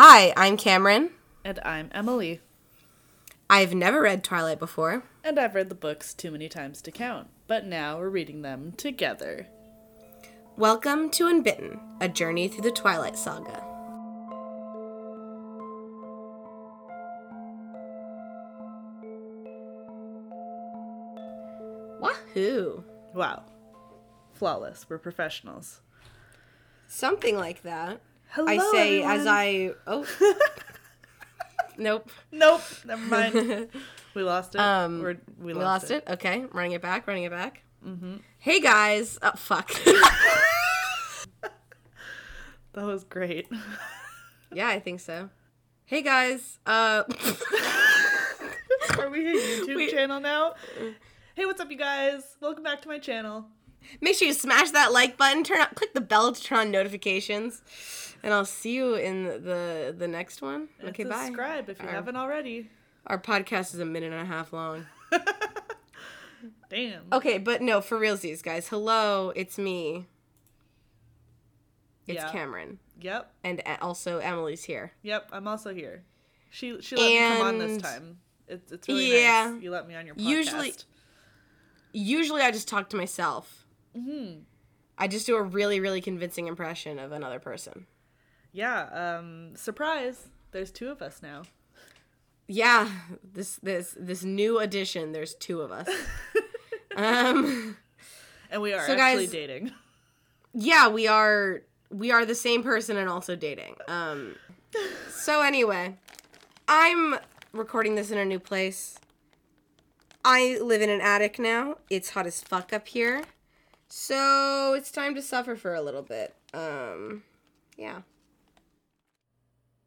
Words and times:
Hi, 0.00 0.32
I'm 0.36 0.56
Cameron. 0.56 1.10
And 1.44 1.58
I'm 1.64 1.90
Emily. 1.90 2.40
I've 3.50 3.74
never 3.74 4.00
read 4.00 4.22
Twilight 4.22 4.60
before. 4.60 5.02
And 5.24 5.40
I've 5.40 5.56
read 5.56 5.70
the 5.70 5.74
books 5.74 6.14
too 6.14 6.30
many 6.30 6.48
times 6.48 6.80
to 6.82 6.92
count, 6.92 7.26
but 7.48 7.66
now 7.66 7.98
we're 7.98 8.08
reading 8.08 8.42
them 8.42 8.74
together. 8.76 9.48
Welcome 10.56 11.10
to 11.10 11.24
Unbitten, 11.24 11.80
a 12.00 12.08
journey 12.08 12.46
through 12.46 12.62
the 12.62 12.70
Twilight 12.70 13.18
Saga. 13.18 13.64
Wahoo! 22.00 22.84
Wow. 23.14 23.42
Flawless. 24.32 24.86
We're 24.88 24.98
professionals. 24.98 25.80
Something 26.86 27.36
like 27.36 27.62
that. 27.62 28.00
Hello, 28.30 28.46
I 28.48 28.58
say 28.72 29.02
everyone. 29.02 29.20
as 29.20 29.26
I. 29.26 29.70
Oh. 29.86 30.06
nope. 31.78 32.10
Nope. 32.30 32.62
Never 32.84 33.02
mind. 33.02 33.68
we 34.14 34.22
lost 34.22 34.54
it. 34.54 34.60
Um, 34.60 35.00
We're, 35.02 35.16
We 35.40 35.54
we, 35.54 35.54
lost 35.54 35.90
it. 35.90 36.04
Okay, 36.08 36.44
running 36.52 36.72
it 36.72 36.82
back, 36.82 37.06
running 37.06 37.24
it 37.24 37.30
back. 37.32 37.62
Mm-hmm. 37.86 38.16
Hey 38.38 38.60
guys. 38.60 39.18
Oh, 39.22 39.32
fuck. 39.36 39.70
That 42.74 42.84
was 42.84 43.02
great. 43.02 43.48
yeah, 44.54 44.68
I 44.68 44.78
think 44.78 45.00
so. 45.00 45.30
Hey 45.84 46.00
guys. 46.02 46.60
Uh. 46.64 47.02
Are 49.00 49.10
we 49.10 49.26
a 49.26 49.34
YouTube 49.34 49.74
We- 49.74 49.90
channel 49.90 50.20
now? 50.20 50.54
Hey, 51.34 51.44
what's 51.46 51.60
up, 51.60 51.70
you 51.72 51.76
guys? 51.76 52.22
Welcome 52.40 52.62
back 52.62 52.80
to 52.82 52.88
my 52.88 53.00
channel. 53.00 53.46
Make 54.00 54.16
sure 54.16 54.28
you 54.28 54.34
smash 54.34 54.70
that 54.72 54.92
like 54.92 55.16
button, 55.16 55.44
turn 55.44 55.60
on, 55.60 55.68
click 55.74 55.94
the 55.94 56.00
bell 56.00 56.32
to 56.32 56.42
turn 56.42 56.58
on 56.58 56.70
notifications, 56.70 57.62
and 58.22 58.32
I'll 58.34 58.44
see 58.44 58.74
you 58.74 58.94
in 58.94 59.24
the 59.24 59.94
the 59.96 60.08
next 60.08 60.42
one. 60.42 60.68
And 60.80 60.90
Okay, 60.90 61.04
bye. 61.04 61.26
subscribe 61.26 61.68
if 61.68 61.80
you 61.80 61.86
Our- 61.86 61.94
haven't 61.94 62.16
already. 62.16 62.70
Our 63.06 63.18
podcast 63.18 63.72
is 63.74 63.80
a 63.80 63.84
minute 63.86 64.12
and 64.12 64.20
a 64.20 64.26
half 64.26 64.52
long. 64.52 64.86
Damn. 66.70 67.02
Okay, 67.12 67.38
but 67.38 67.62
no, 67.62 67.80
for 67.80 67.98
realsies, 67.98 68.42
guys. 68.42 68.68
Hello, 68.68 69.32
it's 69.34 69.56
me. 69.58 70.06
It's 72.06 72.22
Yeah. 72.22 72.30
Cameron, 72.30 72.78
Yep. 73.00 73.32
and 73.44 73.62
also 73.80 74.18
Emily's 74.18 74.64
here. 74.64 74.92
Yep. 75.02 75.30
I'm 75.32 75.48
also 75.48 75.72
here. 75.74 76.04
She 76.50 76.80
she 76.80 76.96
let 76.96 77.06
me 77.08 77.18
come 77.38 77.46
on 77.46 77.58
this 77.58 77.82
time. 77.82 78.18
It's 78.46 78.70
it's 78.72 78.86
really 78.88 79.12
Yeah. 79.20 79.50
nice. 79.52 79.62
You 79.62 79.70
let 79.70 79.88
me 79.88 79.94
on 79.94 80.06
your 80.06 80.14
podcast. 80.14 80.28
Usually- 80.28 80.74
Usually, 81.92 82.42
I 82.42 82.50
just 82.50 82.68
talk 82.68 82.90
to 82.90 82.96
myself. 82.96 83.64
Hmm 83.98 84.32
I 85.00 85.06
just 85.06 85.26
do 85.26 85.36
a 85.36 85.42
really, 85.42 85.78
really 85.78 86.00
convincing 86.00 86.48
impression 86.48 86.98
of 86.98 87.12
another 87.12 87.38
person. 87.38 87.86
Yeah. 88.52 88.82
Um. 89.18 89.54
Surprise. 89.54 90.28
There's 90.50 90.70
two 90.72 90.88
of 90.88 91.00
us 91.02 91.20
now. 91.22 91.42
Yeah, 92.48 92.88
this 93.22 93.56
this 93.62 93.94
this 93.98 94.24
new 94.24 94.58
addition. 94.58 95.12
There's 95.12 95.34
two 95.34 95.60
of 95.60 95.70
us. 95.70 95.88
um. 96.96 97.76
And 98.50 98.62
we 98.62 98.72
are 98.72 98.84
So, 98.86 98.94
actually 98.94 99.26
guys- 99.26 99.30
dating. 99.32 99.72
yeah 100.54 100.88
we 100.88 101.06
are 101.06 101.60
we 101.90 102.10
are 102.10 102.24
the 102.24 102.34
same 102.34 102.62
person 102.62 102.96
and 102.96 103.08
also 103.08 103.36
dating 103.36 103.74
um 103.86 104.34
so 105.10 105.42
anyway 105.42 105.94
i'm 106.66 107.14
recording 107.52 107.94
this 107.96 108.10
in 108.10 108.16
a 108.16 108.24
new 108.24 108.38
place 108.40 108.96
i 110.24 110.58
live 110.62 110.80
in 110.80 110.88
an 110.88 111.02
attic 111.02 111.38
now 111.38 111.76
it's 111.90 112.10
hot 112.10 112.26
as 112.26 112.40
fuck 112.42 112.72
up 112.72 112.88
here 112.88 113.22
so 113.88 114.74
it's 114.74 114.90
time 114.90 115.14
to 115.14 115.22
suffer 115.22 115.56
for 115.56 115.74
a 115.74 115.80
little 115.82 116.02
bit. 116.02 116.34
Um 116.54 117.22
yeah. 117.76 118.00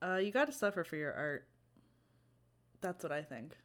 Uh, 0.04 0.16
you 0.18 0.32
got 0.32 0.46
to 0.46 0.52
suffer 0.54 0.84
for 0.84 0.96
your 0.96 1.14
art. 1.14 1.46
That's 2.82 3.04
what 3.04 3.12
I 3.12 3.22
think. 3.22 3.56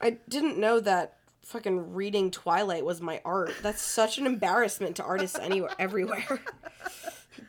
i 0.00 0.16
didn't 0.28 0.56
know 0.56 0.80
that 0.80 1.18
fucking 1.42 1.92
reading 1.92 2.30
twilight 2.30 2.84
was 2.86 3.02
my 3.02 3.20
art. 3.24 3.52
That's 3.62 3.82
such 3.82 4.16
an 4.16 4.24
embarrassment 4.24 4.96
to 4.96 5.04
artists 5.04 5.38
anywhere 5.38 5.74
everywhere. 5.78 6.40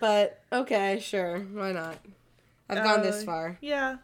But 0.02 0.42
okay 0.52 1.00
sure. 1.02 1.40
Why 1.40 1.72
not? 1.72 1.98
I've 2.70 2.84
gone 2.84 3.02
this 3.04 3.22
Uh, 3.22 3.26
far. 3.26 3.58
Yeah. 3.62 3.98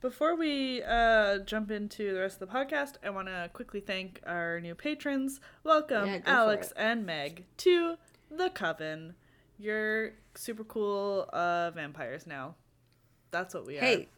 Before 0.00 0.36
we 0.36 0.82
uh, 0.84 1.38
jump 1.38 1.70
into 1.72 2.14
the 2.14 2.20
rest 2.20 2.40
of 2.40 2.48
the 2.48 2.54
podcast, 2.54 2.94
I 3.04 3.10
want 3.10 3.26
to 3.26 3.50
quickly 3.52 3.80
thank 3.80 4.20
our 4.26 4.60
new 4.60 4.74
patrons. 4.76 5.40
Welcome, 5.64 6.06
Yeah, 6.06 6.20
Alex 6.24 6.72
and 6.76 7.04
Meg, 7.04 7.46
to 7.58 7.96
the 8.30 8.48
Coven. 8.50 9.14
You're 9.58 10.12
super 10.36 10.62
cool 10.62 11.28
uh, 11.32 11.72
vampires 11.72 12.28
now. 12.28 12.54
That's 13.32 13.54
what 13.54 13.66
we 13.66 13.76
are. 13.78 13.80
Hey, 13.80 14.08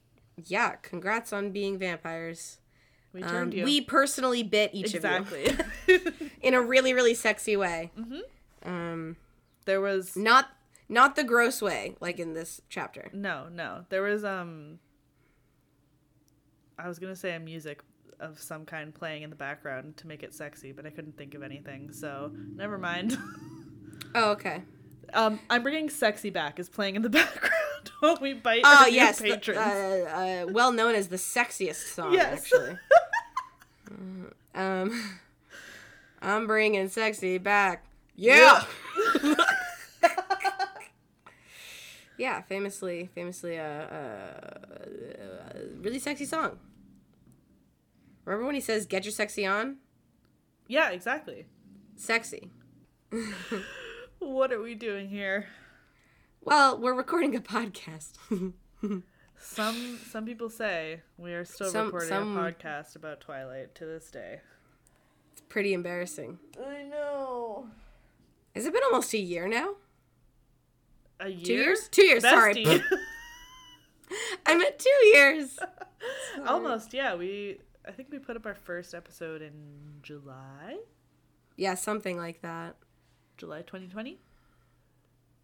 yeah, 0.44 0.72
congrats 0.82 1.32
on 1.32 1.50
being 1.50 1.78
vampires. 1.78 2.58
we 3.14 3.22
Um, 3.22 3.30
turned 3.30 3.54
you. 3.54 3.64
we 3.64 3.80
personally 3.80 4.42
bit 4.42 4.72
each 4.74 4.94
exactly. 4.94 5.46
of 5.46 5.62
you 5.88 6.00
in 6.42 6.52
a 6.52 6.60
really, 6.60 6.92
really 6.92 7.14
sexy 7.14 7.56
way. 7.56 7.90
Mm-hmm. 7.98 8.68
Um, 8.70 9.16
there 9.64 9.80
was 9.80 10.14
not 10.14 10.48
not 10.90 11.16
the 11.16 11.24
gross 11.24 11.62
way, 11.62 11.96
like 12.00 12.18
in 12.18 12.34
this 12.34 12.60
chapter. 12.68 13.08
no, 13.14 13.48
no. 13.50 13.86
There 13.88 14.02
was 14.02 14.24
um. 14.26 14.80
I 16.82 16.88
was 16.88 16.98
gonna 16.98 17.16
say 17.16 17.34
a 17.34 17.40
music 17.40 17.82
of 18.18 18.40
some 18.40 18.64
kind 18.66 18.94
playing 18.94 19.22
in 19.22 19.30
the 19.30 19.36
background 19.36 19.96
to 19.98 20.06
make 20.06 20.22
it 20.22 20.34
sexy, 20.34 20.72
but 20.72 20.84
I 20.86 20.90
couldn't 20.90 21.16
think 21.16 21.34
of 21.34 21.42
anything, 21.42 21.92
so 21.92 22.32
never 22.56 22.78
mind. 22.78 23.16
Oh, 24.12 24.32
okay. 24.32 24.62
Um, 25.12 25.38
I'm 25.48 25.62
bringing 25.62 25.88
"Sexy" 25.88 26.30
back 26.30 26.58
is 26.58 26.68
playing 26.68 26.96
in 26.96 27.02
the 27.02 27.10
background 27.20 27.90
while 28.00 28.18
we 28.20 28.32
bite 28.32 28.62
Oh 28.64 28.86
yes, 28.86 29.20
the- 29.20 29.56
uh, 29.56 29.60
uh, 30.42 30.46
well 30.50 30.72
known 30.72 30.96
as 30.96 31.06
the 31.08 31.16
sexiest 31.16 31.94
song, 31.94 32.12
Yes. 32.14 32.40
actually. 32.42 32.76
um, 34.56 35.18
I'm 36.20 36.48
bringing 36.48 36.88
sexy 36.88 37.38
back. 37.38 37.84
Yeah. 38.16 38.64
yeah, 42.18 42.42
famously, 42.42 43.10
famously, 43.14 43.58
uh, 43.58 43.62
uh, 43.62 44.40
uh, 45.22 45.58
really 45.80 45.98
sexy 46.00 46.24
song. 46.24 46.58
Remember 48.30 48.46
when 48.46 48.54
he 48.54 48.60
says 48.60 48.86
"Get 48.86 49.04
your 49.04 49.10
sexy 49.10 49.44
on"? 49.44 49.78
yeah, 50.68 50.90
exactly. 50.90 51.46
Sexy. 51.96 52.50
What 54.20 54.52
are 54.52 54.60
we 54.60 54.74
doing 54.74 55.08
here? 55.08 55.46
Well, 56.42 56.78
we're 56.78 56.94
recording 56.94 57.34
a 57.34 57.40
podcast. 57.40 58.12
Some 59.42 59.98
some 60.10 60.24
people 60.26 60.48
say 60.50 61.00
we 61.16 61.32
are 61.32 61.44
still 61.44 61.70
Some- 61.70 61.86
recording 61.86 62.08
some- 62.10 62.36
a 62.36 62.40
podcast 62.52 62.94
about 62.94 63.20
Twilight 63.20 63.74
to 63.76 63.86
this 63.86 64.10
day. 64.10 64.40
it's 65.32 65.40
pretty 65.48 65.72
embarrassing. 65.72 66.38
I 66.62 66.82
know. 66.84 67.66
Has 68.54 68.66
it 68.66 68.72
been 68.74 68.82
almost 68.84 69.12
a 69.14 69.18
year 69.18 69.48
now? 69.48 69.74
A 71.18 71.28
year? 71.30 71.44
Two 71.44 71.52
years? 71.54 71.88
Two 71.90 72.04
years. 72.04 72.22
Sorry. 72.22 72.64
I 74.46 74.54
meant 74.56 74.78
two 74.78 75.06
years. 75.14 75.58
Almost, 76.46 76.92
yeah. 76.92 77.14
We 77.14 77.58
I 77.86 77.92
think 77.92 78.08
we 78.10 78.18
put 78.18 78.36
up 78.36 78.46
our 78.46 78.54
first 78.54 78.94
episode 78.94 79.42
in 79.42 79.52
July, 80.02 80.78
Yeah, 81.56 81.74
something 81.74 82.16
like 82.16 82.42
that. 82.42 82.76
July 83.36 83.62
2020. 83.62 84.18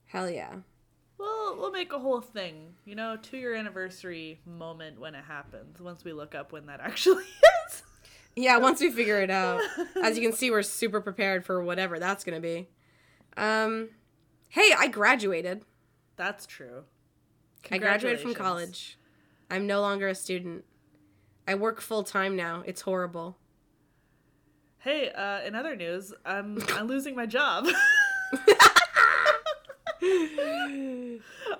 Hell 0.06 0.30
yeah. 0.30 0.56
Well, 1.18 1.56
we'll 1.58 1.70
make 1.72 1.92
a 1.92 1.98
whole 1.98 2.20
thing, 2.20 2.74
you 2.84 2.94
know, 2.94 3.16
two 3.20 3.38
year 3.38 3.54
anniversary 3.54 4.38
moment 4.44 5.00
when 5.00 5.14
it 5.14 5.24
happens. 5.24 5.80
Once 5.80 6.04
we 6.04 6.12
look 6.12 6.34
up 6.34 6.52
when 6.52 6.66
that 6.66 6.80
actually 6.82 7.24
is. 7.68 7.82
Yeah, 8.36 8.58
once 8.58 8.80
we 8.80 8.90
figure 8.90 9.22
it 9.22 9.30
out. 9.30 9.62
As 10.02 10.18
you 10.18 10.22
can 10.22 10.36
see, 10.36 10.50
we're 10.50 10.62
super 10.62 11.00
prepared 11.00 11.44
for 11.46 11.62
whatever 11.64 11.98
that's 11.98 12.22
gonna 12.22 12.40
be. 12.40 12.68
Um, 13.38 13.88
hey, 14.50 14.72
I 14.76 14.88
graduated. 14.88 15.62
That's 16.16 16.44
true. 16.46 16.84
I 17.70 17.78
graduated 17.78 18.20
from 18.20 18.34
college. 18.34 18.98
I'm 19.50 19.66
no 19.66 19.80
longer 19.80 20.08
a 20.08 20.14
student. 20.14 20.64
I 21.46 21.54
work 21.54 21.80
full 21.80 22.02
time 22.02 22.34
now. 22.36 22.62
It's 22.66 22.80
horrible. 22.82 23.36
Hey, 24.78 25.10
uh, 25.10 25.40
in 25.42 25.54
other 25.54 25.74
news, 25.76 26.12
I'm 26.24 26.58
I'm 26.70 26.86
losing 26.86 27.14
my 27.16 27.26
job. 27.26 27.66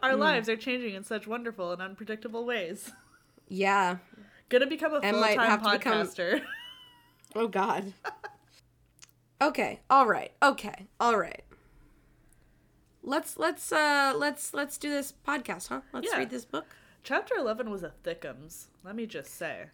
Our 0.03 0.13
Hmm. 0.13 0.21
lives 0.21 0.49
are 0.49 0.57
changing 0.57 0.95
in 0.95 1.03
such 1.05 1.27
wonderful 1.27 1.73
and 1.73 1.81
unpredictable 1.83 2.45
ways. 2.45 2.93
Yeah. 3.49 3.99
Gonna 4.49 4.67
become 4.67 4.93
a 4.95 5.01
full 5.01 5.11
time 5.23 5.61
to 5.63 5.71
become- 5.71 6.07
podcaster. 6.07 6.43
Oh 7.35 7.49
God. 7.49 7.93
okay. 9.43 9.81
All 9.91 10.07
right. 10.07 10.33
Okay. 10.43 10.87
All 10.99 11.19
right. 11.19 11.43
Let's 13.03 13.37
let's 13.37 13.71
uh 13.73 14.15
let's 14.17 14.55
let's 14.55 14.79
do 14.79 14.89
this 14.89 15.13
podcast, 15.27 15.69
huh? 15.69 15.83
Let's 15.93 16.09
Yeah. 16.11 16.19
read 16.19 16.31
this 16.31 16.47
book. 16.47 16.65
Chapter 17.07 17.37
eleven 17.37 17.71
was 17.71 17.85
a 17.85 17.93
thickums. 18.05 18.65
Let 18.85 18.97
me 18.97 19.07
just 19.07 19.31
say. 19.33 19.67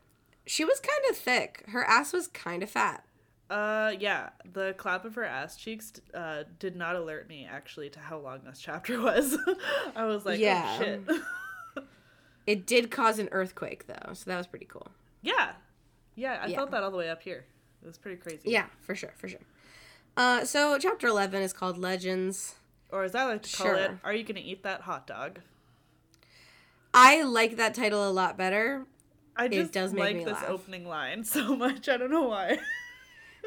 She 0.45 0.67
was 0.67 0.81
kind 0.81 1.11
of 1.11 1.17
thick. 1.17 1.65
Her 1.69 1.83
ass 1.83 2.13
was 2.13 2.27
kind 2.29 2.63
of 2.63 2.69
fat. 2.69 3.05
Uh, 3.49 3.93
yeah, 3.99 4.31
the 4.53 4.75
clap 4.77 5.07
of 5.07 5.15
her 5.15 5.25
ass 5.25 5.57
cheeks 5.57 5.95
uh, 6.13 6.43
did 6.59 6.77
not 6.77 6.95
alert 6.95 7.29
me 7.31 7.49
actually 7.51 7.89
to 7.89 8.01
how 8.01 8.19
long 8.19 8.41
this 8.45 8.61
chapter 8.61 9.01
was. 9.03 9.39
I 9.97 10.05
was 10.05 10.27
like, 10.27 10.41
Yeah. 10.41 10.77
oh 10.79 10.85
shit. 10.85 11.85
It 12.47 12.67
did 12.67 12.91
cause 12.91 13.19
an 13.19 13.29
earthquake 13.33 13.87
though, 13.87 14.13
so 14.13 14.29
that 14.29 14.37
was 14.37 14.47
pretty 14.47 14.67
cool. 14.67 14.89
Yeah. 15.23 15.53
Yeah, 16.17 16.41
I 16.43 16.49
Yeah. 16.49 16.57
felt 16.57 16.71
that 16.73 16.83
all 16.83 16.91
the 16.91 16.97
way 16.99 17.09
up 17.09 17.23
here. 17.23 17.47
It 17.83 17.87
was 17.87 17.97
pretty 17.97 18.19
crazy. 18.19 18.51
Yeah, 18.51 18.67
for 18.83 18.95
sure, 18.95 19.13
for 19.17 19.27
sure. 19.29 19.41
Uh, 20.19 20.45
so 20.45 20.77
chapter 20.79 21.07
eleven 21.07 21.41
is 21.41 21.55
called 21.55 21.79
Legends. 21.79 22.57
Or 22.91 23.05
as 23.05 23.15
I 23.15 23.25
like 23.25 23.43
to 23.45 23.57
call 23.57 23.75
it, 23.77 23.93
Are 24.05 24.13
You 24.13 24.23
Gonna 24.23 24.41
Eat 24.45 24.65
That 24.65 24.83
Hot 24.83 25.07
Dog? 25.07 25.39
I 26.95 27.23
like 27.23 27.57
that 27.57 27.75
title 27.75 28.09
a 28.09 28.13
lot 28.13 28.37
better. 28.37 28.87
I 29.37 29.49
just 29.49 29.73
does 29.73 29.93
make 29.93 30.01
like 30.05 30.17
me 30.17 30.25
this 30.25 30.35
laugh. 30.35 30.49
opening 30.49 30.87
line 30.87 31.25
so 31.37 31.57
much. 31.57 31.89
I 31.89 31.97
don't 31.97 32.11
know 32.11 32.29
why. 32.29 32.59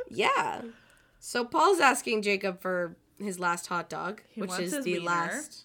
Yeah. 0.10 0.62
So 1.20 1.46
Paul's 1.46 1.80
asking 1.80 2.22
Jacob 2.22 2.62
for 2.62 2.96
his 3.18 3.40
last 3.40 3.68
hot 3.68 3.90
dog, 3.90 4.22
He 4.30 4.42
which 4.42 4.60
is 4.60 4.72
the 4.72 4.82
wiener. 5.00 5.06
last. 5.06 5.64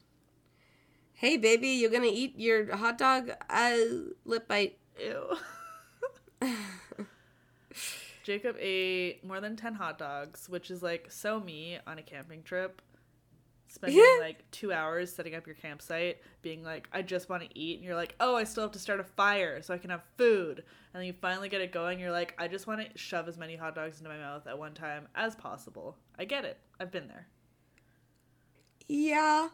Hey 1.13 1.37
baby, 1.37 1.69
you're 1.69 1.91
gonna 1.91 2.07
eat 2.11 2.39
your 2.39 2.75
hot 2.77 2.97
dog? 2.97 3.31
Uh, 3.51 3.75
lip 4.25 4.49
bite. 4.49 4.79
Ew. 4.99 5.37
Jacob 8.23 8.57
ate 8.59 9.25
more 9.25 9.41
than 9.41 9.57
10 9.57 9.75
hot 9.75 9.99
dogs, 9.99 10.49
which 10.49 10.71
is 10.71 10.83
like 10.83 11.07
so 11.11 11.41
me 11.41 11.79
on 11.87 11.99
a 11.99 12.03
camping 12.03 12.43
trip. 12.43 12.81
Spending 13.73 13.99
Yeah. 14.01 14.19
like 14.21 14.51
two 14.51 14.73
hours 14.73 15.13
setting 15.13 15.37
up 15.37 15.47
your 15.47 15.55
campsite, 15.55 16.19
being 16.43 16.65
like, 16.65 16.89
I 16.93 17.03
just 17.03 17.29
want 17.29 17.45
to 17.45 17.49
eat. 17.59 17.77
And 17.77 17.85
you're 17.85 17.95
like, 17.95 18.17
oh, 18.19 18.35
I 18.35 18.43
still 18.43 18.65
have 18.65 18.73
to 18.73 18.81
start 18.81 18.99
a 18.99 19.05
fire 19.05 19.63
so 19.63 19.73
I 19.73 19.79
can 19.79 19.91
have 19.91 20.03
food. 20.19 20.59
And 20.93 21.01
then 21.01 21.05
you 21.07 21.13
finally 21.13 21.49
get 21.49 21.61
it 21.61 21.71
going. 21.71 22.01
You're 22.01 22.11
like, 22.11 22.35
I 22.37 22.49
just 22.49 22.67
want 22.67 22.81
to 22.81 22.99
shove 22.99 23.29
as 23.29 23.39
many 23.39 23.55
hot 23.55 23.77
dogs 23.77 23.99
into 23.99 24.11
my 24.11 24.19
mouth 24.19 24.45
at 24.49 24.59
one 24.59 24.75
time 24.75 25.07
as 25.15 25.37
possible. 25.37 25.97
I 26.19 26.25
get 26.25 26.45
it. 26.45 26.59
I've 26.81 26.91
been 26.91 27.07
there. 27.07 27.29
Yeah, 28.89 29.51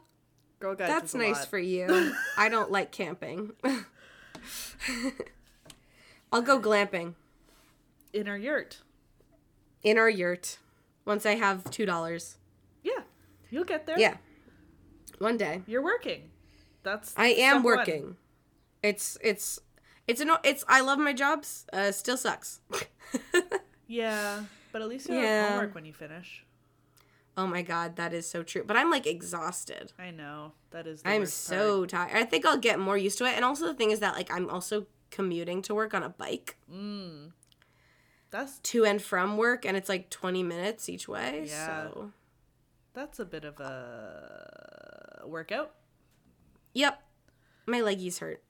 Girl 0.60 0.74
guides 0.74 0.90
that's 0.90 1.14
nice 1.14 1.36
lot. 1.40 1.48
for 1.48 1.58
you. 1.58 2.14
I 2.38 2.48
don't 2.48 2.70
like 2.70 2.90
camping. 2.90 3.50
I'll 6.32 6.40
go 6.42 6.58
glamping 6.58 7.14
In 8.14 8.28
our 8.28 8.38
yurt. 8.38 8.78
in 9.82 9.98
our 9.98 10.08
yurt 10.08 10.58
once 11.04 11.26
I 11.26 11.34
have 11.34 11.70
two 11.70 11.84
dollars. 11.84 12.36
Yeah. 12.38 12.45
You'll 13.50 13.64
get 13.64 13.86
there. 13.86 13.98
Yeah, 13.98 14.16
one 15.18 15.36
day. 15.36 15.62
You're 15.66 15.82
working. 15.82 16.30
That's 16.82 17.12
I 17.16 17.28
am 17.28 17.34
step 17.34 17.64
one. 17.64 17.64
working. 17.64 18.16
It's 18.82 19.18
it's 19.22 19.58
it's 20.06 20.20
an 20.20 20.30
it's 20.44 20.64
I 20.68 20.80
love 20.80 20.98
my 20.98 21.12
jobs. 21.12 21.66
Uh, 21.72 21.92
still 21.92 22.16
sucks. 22.16 22.60
Yeah, 23.88 24.42
but 24.72 24.82
at 24.82 24.88
least 24.88 25.08
you 25.08 25.14
Yeah. 25.14 25.42
have 25.42 25.50
homework 25.50 25.74
when 25.74 25.84
you 25.84 25.92
finish. 25.92 26.44
oh 27.36 27.46
my 27.46 27.62
god, 27.62 27.96
that 27.96 28.12
is 28.12 28.28
so 28.28 28.42
true. 28.42 28.64
But 28.66 28.76
I'm 28.76 28.90
like 28.90 29.06
exhausted. 29.06 29.92
I 29.98 30.10
know 30.10 30.52
that 30.70 30.86
is. 30.88 31.02
The 31.02 31.10
I'm 31.10 31.20
worst 31.20 31.48
part. 31.48 31.60
so 31.60 31.86
tired. 31.86 32.16
I 32.16 32.24
think 32.24 32.44
I'll 32.44 32.58
get 32.58 32.78
more 32.80 32.96
used 32.98 33.18
to 33.18 33.24
it. 33.26 33.34
And 33.36 33.44
also 33.44 33.66
the 33.66 33.74
thing 33.74 33.92
is 33.92 34.00
that 34.00 34.14
like 34.14 34.28
I'm 34.32 34.50
also 34.50 34.86
commuting 35.10 35.62
to 35.62 35.74
work 35.74 35.94
on 35.94 36.02
a 36.02 36.08
bike 36.08 36.56
Mm. 36.72 37.30
That's 38.30 38.58
to 38.58 38.84
and 38.84 39.00
from 39.00 39.36
work, 39.36 39.64
and 39.64 39.76
it's 39.76 39.88
like 39.88 40.10
20 40.10 40.42
minutes 40.42 40.88
each 40.88 41.06
way. 41.08 41.46
Yeah. 41.48 41.66
So 41.66 42.10
that's 42.96 43.20
a 43.20 43.24
bit 43.24 43.44
of 43.44 43.60
a 43.60 45.22
workout. 45.26 45.72
yep, 46.74 47.00
my 47.66 47.78
leggies 47.80 48.18
hurt, 48.18 48.42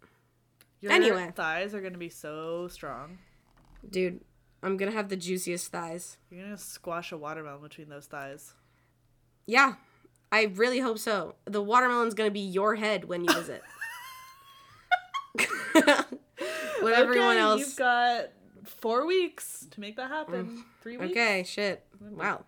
Your 0.80 0.92
Anyway. 0.92 1.32
thighs 1.34 1.74
are 1.74 1.80
gonna 1.82 1.98
be 1.98 2.08
so 2.08 2.68
strong. 2.68 3.18
dude. 3.90 4.20
I'm 4.62 4.76
gonna 4.78 4.90
have 4.92 5.10
the 5.10 5.16
juiciest 5.16 5.70
thighs. 5.70 6.16
You're 6.30 6.42
gonna 6.44 6.56
squash 6.56 7.12
a 7.12 7.16
watermelon 7.18 7.60
between 7.62 7.88
those 7.90 8.06
thighs. 8.06 8.54
Yeah, 9.46 9.74
I 10.32 10.44
really 10.44 10.80
hope 10.80 10.98
so. 10.98 11.34
The 11.44 11.62
watermelon's 11.62 12.14
gonna 12.14 12.30
be 12.32 12.40
your 12.40 12.74
head 12.76 13.04
when 13.04 13.22
you 13.24 13.32
visit. 13.34 13.62
what 16.80 16.92
everyone 16.94 17.36
Okay, 17.36 17.38
else. 17.38 17.60
You've 17.60 17.76
got 17.76 18.24
four 18.64 19.06
weeks 19.06 19.66
to 19.70 19.80
make 19.80 19.96
that 19.96 20.08
happen. 20.10 20.46
Mm. 20.58 20.62
Three 20.82 20.96
weeks. 20.96 21.10
Okay, 21.12 21.44
shit. 21.46 21.84
Wow, 22.00 22.44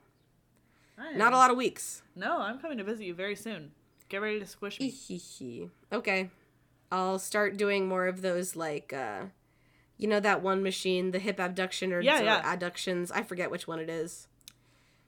not 1.17 1.33
a 1.33 1.37
lot 1.37 1.51
of 1.51 1.57
weeks. 1.57 2.03
No, 2.17 2.39
I'm 2.41 2.59
coming 2.59 2.79
to 2.79 2.85
visit 2.85 3.05
you 3.05 3.15
very 3.15 3.37
soon. 3.37 3.73
Get 4.09 4.21
ready 4.23 4.39
to 4.41 4.47
squish 4.47 4.81
me. 4.81 5.71
Okay, 5.93 6.31
I'll 6.91 7.19
start 7.19 7.57
doing 7.57 7.87
more 7.89 8.07
of 8.07 8.23
those 8.23 8.57
like, 8.57 8.93
uh, 8.93 9.27
you 9.97 10.09
know, 10.09 10.21
that 10.21 10.43
one 10.43 10.63
machine, 10.63 11.11
the 11.11 11.19
hip 11.19 11.39
abduction 11.39 11.93
or 11.93 12.01
Yeah, 12.01 12.21
yeah. 12.23 12.57
adductions. 12.57 13.11
I 13.15 13.23
forget 13.23 13.51
which 13.51 13.67
one 13.69 13.79
it 13.81 13.91
is. 13.91 14.29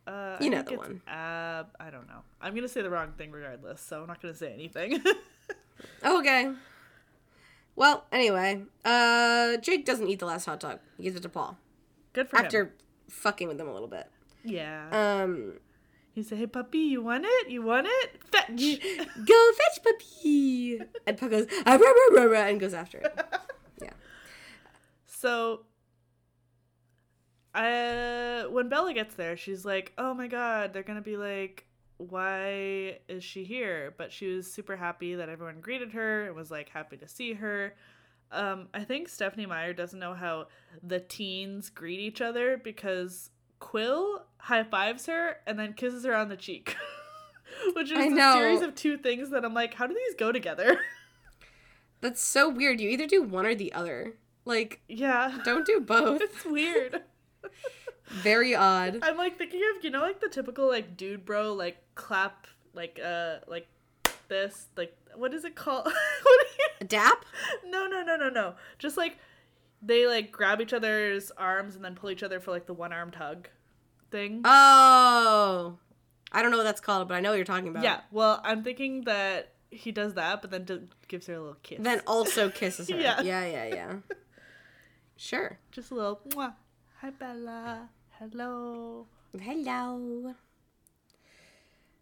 Uh, 0.06 0.36
You 0.40 0.46
I 0.46 0.48
know 0.50 0.62
the 0.62 0.76
one. 0.76 1.02
Ab, 1.06 1.68
I 1.78 1.90
don't 1.90 2.06
know. 2.08 2.22
I'm 2.40 2.54
gonna 2.54 2.68
say 2.68 2.82
the 2.82 2.90
wrong 2.90 3.12
thing 3.16 3.30
regardless, 3.30 3.80
so 3.80 4.00
I'm 4.02 4.06
not 4.08 4.20
gonna 4.20 4.34
say 4.34 4.52
anything. 4.52 5.02
Okay. 6.04 6.50
Well, 7.74 8.04
anyway, 8.12 8.64
uh, 8.84 9.56
Jake 9.58 9.86
doesn't 9.86 10.08
eat 10.08 10.18
the 10.18 10.26
last 10.26 10.44
hot 10.44 10.60
dog. 10.60 10.80
He 10.98 11.04
gives 11.04 11.16
it 11.16 11.22
to 11.22 11.28
Paul 11.30 11.56
Good 12.12 12.28
for 12.28 12.36
him. 12.38 12.44
after 12.44 12.74
fucking 13.08 13.48
with 13.48 13.58
him 13.58 13.66
a 13.68 13.72
little 13.72 13.88
bit. 13.88 14.06
Yeah. 14.44 14.88
Um, 15.22 15.54
he 16.12 16.22
said, 16.22 16.38
"Hey 16.38 16.46
puppy, 16.46 16.78
you 16.78 17.02
want 17.02 17.24
it? 17.26 17.48
You 17.48 17.62
want 17.62 17.86
it? 17.88 18.20
Fetch." 18.30 18.80
go 19.26 19.52
fetch 19.52 19.82
puppy. 19.84 20.80
And 21.06 21.18
Puck 21.18 21.30
goes 21.30 21.46
"Ah, 21.66 21.76
rah, 21.76 21.78
rah, 21.78 22.22
rah, 22.24 22.30
rah," 22.30 22.46
and 22.48 22.60
goes 22.60 22.74
after 22.74 22.98
it. 22.98 23.20
Yeah. 23.82 23.92
So, 25.06 25.62
uh, 27.54 28.42
when 28.44 28.68
Bella 28.68 28.92
gets 28.92 29.14
there, 29.14 29.36
she's 29.36 29.64
like, 29.64 29.92
"Oh 29.96 30.12
my 30.12 30.26
god, 30.26 30.72
they're 30.72 30.82
gonna 30.82 31.00
be 31.00 31.16
like, 31.16 31.66
why 31.96 32.98
is 33.08 33.24
she 33.24 33.44
here?" 33.44 33.94
But 33.96 34.12
she 34.12 34.26
was 34.34 34.52
super 34.52 34.76
happy 34.76 35.14
that 35.14 35.28
everyone 35.28 35.60
greeted 35.60 35.92
her 35.92 36.26
and 36.26 36.36
was 36.36 36.50
like 36.50 36.68
happy 36.68 36.96
to 36.98 37.08
see 37.08 37.34
her. 37.34 37.74
Um, 38.32 38.68
I 38.72 38.84
think 38.84 39.08
Stephenie 39.08 39.46
Meyer 39.46 39.72
doesn't 39.72 39.98
know 39.98 40.14
how 40.14 40.46
the 40.82 41.00
teens 41.00 41.68
greet 41.70 41.98
each 42.00 42.20
other 42.20 42.56
because 42.56 43.30
Quill 43.60 44.24
high 44.38 44.64
fives 44.64 45.06
her 45.06 45.36
and 45.46 45.58
then 45.58 45.74
kisses 45.74 46.04
her 46.04 46.14
on 46.14 46.28
the 46.28 46.36
cheek. 46.36 46.76
Which 47.74 47.90
is 47.90 48.12
a 48.12 48.32
series 48.32 48.62
of 48.62 48.74
two 48.74 48.96
things 48.96 49.30
that 49.30 49.44
I'm 49.44 49.54
like, 49.54 49.74
how 49.74 49.86
do 49.86 49.94
these 49.94 50.14
go 50.16 50.32
together? 50.32 50.80
That's 52.00 52.22
so 52.22 52.48
weird. 52.48 52.80
You 52.80 52.88
either 52.88 53.06
do 53.06 53.22
one 53.22 53.44
or 53.44 53.54
the 53.54 53.72
other. 53.72 54.14
Like, 54.44 54.80
yeah. 54.88 55.38
don't 55.44 55.66
do 55.66 55.80
both. 55.86 56.20
It's 56.22 56.44
weird. 56.44 57.02
Very 58.06 58.54
odd. 58.54 58.98
I'm 59.02 59.16
like 59.16 59.38
thinking 59.38 59.60
of 59.76 59.84
you 59.84 59.90
know 59.90 60.00
like 60.00 60.20
the 60.20 60.28
typical 60.28 60.68
like 60.68 60.96
dude 60.96 61.24
bro 61.24 61.52
like 61.52 61.78
clap 61.94 62.48
like 62.74 62.98
uh 63.04 63.36
like 63.46 63.68
this 64.28 64.66
like 64.76 64.96
what 65.14 65.32
is 65.32 65.44
it 65.44 65.54
called? 65.54 65.88
Dap? 66.86 67.24
No 67.64 67.86
no 67.86 68.02
no 68.02 68.16
no 68.16 68.28
no. 68.28 68.54
Just 68.78 68.96
like 68.96 69.18
they 69.82 70.06
like 70.06 70.30
grab 70.32 70.60
each 70.60 70.72
other's 70.72 71.30
arms 71.32 71.76
and 71.76 71.84
then 71.84 71.94
pull 71.94 72.10
each 72.10 72.22
other 72.22 72.40
for 72.40 72.50
like 72.50 72.66
the 72.66 72.74
one 72.74 72.92
armed 72.92 73.14
hug 73.14 73.48
thing. 74.10 74.42
Oh. 74.44 75.78
I 76.32 76.42
don't 76.42 76.50
know 76.50 76.58
what 76.58 76.64
that's 76.64 76.80
called, 76.80 77.08
but 77.08 77.14
I 77.14 77.20
know 77.20 77.30
what 77.30 77.36
you're 77.36 77.44
talking 77.44 77.68
about. 77.68 77.82
yeah. 77.82 78.00
Well, 78.12 78.40
I'm 78.44 78.62
thinking 78.62 79.02
that 79.04 79.52
he 79.70 79.90
does 79.92 80.14
that, 80.14 80.42
but 80.42 80.50
then 80.50 80.64
d- 80.64 80.80
gives 81.08 81.26
her 81.26 81.34
a 81.34 81.40
little 81.40 81.56
kiss. 81.62 81.78
Then 81.80 82.00
also 82.06 82.50
kisses 82.60 82.88
her. 82.88 82.96
Yeah. 83.00 83.20
Yeah, 83.20 83.46
yeah, 83.46 83.64
yeah. 83.66 83.92
Sure. 85.16 85.58
just 85.72 85.90
a 85.90 85.94
little. 85.94 86.20
Mwah. 86.28 86.54
Hi 87.00 87.10
Bella. 87.10 87.88
Hello. 88.18 89.06
Hello. 89.40 90.34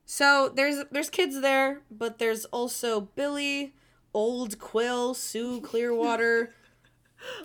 So 0.05 0.51
there's 0.55 0.85
there's 0.91 1.11
kids 1.11 1.41
there, 1.41 1.83
but 1.91 2.19
there's 2.19 2.45
also 2.47 3.01
Billy, 3.03 3.75
Old 4.15 4.59
Quill, 4.59 5.15
Sue 5.15 5.61
Clearwater. 5.61 6.55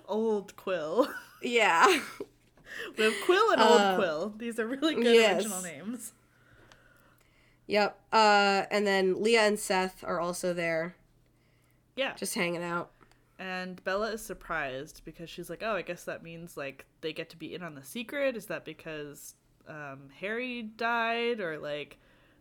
Old 0.08 0.56
Quill. 0.56 1.08
yeah. 1.42 1.86
we 2.98 3.04
have 3.04 3.14
Quill 3.26 3.52
and 3.52 3.62
Old 3.62 3.82
Uh, 3.82 3.96
Quill. 3.96 4.34
These 4.38 4.60
are 4.60 4.68
really 4.68 4.96
good 4.96 5.16
yes. 5.16 5.38
original 5.44 5.62
names. 5.62 6.14
Yep. 7.68 7.98
Uh 8.12 8.64
and 8.72 8.86
then 8.86 9.22
Leah 9.22 9.44
and 9.44 9.58
Seth 9.60 10.04
are 10.04 10.20
also 10.20 10.54
there, 10.54 10.96
Yeah. 11.96 12.14
just 12.16 12.36
hanging 12.36 12.64
out. 12.64 12.92
And 13.40 13.84
Bella 13.84 14.12
is 14.12 14.22
surprised 14.22 15.02
because 15.06 15.30
she's 15.30 15.50
like, 15.50 15.64
"Oh, 15.64 15.76
I 15.76 15.82
guess 15.82 16.04
that 16.04 16.24
means 16.24 16.56
like 16.58 16.86
they 17.02 17.14
get 17.14 17.30
to 17.32 17.38
be 17.38 17.56
in 17.56 17.64
on 17.64 17.76
the 17.76 17.84
secret. 17.84 18.36
Is 18.38 18.46
that 18.48 18.64
because 18.66 19.36
um, 19.68 20.10
Harry 20.20 20.62
died, 20.62 21.40
or 21.40 21.58
like 21.58 21.98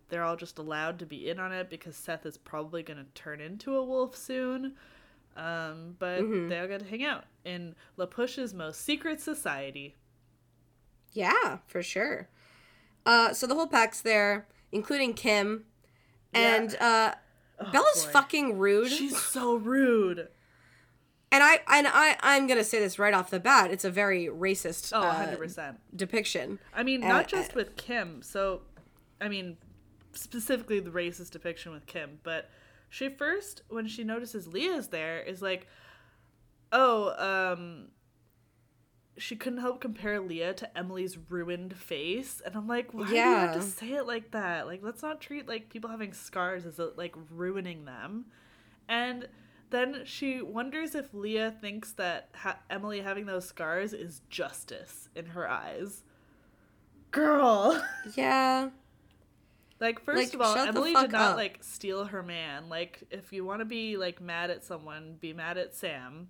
they're 0.09 0.23
all 0.25 0.37
just 0.37 0.59
allowed 0.59 0.99
to 0.99 1.07
be 1.07 1.31
in 1.31 1.39
on 1.41 1.51
it 1.53 1.71
because 1.71 1.97
Seth 1.97 2.27
is 2.27 2.37
probably 2.37 2.83
gonna 2.83 3.07
turn 3.15 3.41
into 3.41 3.75
a 3.77 3.83
wolf 3.85 4.17
soon?" 4.17 4.75
Um, 5.37 5.97
but 5.99 6.21
Mhm. 6.21 6.49
they 6.49 6.59
all 6.59 6.69
got 6.69 6.81
to 6.81 6.87
hang 6.87 7.05
out 7.05 7.25
in 7.45 7.75
La 7.97 8.07
Push's 8.07 8.53
most 8.53 8.81
secret 8.83 9.21
society. 9.21 9.97
Yeah, 11.12 11.59
for 11.67 11.83
sure. 11.83 12.29
Uh 13.05 13.33
so 13.33 13.47
the 13.47 13.55
whole 13.55 13.67
pack's 13.67 14.01
there, 14.01 14.47
including 14.71 15.15
Kim. 15.15 15.65
Yeah. 16.35 16.41
And 16.57 16.77
uh 16.81 17.15
Oh, 17.61 17.71
Bella's 17.71 18.05
boy. 18.07 18.11
fucking 18.12 18.59
rude. 18.59 18.91
She's 18.91 19.17
so 19.21 19.55
rude. 19.57 20.29
and 21.31 21.43
I 21.43 21.61
and 21.69 21.87
I 21.89 22.17
I'm 22.23 22.47
gonna 22.47 22.65
say 22.65 22.79
this 22.79 22.99
right 22.99 23.15
off 23.15 23.31
the 23.31 23.41
bat. 23.41 23.71
It's 23.71 23.85
a 23.85 23.91
very 23.91 24.27
racist 24.27 24.93
Oh, 24.95 25.01
uh, 25.01 25.07
100 25.09 25.39
percent. 25.39 25.81
depiction. 25.97 26.59
I 26.75 26.83
mean, 26.83 27.03
Uh, 27.05 27.09
not 27.09 27.29
just 27.29 27.55
with 27.55 27.77
Kim. 27.77 28.23
So, 28.23 28.62
I 29.21 29.29
mean, 29.29 29.57
specifically 30.12 30.81
the 30.81 30.91
racist 30.91 31.31
depiction 31.31 31.73
with 31.73 31.87
Kim, 31.87 32.21
but 32.23 32.51
she 32.93 33.09
first 33.09 33.63
when 33.71 33.87
she 33.87 34.05
notices 34.05 34.47
Leah's 34.47 34.89
there 34.89 35.19
is 35.19 35.41
like, 35.41 35.67
oh, 36.73 37.15
um, 37.57 37.89
she 39.17 39.35
couldn't 39.35 39.61
help 39.61 39.81
compare 39.81 40.21
Leah 40.21 40.53
to 40.53 40.79
Emily's 40.79 41.17
ruined 41.31 41.75
face, 41.75 42.43
and 42.45 42.55
I'm 42.55 42.69
like, 42.69 42.93
why 42.93 43.07
do 43.07 43.15
you 43.15 43.21
have 43.23 43.55
to 43.55 43.63
say 43.63 43.93
it 43.93 44.07
like 44.07 44.33
that? 44.33 44.67
Like, 44.67 44.81
let's 44.83 45.03
not 45.03 45.23
treat 45.23 45.49
like 45.49 45.71
people 45.71 45.89
having 45.89 46.13
scars 46.13 46.67
as 46.67 46.79
like 46.99 47.15
ruining 47.31 47.87
them. 47.87 48.27
And 48.91 49.27
then 49.71 50.03
she 50.05 50.43
wonders 50.43 50.95
if 50.95 51.15
Leah 51.15 51.51
thinks 51.63 51.93
that 51.93 52.29
ha- 52.35 52.59
Emily 52.69 53.01
having 53.01 53.25
those 53.25 53.47
scars 53.47 53.95
is 53.95 54.21
justice 54.29 55.09
in 55.17 55.25
her 55.25 55.49
eyes. 55.49 56.03
Girl. 57.11 57.83
Yeah. 58.15 58.69
Like 59.83 60.01
first 60.05 60.17
Like, 60.33 60.35
of 60.35 60.41
all, 60.41 60.57
Emily 60.57 60.95
did 60.95 61.11
not 61.12 61.33
up. 61.33 61.37
like 61.37 61.59
steal 61.62 62.05
her 62.05 62.23
man. 62.23 62.69
Like 62.71 63.03
if 63.11 63.33
you 63.33 63.45
want 63.45 63.59
to 63.61 63.65
be 63.67 63.97
like 63.99 64.21
mad 64.21 64.49
at 64.51 64.65
someone, 64.65 65.17
be 65.21 65.33
mad 65.35 65.59
at 65.59 65.75
Sam. 65.75 66.29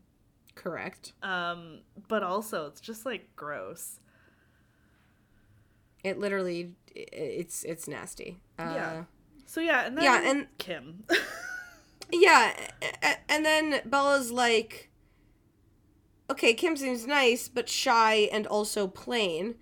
Correct. 0.57 1.13
Um 1.23 1.81
but 2.09 2.23
also 2.25 2.67
it's 2.67 2.81
just 2.81 3.05
like 3.07 3.29
gross. 3.37 4.01
It 6.03 6.19
literally, 6.19 6.73
it's 6.95 7.63
it's 7.65 7.87
nasty. 7.87 8.41
Uh, 8.59 8.73
Yeah. 8.75 9.05
So 9.47 9.61
yeah, 9.61 9.87
and 9.87 9.97
then 9.97 10.05
Yeah, 10.05 10.31
and- 10.31 10.47
Kim. 10.59 11.05
Yeah, 12.15 12.53
and 13.27 13.43
then 13.43 13.81
Bella's 13.87 14.31
like, 14.31 14.91
okay, 16.29 16.53
Kim 16.53 16.77
seems 16.77 17.07
nice, 17.07 17.49
but 17.49 17.71
shy 17.71 18.29
and 18.31 18.47
also 18.47 18.87
plain. 18.87 19.55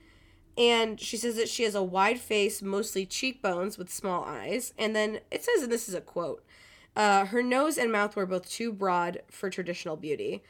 And 0.61 1.01
she 1.01 1.17
says 1.17 1.37
that 1.37 1.49
she 1.49 1.63
has 1.63 1.75
a 1.75 1.83
wide 1.83 2.21
face, 2.21 2.61
mostly 2.61 3.07
cheekbones 3.07 3.79
with 3.79 3.91
small 3.91 4.25
eyes. 4.25 4.75
And 4.77 4.95
then 4.95 5.21
it 5.31 5.43
says, 5.43 5.63
and 5.63 5.73
this 5.73 5.89
is 5.89 5.95
a 5.95 6.03
quote, 6.03 6.45
uh, 6.95 7.25
her 7.27 7.43
nose 7.43 7.79
and 7.79 7.91
mouth 7.91 8.15
were 8.15 8.27
both 8.27 8.49
too 8.51 8.71
broad 8.71 9.23
for 9.31 9.49
traditional 9.49 9.97
beauty, 9.97 10.43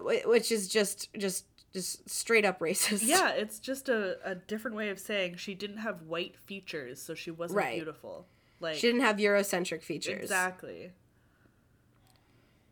which 0.00 0.52
is 0.52 0.68
just, 0.68 1.12
just, 1.18 1.46
just 1.72 2.08
straight 2.08 2.44
up 2.44 2.60
racist. 2.60 3.00
yeah, 3.04 3.30
it's 3.30 3.58
just 3.58 3.88
a, 3.88 4.16
a 4.24 4.36
different 4.36 4.76
way 4.76 4.90
of 4.90 5.00
saying 5.00 5.36
she 5.36 5.54
didn't 5.54 5.78
have 5.78 6.02
white 6.02 6.36
features, 6.36 7.02
so 7.02 7.14
she 7.14 7.32
wasn't 7.32 7.56
Right. 7.58 7.74
beautiful. 7.74 8.26
Like 8.60 8.76
She 8.76 8.86
didn't 8.86 9.00
have 9.00 9.16
Eurocentric 9.16 9.82
features. 9.82 10.22
Exactly. 10.22 10.92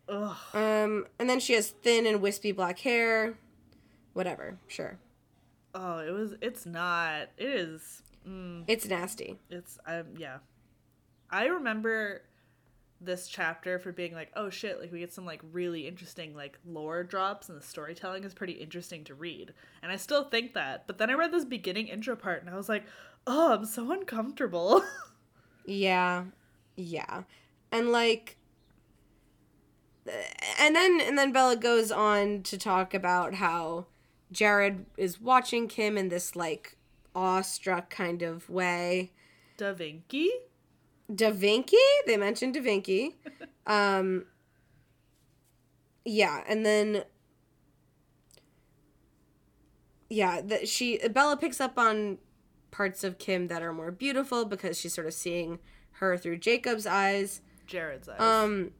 Ugh. 0.07 0.37
Um, 0.53 1.07
and 1.19 1.29
then 1.29 1.41
she 1.41 1.51
has 1.53 1.69
thin 1.69 2.05
and 2.05 2.21
wispy 2.21 2.53
black 2.53 2.79
hair. 2.79 3.33
Whatever, 4.13 4.57
sure. 4.67 4.99
Oh, 5.73 5.99
it 5.99 6.11
was 6.11 6.33
it's 6.41 6.65
not. 6.65 7.29
It 7.37 7.47
is 7.47 8.03
mm, 8.27 8.63
It's 8.67 8.85
nasty. 8.87 9.37
it's 9.49 9.77
um 9.85 10.05
yeah. 10.17 10.37
I 11.29 11.45
remember 11.45 12.23
this 12.99 13.27
chapter 13.27 13.79
for 13.79 13.91
being 13.91 14.13
like, 14.13 14.31
oh 14.35 14.49
shit, 14.49 14.79
like 14.79 14.91
we 14.91 14.99
get 14.99 15.11
some 15.13 15.25
like 15.25 15.41
really 15.51 15.87
interesting 15.87 16.35
like 16.35 16.59
lore 16.65 17.03
drops 17.03 17.49
and 17.49 17.57
the 17.57 17.63
storytelling 17.65 18.23
is 18.23 18.33
pretty 18.33 18.53
interesting 18.53 19.03
to 19.05 19.15
read. 19.15 19.53
And 19.81 19.91
I 19.91 19.95
still 19.95 20.25
think 20.25 20.53
that. 20.53 20.85
But 20.87 20.97
then 20.97 21.09
I 21.09 21.13
read 21.13 21.31
this 21.31 21.45
beginning 21.45 21.87
intro 21.87 22.15
part 22.15 22.41
and 22.41 22.49
I 22.49 22.57
was 22.57 22.69
like, 22.69 22.83
oh, 23.25 23.53
I'm 23.53 23.65
so 23.65 23.91
uncomfortable. 23.91 24.83
Yeah. 25.63 26.25
Yeah. 26.75 27.23
And 27.71 27.91
like 27.91 28.37
and 30.59 30.75
then 30.75 30.99
and 30.99 31.17
then 31.17 31.31
Bella 31.31 31.55
goes 31.55 31.91
on 31.91 32.41
to 32.43 32.57
talk 32.57 32.95
about 32.95 33.35
how 33.35 33.85
Jared 34.31 34.85
is 34.97 35.19
watching 35.19 35.67
Kim 35.67 35.97
in 35.97 36.09
this 36.09 36.35
like 36.35 36.77
awestruck 37.15 37.89
kind 37.89 38.21
of 38.21 38.49
way. 38.49 39.11
da 39.57 39.73
Vinci? 39.73 40.29
Da 41.13 41.31
Vinci? 41.31 41.77
They 42.05 42.17
mentioned 42.17 42.53
Da 42.53 42.61
Vinci. 42.61 43.15
Um 43.67 44.25
Yeah, 46.03 46.43
and 46.47 46.65
then 46.65 47.03
yeah, 50.09 50.41
that 50.41 50.67
she 50.67 50.97
Bella 51.09 51.37
picks 51.37 51.61
up 51.61 51.77
on 51.77 52.17
parts 52.71 53.03
of 53.03 53.17
Kim 53.17 53.47
that 53.49 53.61
are 53.61 53.71
more 53.73 53.91
beautiful 53.91 54.45
because 54.45 54.79
she's 54.79 54.93
sort 54.93 55.07
of 55.07 55.13
seeing 55.13 55.59
her 55.93 56.17
through 56.17 56.37
Jacob's 56.37 56.87
eyes. 56.87 57.41
Jared's 57.67 58.09
eyes. 58.09 58.19
Um, 58.19 58.71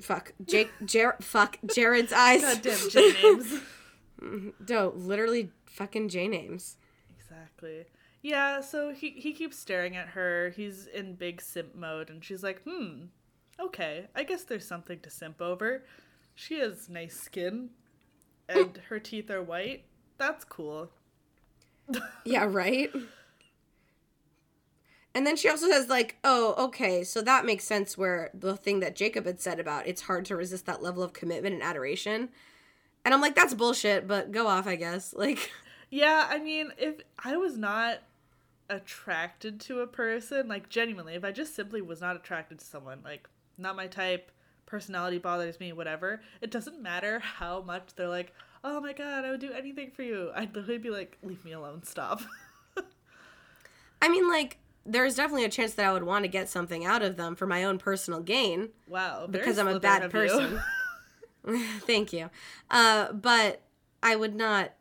fuck 0.00 0.32
Jake, 0.46 0.70
Jared, 0.84 1.22
fuck 1.22 1.58
Jared's 1.74 2.12
eyes. 2.12 2.40
Goddamn 2.40 3.14
names. 3.22 3.60
No, 4.68 4.92
literally 4.96 5.50
fucking 5.66 6.08
J 6.08 6.28
names. 6.28 6.76
Exactly. 7.18 7.84
Yeah, 8.22 8.60
so 8.60 8.92
he 8.92 9.10
he 9.10 9.32
keeps 9.32 9.58
staring 9.58 9.96
at 9.96 10.08
her. 10.08 10.50
He's 10.56 10.86
in 10.86 11.14
big 11.14 11.40
simp 11.42 11.74
mode 11.74 12.10
and 12.10 12.24
she's 12.24 12.42
like, 12.42 12.62
"Hmm. 12.62 13.06
Okay. 13.60 14.06
I 14.14 14.24
guess 14.24 14.44
there's 14.44 14.66
something 14.66 15.00
to 15.00 15.10
simp 15.10 15.40
over. 15.42 15.84
She 16.34 16.58
has 16.60 16.88
nice 16.88 17.18
skin 17.20 17.70
and 18.48 18.78
her 18.88 18.98
teeth 18.98 19.30
are 19.30 19.42
white. 19.42 19.84
That's 20.18 20.44
cool." 20.44 20.90
Yeah, 22.24 22.46
right. 22.48 22.90
And 25.14 25.26
then 25.26 25.36
she 25.36 25.48
also 25.48 25.68
says 25.68 25.88
like, 25.88 26.16
"Oh, 26.24 26.54
okay, 26.66 27.04
so 27.04 27.20
that 27.22 27.44
makes 27.44 27.64
sense." 27.64 27.96
Where 27.96 28.30
the 28.34 28.56
thing 28.56 28.80
that 28.80 28.96
Jacob 28.96 29.26
had 29.26 29.40
said 29.40 29.60
about 29.60 29.86
it's 29.86 30.02
hard 30.02 30.24
to 30.26 30.36
resist 30.36 30.66
that 30.66 30.82
level 30.82 31.02
of 31.02 31.12
commitment 31.12 31.54
and 31.54 31.62
adoration, 31.62 32.30
and 33.04 33.12
I'm 33.14 33.20
like, 33.20 33.34
"That's 33.34 33.54
bullshit." 33.54 34.06
But 34.06 34.32
go 34.32 34.46
off, 34.46 34.66
I 34.66 34.76
guess. 34.76 35.14
Like, 35.24 35.50
Yeah, 35.90 36.26
I 36.28 36.38
mean, 36.38 36.72
if 36.78 36.96
I 37.22 37.36
was 37.36 37.56
not 37.56 37.98
attracted 38.68 39.60
to 39.60 39.80
a 39.80 39.86
person, 39.86 40.48
like 40.48 40.68
genuinely, 40.68 41.14
if 41.14 41.24
I 41.24 41.30
just 41.32 41.54
simply 41.54 41.82
was 41.82 42.00
not 42.00 42.16
attracted 42.16 42.58
to 42.58 42.64
someone, 42.64 43.00
like 43.04 43.28
not 43.58 43.76
my 43.76 43.86
type, 43.86 44.30
personality 44.66 45.18
bothers 45.18 45.60
me, 45.60 45.72
whatever, 45.72 46.20
it 46.40 46.50
doesn't 46.50 46.82
matter 46.82 47.18
how 47.20 47.60
much 47.62 47.94
they're 47.96 48.08
like, 48.08 48.32
"Oh 48.64 48.80
my 48.80 48.92
god, 48.92 49.24
I 49.24 49.30
would 49.30 49.40
do 49.40 49.52
anything 49.52 49.90
for 49.90 50.02
you." 50.02 50.30
I'd 50.34 50.54
literally 50.54 50.78
be 50.78 50.90
like, 50.90 51.18
"Leave 51.22 51.44
me 51.44 51.52
alone, 51.52 51.82
stop." 51.84 52.22
I 54.02 54.08
mean, 54.08 54.28
like, 54.28 54.58
there's 54.84 55.14
definitely 55.14 55.44
a 55.44 55.50
chance 55.50 55.74
that 55.74 55.86
I 55.86 55.92
would 55.92 56.02
want 56.02 56.24
to 56.24 56.28
get 56.28 56.48
something 56.48 56.84
out 56.84 57.02
of 57.02 57.16
them 57.16 57.36
for 57.36 57.46
my 57.46 57.64
own 57.64 57.78
personal 57.78 58.20
gain. 58.20 58.70
wow, 58.88 59.26
because 59.26 59.58
I'm 59.58 59.68
a 59.68 59.80
bad 59.80 60.10
person. 60.10 60.60
Thank 61.80 62.12
you. 62.12 62.30
Uh, 62.70 63.12
but 63.12 63.62
I 64.02 64.16
would 64.16 64.34
not, 64.34 64.72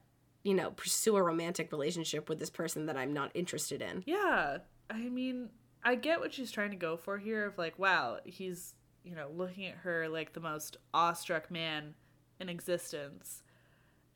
you 0.43 0.53
know, 0.53 0.71
pursue 0.71 1.15
a 1.15 1.23
romantic 1.23 1.71
relationship 1.71 2.29
with 2.29 2.39
this 2.39 2.49
person 2.49 2.85
that 2.87 2.97
I'm 2.97 3.13
not 3.13 3.31
interested 3.33 3.81
in. 3.81 4.03
yeah, 4.05 4.57
I 4.89 5.09
mean, 5.09 5.49
I 5.83 5.95
get 5.95 6.19
what 6.19 6.33
she's 6.33 6.51
trying 6.51 6.69
to 6.71 6.75
go 6.75 6.97
for 6.97 7.17
here. 7.17 7.45
Of 7.45 7.57
like, 7.57 7.77
wow, 7.79 8.19
he's 8.25 8.75
you 9.03 9.15
know 9.15 9.29
looking 9.33 9.65
at 9.65 9.75
her 9.77 10.07
like 10.07 10.33
the 10.33 10.39
most 10.39 10.77
awestruck 10.93 11.51
man 11.51 11.93
in 12.39 12.49
existence, 12.49 13.43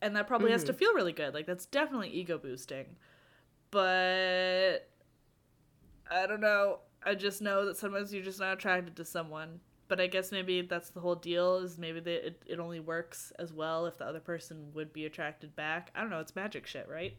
and 0.00 0.16
that 0.16 0.26
probably 0.26 0.52
has 0.52 0.64
to 0.64 0.72
feel 0.72 0.94
really 0.94 1.12
good. 1.12 1.34
Like 1.34 1.46
that's 1.46 1.66
definitely 1.66 2.10
ego 2.10 2.38
boosting. 2.38 2.96
But 3.70 4.88
I 6.10 6.26
don't 6.26 6.40
know. 6.40 6.80
I 7.04 7.14
just 7.14 7.42
know 7.42 7.66
that 7.66 7.76
sometimes 7.76 8.12
you're 8.12 8.24
just 8.24 8.40
not 8.40 8.54
attracted 8.54 8.96
to 8.96 9.04
someone. 9.04 9.60
But 9.88 10.00
I 10.00 10.06
guess 10.06 10.30
maybe 10.32 10.60
that's 10.62 10.90
the 10.90 11.00
whole 11.00 11.14
deal. 11.14 11.56
Is 11.56 11.78
maybe 11.78 12.00
they, 12.00 12.14
it 12.16 12.42
it 12.46 12.60
only 12.60 12.78
works 12.80 13.32
as 13.38 13.52
well 13.52 13.86
if 13.86 13.96
the 13.98 14.04
other 14.04 14.20
person 14.20 14.70
would 14.74 14.92
be 14.92 15.06
attracted 15.06 15.56
back. 15.56 15.90
I 15.94 16.00
don't 16.02 16.10
know. 16.10 16.20
It's 16.20 16.36
magic 16.36 16.66
shit, 16.66 16.86
right? 16.88 17.16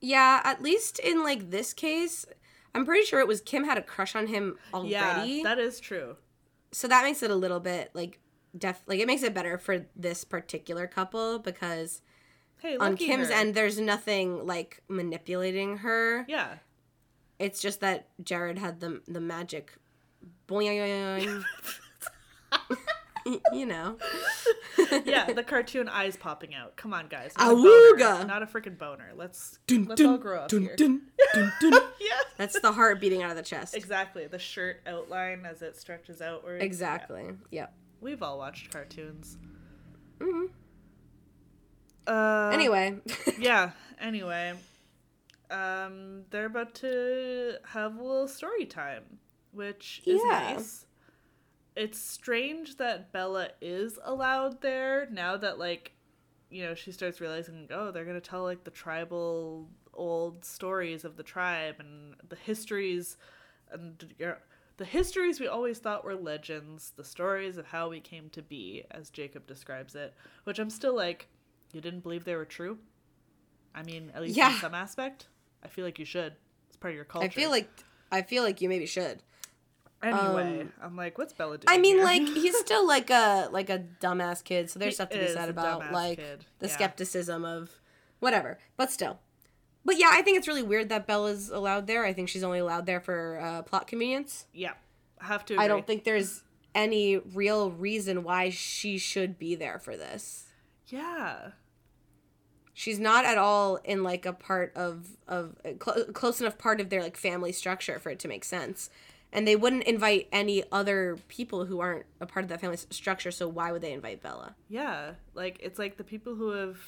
Yeah, 0.00 0.40
at 0.44 0.62
least 0.62 0.98
in 0.98 1.22
like 1.22 1.50
this 1.50 1.72
case, 1.72 2.26
I'm 2.74 2.84
pretty 2.84 3.04
sure 3.06 3.20
it 3.20 3.26
was 3.28 3.40
Kim 3.40 3.64
had 3.64 3.78
a 3.78 3.82
crush 3.82 4.14
on 4.14 4.26
him 4.26 4.56
already. 4.72 4.90
Yeah, 4.92 5.40
that 5.44 5.58
is 5.58 5.80
true. 5.80 6.16
so 6.72 6.88
that 6.88 7.04
makes 7.04 7.22
it 7.22 7.30
a 7.30 7.34
little 7.36 7.60
bit 7.60 7.90
like 7.94 8.20
def 8.56 8.82
like 8.86 9.00
it 9.00 9.06
makes 9.06 9.22
it 9.22 9.34
better 9.34 9.58
for 9.58 9.86
this 9.96 10.24
particular 10.24 10.86
couple 10.86 11.38
because 11.38 12.02
Hey, 12.58 12.76
on 12.76 12.96
Kim's 12.96 13.28
her. 13.28 13.34
end 13.34 13.54
there's 13.54 13.78
nothing 13.80 14.46
like 14.46 14.82
manipulating 14.88 15.78
her. 15.78 16.24
Yeah. 16.28 16.56
It's 17.38 17.60
just 17.60 17.80
that 17.80 18.08
Jared 18.22 18.58
had 18.58 18.80
the 18.80 19.00
the 19.08 19.20
magic 19.20 19.72
boing 20.48 21.44
you 23.52 23.66
know. 23.66 23.96
yeah, 25.04 25.32
the 25.32 25.42
cartoon 25.42 25.88
eyes 25.88 26.16
popping 26.16 26.54
out. 26.54 26.76
Come 26.76 26.92
on, 26.92 27.08
guys. 27.08 27.32
Awooga! 27.34 27.98
Not 27.98 28.20
a, 28.22 28.26
not 28.26 28.42
a 28.42 28.46
freaking 28.46 28.76
boner. 28.76 29.12
Let's 29.16 29.58
Dun, 29.66 29.86
let's 29.86 30.00
dun, 30.00 30.10
all 30.12 30.18
grow 30.18 30.40
up 30.40 30.48
dun, 30.48 30.62
here. 30.62 30.76
dun, 30.76 31.02
dun, 31.32 31.52
dun. 31.60 31.72
Yeah, 32.00 32.10
That's 32.36 32.60
the 32.60 32.72
heart 32.72 33.00
beating 33.00 33.22
out 33.22 33.30
of 33.30 33.36
the 33.36 33.42
chest. 33.42 33.74
exactly. 33.74 34.26
The 34.26 34.38
shirt 34.38 34.82
outline 34.86 35.46
as 35.46 35.62
it 35.62 35.76
stretches 35.76 36.20
outward. 36.20 36.58
Yeah. 36.60 36.66
Exactly. 36.66 37.30
Yep. 37.50 37.72
We've 38.02 38.22
all 38.22 38.36
watched 38.38 38.70
cartoons. 38.70 39.38
hmm 40.20 40.46
Uh, 42.06 42.50
Anyway. 42.52 42.98
yeah. 43.38 43.70
Anyway, 43.98 44.52
um, 45.50 46.24
they're 46.30 46.44
about 46.46 46.74
to 46.76 47.54
have 47.68 47.96
a 47.96 48.02
little 48.02 48.28
story 48.28 48.66
time, 48.66 49.04
which 49.54 50.02
is 50.06 50.20
Yeah. 50.24 50.54
nice. 50.54 50.86
It's 51.76 51.98
strange 51.98 52.76
that 52.76 53.10
Bella 53.12 53.50
is 53.60 53.98
allowed 54.02 54.60
there 54.60 55.08
now 55.10 55.36
that 55.36 55.58
like, 55.58 55.92
you 56.50 56.62
know, 56.62 56.74
she 56.74 56.92
starts 56.92 57.20
realizing, 57.20 57.68
oh, 57.70 57.90
they're 57.90 58.04
gonna 58.04 58.20
tell 58.20 58.42
like 58.44 58.64
the 58.64 58.70
tribal 58.70 59.68
old 59.92 60.44
stories 60.44 61.04
of 61.04 61.16
the 61.16 61.22
tribe 61.22 61.76
and 61.78 62.14
the 62.28 62.36
histories, 62.36 63.16
and 63.70 64.14
you 64.18 64.26
know, 64.26 64.36
The 64.76 64.84
histories 64.84 65.38
we 65.38 65.46
always 65.46 65.78
thought 65.78 66.04
were 66.04 66.16
legends, 66.16 66.92
the 66.96 67.04
stories 67.04 67.58
of 67.58 67.66
how 67.66 67.88
we 67.88 68.00
came 68.00 68.28
to 68.30 68.42
be, 68.42 68.84
as 68.90 69.08
Jacob 69.08 69.46
describes 69.46 69.94
it, 69.94 70.14
which 70.44 70.58
I'm 70.58 70.70
still 70.70 70.94
like, 70.96 71.28
you 71.72 71.80
didn't 71.80 72.00
believe 72.00 72.24
they 72.24 72.34
were 72.34 72.44
true? 72.44 72.78
I 73.74 73.82
mean, 73.84 74.10
at 74.14 74.22
least 74.22 74.36
in 74.38 74.52
some 74.54 74.74
aspect. 74.74 75.28
I 75.62 75.68
feel 75.68 75.84
like 75.84 75.98
you 75.98 76.04
should. 76.04 76.34
It's 76.68 76.76
part 76.76 76.92
of 76.92 76.96
your 76.96 77.04
culture. 77.04 77.26
I 77.26 77.28
feel 77.28 77.50
like 77.50 77.68
I 78.10 78.22
feel 78.22 78.42
like 78.42 78.60
you 78.60 78.68
maybe 78.68 78.86
should. 78.86 79.22
Anyway, 80.04 80.60
um, 80.60 80.72
I'm 80.82 80.96
like, 80.96 81.18
what's 81.18 81.32
Bella 81.32 81.58
doing? 81.58 81.66
I 81.68 81.78
mean, 81.78 81.96
here? 81.96 82.04
like 82.04 82.22
he's 82.22 82.56
still 82.60 82.86
like 82.86 83.10
a 83.10 83.48
like 83.52 83.70
a 83.70 83.84
dumbass 84.00 84.42
kid, 84.44 84.70
so 84.70 84.78
there's 84.78 84.92
He 84.92 84.94
stuff 84.94 85.10
to 85.10 85.18
be 85.18 85.28
said 85.28 85.48
about 85.48 85.92
like 85.92 86.18
kid, 86.18 86.44
the 86.58 86.66
yeah. 86.68 86.72
skepticism 86.72 87.44
of 87.44 87.70
whatever. 88.20 88.58
But 88.76 88.90
still, 88.90 89.20
but 89.84 89.98
yeah, 89.98 90.10
I 90.12 90.22
think 90.22 90.38
it's 90.38 90.48
really 90.48 90.62
weird 90.62 90.88
that 90.90 91.06
Bella's 91.06 91.50
allowed 91.50 91.86
there. 91.86 92.04
I 92.04 92.12
think 92.12 92.28
she's 92.28 92.44
only 92.44 92.58
allowed 92.58 92.86
there 92.86 93.00
for 93.00 93.38
uh, 93.40 93.62
plot 93.62 93.86
convenience. 93.86 94.46
yeah, 94.52 94.72
I 95.20 95.26
have 95.26 95.44
to. 95.46 95.58
I 95.58 95.68
don't 95.68 95.86
think 95.86 96.04
there's 96.04 96.42
any 96.74 97.18
real 97.18 97.70
reason 97.70 98.24
why 98.24 98.50
she 98.50 98.98
should 98.98 99.38
be 99.38 99.54
there 99.54 99.78
for 99.78 99.96
this. 99.96 100.46
Yeah, 100.88 101.52
She's 102.76 102.98
not 102.98 103.24
at 103.24 103.38
all 103.38 103.76
in 103.84 104.02
like 104.02 104.26
a 104.26 104.32
part 104.32 104.72
of 104.74 105.16
of 105.28 105.54
a 105.64 105.76
cl- 105.82 106.06
close 106.12 106.40
enough 106.40 106.58
part 106.58 106.80
of 106.80 106.90
their 106.90 107.02
like 107.02 107.16
family 107.16 107.52
structure 107.52 108.00
for 108.00 108.10
it 108.10 108.18
to 108.18 108.28
make 108.28 108.44
sense. 108.44 108.90
And 109.34 109.46
they 109.48 109.56
wouldn't 109.56 109.82
invite 109.82 110.28
any 110.32 110.62
other 110.72 111.18
people 111.28 111.64
who 111.66 111.80
aren't 111.80 112.06
a 112.20 112.26
part 112.26 112.44
of 112.44 112.48
that 112.50 112.60
family 112.60 112.76
structure, 112.76 113.30
so 113.32 113.48
why 113.48 113.72
would 113.72 113.82
they 113.82 113.92
invite 113.92 114.22
Bella? 114.22 114.54
yeah. 114.68 115.14
Like 115.34 115.58
it's 115.60 115.78
like 115.78 115.96
the 115.96 116.04
people 116.04 116.34
who 116.36 116.50
have 116.50 116.78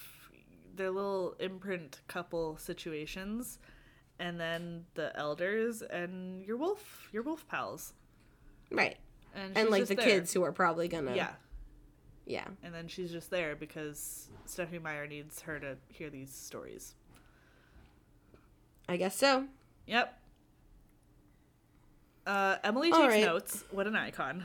their 0.76 0.90
little 0.90 1.34
imprint 1.40 2.00
couple 2.06 2.56
situations, 2.58 3.58
and 4.18 4.38
then 4.38 4.84
the 4.94 5.14
elders 5.16 5.82
and 5.82 6.44
your 6.46 6.56
wolf, 6.56 7.08
your 7.12 7.22
wolf 7.24 7.46
pals, 7.48 7.92
Right. 8.70 8.96
and 9.34 9.56
And 9.58 9.68
like 9.70 9.86
the 9.86 9.94
there. 9.96 10.04
kids 10.04 10.32
who 10.32 10.42
are 10.44 10.52
probably 10.52 10.86
gonna 10.86 11.16
Yeah, 11.16 11.32
Yeah. 12.26 12.46
and 12.62 12.72
then 12.72 12.86
she's 12.88 13.10
just 13.10 13.30
there 13.30 13.56
because 13.56 14.28
Stephenie 14.44 14.78
Meyer 14.78 15.06
needs 15.08 15.40
her 15.42 15.58
to 15.58 15.76
hear 15.88 16.10
these 16.10 16.32
stories. 16.32 16.94
I 18.88 18.96
guess 18.96 19.16
so. 19.16 19.46
Yep. 19.86 20.16
Uh, 22.26 22.56
Emily 22.64 22.90
takes 22.90 23.06
right. 23.14 23.24
notes. 23.24 23.64
What 23.70 23.86
an 23.86 23.94
icon. 23.96 24.44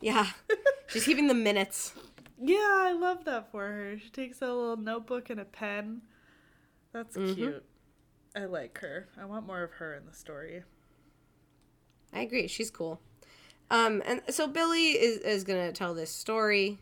Yeah. 0.00 0.26
She's 0.88 1.04
keeping 1.04 1.26
the 1.26 1.34
minutes. 1.34 1.92
Yeah, 2.40 2.56
I 2.60 2.92
love 2.92 3.24
that 3.24 3.50
for 3.50 3.62
her. 3.66 3.98
She 3.98 4.10
takes 4.10 4.40
a 4.42 4.46
little 4.46 4.76
notebook 4.76 5.30
and 5.30 5.40
a 5.40 5.44
pen. 5.44 6.02
That's 6.92 7.16
Mhm. 7.16 7.34
cute. 7.34 7.64
I 8.36 8.44
like 8.44 8.78
her. 8.78 9.08
I 9.20 9.24
want 9.24 9.46
more 9.46 9.62
of 9.62 9.72
her 9.72 9.94
in 9.94 10.04
the 10.06 10.12
story. 10.12 10.62
I 12.12 12.20
agree. 12.20 12.46
She's 12.46 12.70
cool. 12.70 13.00
Um, 13.70 14.02
and 14.06 14.22
so 14.30 14.46
Billy 14.46 14.90
is, 14.92 15.18
is 15.18 15.44
gonna 15.44 15.72
tell 15.72 15.94
this 15.94 16.10
story. 16.10 16.78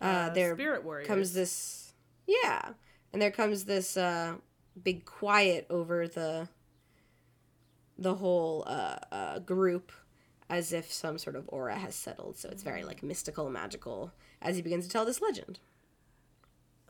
Uh, 0.00 0.30
there 0.30 0.54
Spirit 0.54 0.84
Warriors. 0.84 1.06
comes 1.06 1.32
this, 1.34 1.92
yeah, 2.26 2.70
and 3.12 3.20
there 3.22 3.30
comes 3.30 3.64
this 3.66 3.96
uh, 3.96 4.34
big 4.82 5.04
quiet 5.04 5.66
over 5.70 6.08
the 6.08 6.48
the 8.00 8.14
whole 8.14 8.64
uh, 8.66 8.96
uh, 9.12 9.38
group, 9.40 9.92
as 10.48 10.72
if 10.72 10.90
some 10.92 11.18
sort 11.18 11.36
of 11.36 11.44
aura 11.52 11.76
has 11.76 11.94
settled. 11.94 12.36
So 12.38 12.48
it's 12.48 12.62
very 12.62 12.82
like 12.82 13.02
mystical, 13.02 13.48
magical, 13.50 14.12
as 14.42 14.56
he 14.56 14.62
begins 14.62 14.86
to 14.86 14.90
tell 14.90 15.04
this 15.04 15.20
legend. 15.20 15.60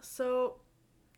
So, 0.01 0.57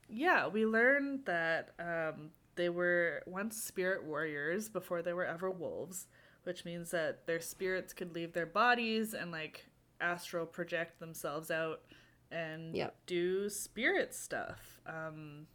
yeah, 0.08 0.48
we 0.48 0.66
learned 0.66 1.26
that 1.26 1.70
um, 1.78 2.30
they 2.56 2.68
were 2.68 3.22
once 3.26 3.62
spirit 3.62 4.04
warriors 4.04 4.68
before 4.68 5.02
they 5.02 5.12
were 5.12 5.26
ever 5.26 5.50
wolves, 5.50 6.06
which 6.44 6.64
means 6.64 6.90
that 6.90 7.26
their 7.26 7.40
spirits 7.40 7.92
could 7.92 8.14
leave 8.14 8.32
their 8.32 8.46
bodies 8.46 9.14
and 9.14 9.30
like 9.30 9.66
astral 10.00 10.46
project 10.46 10.98
themselves 10.98 11.50
out 11.50 11.82
and 12.30 12.74
Yep. 12.74 12.96
do 13.06 13.48
spirit 13.48 14.14
stuff. 14.14 14.80
Um, 14.86 15.46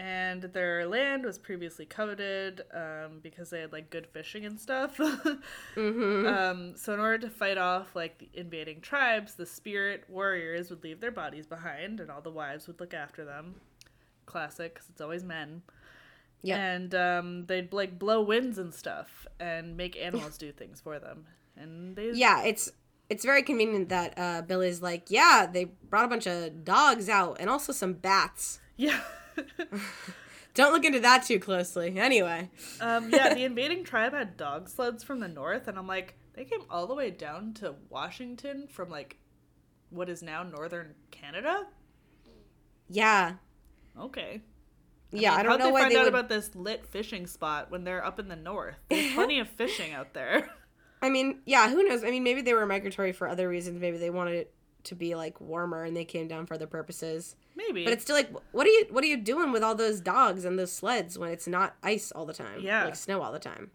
and 0.00 0.44
their 0.54 0.88
land 0.88 1.26
was 1.26 1.36
previously 1.36 1.84
coveted 1.84 2.62
um, 2.72 3.20
because 3.22 3.50
they 3.50 3.60
had 3.60 3.70
like 3.70 3.90
good 3.90 4.06
fishing 4.06 4.46
and 4.46 4.58
stuff. 4.58 4.98
Mm-hmm. 5.76 6.26
Um, 6.26 6.76
so 6.76 6.92
in 6.94 7.00
order 7.00 7.18
to 7.18 7.30
fight 7.30 7.58
off 7.58 7.94
like 7.94 8.18
the 8.18 8.28
invading 8.34 8.80
tribes, 8.80 9.34
the 9.34 9.46
spirit 9.46 10.04
warriors 10.08 10.70
would 10.70 10.82
leave 10.82 11.00
their 11.00 11.10
bodies 11.10 11.46
behind, 11.46 12.00
and 12.00 12.10
all 12.10 12.20
the 12.20 12.30
wives 12.30 12.66
would 12.66 12.80
look 12.80 12.92
after 12.92 13.24
them. 13.24 13.56
Classic, 14.26 14.74
because 14.74 14.88
it's 14.88 15.00
always 15.00 15.22
men. 15.22 15.62
Yep. 16.42 16.58
And 16.58 16.94
um, 16.94 17.46
they'd 17.46 17.72
like 17.72 17.98
blow 17.98 18.20
winds 18.22 18.58
and 18.58 18.74
stuff, 18.74 19.26
and 19.38 19.76
make 19.76 19.96
animals 19.96 20.38
do 20.38 20.50
things 20.52 20.80
for 20.80 20.98
them. 20.98 21.26
And 21.56 21.96
they 21.96 22.12
yeah, 22.12 22.42
it's 22.42 22.70
it's 23.08 23.24
very 23.24 23.42
convenient 23.42 23.88
that 23.90 24.14
uh, 24.16 24.42
Billy's 24.42 24.82
like, 24.82 25.04
yeah, 25.08 25.46
they 25.50 25.64
brought 25.64 26.04
a 26.04 26.08
bunch 26.08 26.26
of 26.26 26.64
dogs 26.64 27.08
out 27.08 27.36
and 27.40 27.48
also 27.50 27.72
some 27.72 27.92
bats. 27.94 28.60
yeah. 28.76 29.00
Don't 30.54 30.72
look 30.72 30.84
into 30.84 31.00
that 31.00 31.24
too 31.24 31.38
closely. 31.38 31.96
Anyway, 31.98 32.50
um, 32.80 33.10
yeah, 33.10 33.32
the 33.34 33.44
invading 33.44 33.84
tribe 33.84 34.12
had 34.12 34.36
dog 34.36 34.68
sleds 34.68 35.04
from 35.04 35.20
the 35.20 35.28
north, 35.28 35.68
and 35.68 35.78
I'm 35.78 35.86
like, 35.86 36.14
they 36.34 36.44
came 36.44 36.62
all 36.68 36.86
the 36.88 36.94
way 36.94 37.10
down 37.10 37.54
to 37.54 37.76
Washington 37.88 38.66
from 38.68 38.90
like 38.90 39.16
what 39.90 40.08
is 40.08 40.22
now 40.22 40.42
northern 40.42 40.94
Canada. 41.10 41.66
yeah, 42.88 43.34
Okay. 43.98 44.40
yeah. 45.12 45.34
I, 45.34 45.42
don't 45.42 45.58
know 45.58 45.66
they 45.66 45.72
why 45.72 45.80
find 45.82 45.92
they 45.92 45.98
out 45.98 46.04
would. 46.04 46.08
about 46.14 46.28
this 46.28 46.54
lit 46.54 46.84
fishing 46.86 47.26
spot 47.26 47.70
when 47.70 47.84
they're 47.84 48.04
up 48.04 48.18
in 48.18 48.28
the 48.28 48.36
north. 48.36 48.76
There's 48.88 49.12
plenty 49.14 49.38
of 49.40 49.48
fishing 49.48 49.92
out 49.92 50.14
there. 50.14 50.48
I 51.02 51.10
mean, 51.10 51.40
yeah, 51.46 51.70
who 51.70 51.82
knows? 51.84 52.04
I 52.04 52.10
mean, 52.10 52.22
maybe 52.24 52.42
they 52.42 52.54
were 52.54 52.66
migratory 52.66 53.12
for 53.12 53.28
other 53.28 53.48
reasons. 53.48 53.80
Maybe 53.80 53.96
they 53.98 54.10
wanted 54.10 54.48
to 54.84 54.94
be 54.94 55.14
like 55.14 55.40
warmer 55.40 55.84
and 55.84 55.96
they 55.96 56.04
came 56.04 56.28
down 56.28 56.46
for 56.46 56.54
other 56.54 56.66
purposes. 56.66 57.36
Maybe. 57.56 57.84
But 57.84 57.92
it's 57.92 58.02
still 58.04 58.16
like, 58.16 58.30
what 58.52 58.66
are 58.66 58.70
you 58.70 58.86
what 58.90 59.04
are 59.04 59.06
you 59.08 59.16
doing 59.16 59.52
with 59.52 59.62
all 59.62 59.74
those 59.74 60.00
dogs 60.00 60.44
and 60.44 60.58
those 60.58 60.72
sleds 60.72 61.18
when 61.18 61.30
it's 61.30 61.46
not 61.46 61.76
ice 61.82 62.10
all 62.12 62.26
the 62.26 62.32
time? 62.34 62.60
Yeah. 62.60 62.84
like 62.84 62.96
snow 62.96 63.20
all 63.22 63.32
the 63.32 63.38
time. 63.38 63.70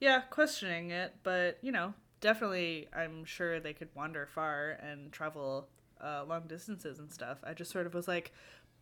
yeah, 0.00 0.20
questioning 0.30 0.90
it, 0.90 1.14
but 1.22 1.58
you 1.62 1.72
know, 1.72 1.94
definitely, 2.20 2.88
I'm 2.94 3.24
sure 3.24 3.60
they 3.60 3.72
could 3.72 3.88
wander 3.94 4.26
far 4.26 4.70
and 4.82 5.12
travel 5.12 5.68
uh, 6.02 6.24
long 6.28 6.42
distances 6.46 6.98
and 6.98 7.12
stuff. 7.12 7.38
I 7.44 7.54
just 7.54 7.70
sort 7.70 7.86
of 7.86 7.94
was 7.94 8.08
like, 8.08 8.32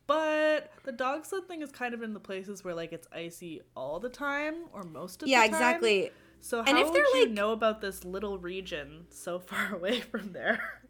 but 0.07 0.71
the 0.83 0.91
dog 0.91 1.25
sled 1.25 1.47
thing 1.47 1.61
is 1.61 1.71
kind 1.71 1.93
of 1.93 2.01
in 2.01 2.13
the 2.13 2.19
places 2.19 2.63
where 2.63 2.73
like 2.73 2.91
it's 2.91 3.07
icy 3.13 3.61
all 3.75 3.99
the 3.99 4.09
time 4.09 4.55
or 4.73 4.83
most 4.83 5.21
of 5.23 5.29
Yeah, 5.29 5.43
the 5.43 5.49
time. 5.49 5.55
exactly. 5.55 6.11
So 6.41 6.61
how 6.61 6.69
And 6.69 6.77
if 6.77 6.87
would 6.87 6.95
they're, 6.95 7.15
you 7.17 7.25
like- 7.25 7.31
know 7.31 7.51
about 7.53 7.79
this 7.79 8.03
little 8.03 8.37
region 8.37 9.05
so 9.09 9.39
far 9.39 9.73
away 9.75 10.01
from 10.01 10.33
there? 10.33 10.81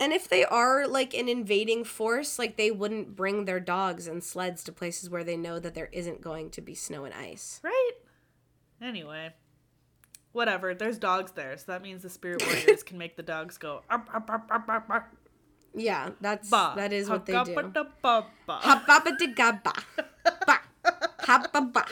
And 0.00 0.12
if 0.12 0.28
they 0.28 0.44
are 0.44 0.86
like 0.86 1.14
an 1.14 1.28
invading 1.28 1.84
force, 1.84 2.38
like 2.38 2.56
they 2.56 2.70
wouldn't 2.70 3.14
bring 3.14 3.44
their 3.44 3.60
dogs 3.60 4.06
and 4.06 4.22
sleds 4.22 4.64
to 4.64 4.72
places 4.72 5.08
where 5.08 5.24
they 5.24 5.36
know 5.36 5.58
that 5.58 5.74
there 5.74 5.88
isn't 5.92 6.20
going 6.20 6.50
to 6.50 6.60
be 6.60 6.74
snow 6.74 7.04
and 7.04 7.14
ice. 7.14 7.60
Right? 7.62 7.92
Anyway. 8.82 9.34
Whatever. 10.32 10.74
There's 10.74 10.98
dogs 10.98 11.32
there, 11.32 11.56
so 11.56 11.64
that 11.68 11.82
means 11.82 12.02
the 12.02 12.10
spirit 12.10 12.44
warriors 12.44 12.82
can 12.82 12.98
make 12.98 13.16
the 13.16 13.22
dogs 13.22 13.56
go 13.56 13.82
Yeah, 15.76 16.10
that's 16.20 16.50
ba. 16.50 16.72
that 16.76 16.92
is 16.92 17.08
what 17.08 17.26
they 17.26 17.32
do. 17.32 17.54
Hababa-digga-ba. 18.48 19.72
Ba. 20.46 20.60
Hababa. 21.20 21.84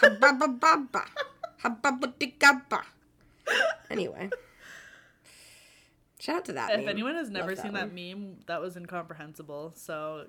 Hababa-ba-ba. 0.00 1.04
Hababa-digga-ba. 1.62 2.82
Anyway. 3.90 4.30
Shout 6.20 6.36
out 6.36 6.44
to 6.46 6.52
that 6.54 6.70
If 6.72 6.80
meme. 6.80 6.88
anyone 6.88 7.14
has 7.14 7.30
never 7.30 7.50
Love 7.54 7.58
seen 7.64 7.72
that 7.74 7.94
that 7.94 8.14
meme, 8.16 8.38
that 8.46 8.60
was 8.60 8.76
incomprehensible. 8.76 9.72
So 9.76 10.26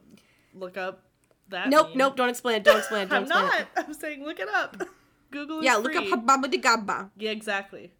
look 0.54 0.78
up 0.78 1.04
that. 1.50 1.70
Nope, 1.70 1.90
meme. 1.90 1.98
nope, 1.98 2.16
don't 2.16 2.30
explain 2.30 2.58
it, 2.58 2.64
don't 2.64 2.78
explain 2.78 3.04
it, 3.04 3.10
don't 3.10 3.18
I'm 3.18 3.24
explain 3.24 3.46
not. 3.46 3.60
it. 3.62 3.68
I'm 3.78 3.94
saying 3.94 4.24
look 4.24 4.40
it 4.40 4.50
up. 4.50 4.78
Google 5.32 5.64
Yeah, 5.64 5.76
look 5.76 5.96
up 5.96 6.04
free. 6.06 6.12
Hababa-digga-ba. 6.12 7.12
Yeah, 7.18 7.32
exactly. 7.32 7.92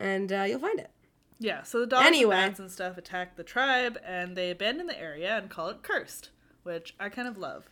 And 0.00 0.32
uh, 0.32 0.42
you'll 0.44 0.60
find 0.60 0.80
it. 0.80 0.90
Yeah, 1.38 1.62
so 1.62 1.80
the 1.80 1.86
dogs 1.86 2.06
Anyway. 2.06 2.36
and 2.36 2.50
bats 2.52 2.60
and 2.60 2.70
stuff 2.70 2.96
attack 2.96 3.36
the 3.36 3.42
tribe, 3.44 3.98
and 4.06 4.36
they 4.36 4.50
abandon 4.50 4.86
the 4.86 4.98
area 4.98 5.36
and 5.36 5.50
call 5.50 5.68
it 5.68 5.82
cursed, 5.82 6.30
which 6.62 6.94
I 7.00 7.08
kind 7.08 7.26
of 7.28 7.36
love. 7.36 7.68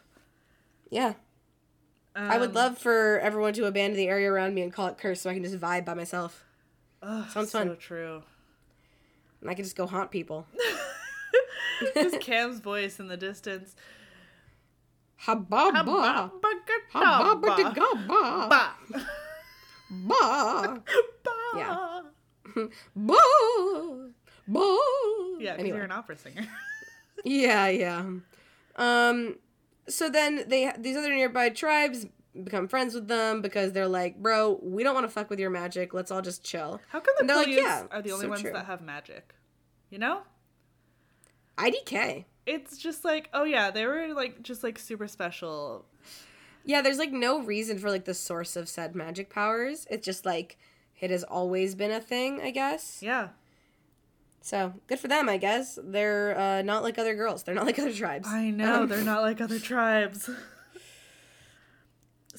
Yeah. 0.91 1.15
I 2.17 2.39
would 2.39 2.49
Um, 2.51 2.55
love 2.55 2.79
for 2.79 3.21
everyone 3.21 3.53
to 3.55 3.67
abandon 3.67 3.97
the 3.97 4.09
area 4.09 4.31
around 4.31 4.55
me 4.55 4.63
and 4.63 4.73
call 4.73 4.89
it 4.89 4.99
cursed, 4.99 5.23
so 5.23 5.31
I 5.31 5.35
can 5.35 5.45
just 5.45 5.59
vibe 5.59 5.85
by 5.85 5.95
myself. 5.95 6.45
ugh, 7.03 7.31
sounds 7.31 7.51
so 7.53 7.61
fun. 7.61 7.77
true. 7.79 8.23
And 9.41 9.51
I 9.51 9.55
can 9.55 9.65
just 9.65 9.77
go 9.77 9.87
haunt 9.87 10.11
people. 10.11 10.47
Just 11.95 12.21
Cam's 12.21 12.61
voice 12.61 13.01
in 13.01 13.09
the 13.09 13.17
distance. 13.17 13.75
Hababa. 15.25 16.31
Hababa-digga-ba. 16.93 18.49
Ba. 18.51 18.75
Ba. 19.91 20.83
Ba. 21.25 21.57
Yeah. 21.57 22.01
Ba. 22.97 23.17
Ba. 24.47 24.77
Yeah, 25.39 25.53
because 25.53 25.59
Anyway. 25.59 25.77
you're 25.77 25.85
an 25.85 25.93
opera 25.93 26.17
singer. 26.19 26.47
Yeah, 27.25 27.69
yeah. 27.69 28.05
Um 28.77 29.37
so 29.89 30.09
then 30.09 30.45
they 30.49 30.73
these 30.79 30.97
other 30.97 31.15
nearby 31.15 31.51
tribes 31.51 32.07
become 32.45 32.69
friends 32.69 32.95
with 32.95 33.09
them 33.09 33.43
because 33.43 33.73
they're 33.73 33.89
like, 33.89 34.17
bro, 34.23 34.59
we 34.63 34.83
don't 34.83 34.95
want 34.95 35.05
to 35.07 35.11
fuck 35.11 35.31
with 35.31 35.39
your 35.41 35.51
magic. 35.51 35.93
Let's 35.95 36.11
all 36.11 36.23
just 36.23 36.45
chill. 36.45 36.81
How 36.89 37.01
come 37.01 37.27
the 37.27 37.35
like, 37.35 37.49
yeah, 37.49 37.85
are 37.91 38.03
the 38.03 38.13
only 38.13 38.25
so 38.27 38.29
ones 38.31 38.43
true. 38.43 38.53
that 38.53 38.67
have 38.67 38.81
magic? 38.83 39.35
You 39.91 39.99
know? 39.99 40.23
IDK. 41.59 42.25
It's 42.47 42.79
just 42.79 43.05
like, 43.05 43.29
oh 43.35 43.45
yeah, 43.45 43.71
they 43.71 43.87
were 43.87 44.15
like 44.15 44.43
just 44.43 44.63
like 44.63 44.79
super 44.79 45.07
special. 45.09 45.85
Yeah, 46.65 46.83
there's 46.83 46.99
like 46.99 47.13
no 47.13 47.41
reason 47.41 47.79
for 47.79 47.91
like 47.91 48.05
the 48.05 48.15
source 48.15 48.57
of 48.57 48.69
said 48.69 48.95
magic 48.95 49.31
powers. 49.31 49.87
It's 49.91 50.05
just 50.05 50.25
like 50.25 50.59
it 51.01 51.11
has 51.11 51.25
always 51.25 51.75
been 51.75 51.91
a 51.91 52.01
thing, 52.01 52.41
I 52.43 52.51
guess. 52.51 53.03
Yeah. 53.03 53.29
So 54.43 54.73
good 54.87 54.99
for 54.99 55.09
them, 55.09 55.29
I 55.29 55.37
guess. 55.37 55.79
They're 55.83 56.39
uh, 56.39 56.63
not 56.63 56.83
like 56.83 56.99
other 56.99 57.15
girls. 57.15 57.43
They're 57.43 57.55
not 57.55 57.67
like 57.67 57.79
other 57.79 57.93
tribes. 57.93 58.27
I 58.29 58.51
know 58.51 58.83
Um, 58.83 58.89
they're 58.89 59.05
not 59.05 59.23
like 59.23 59.41
other 59.41 59.59
tribes. 59.59 60.31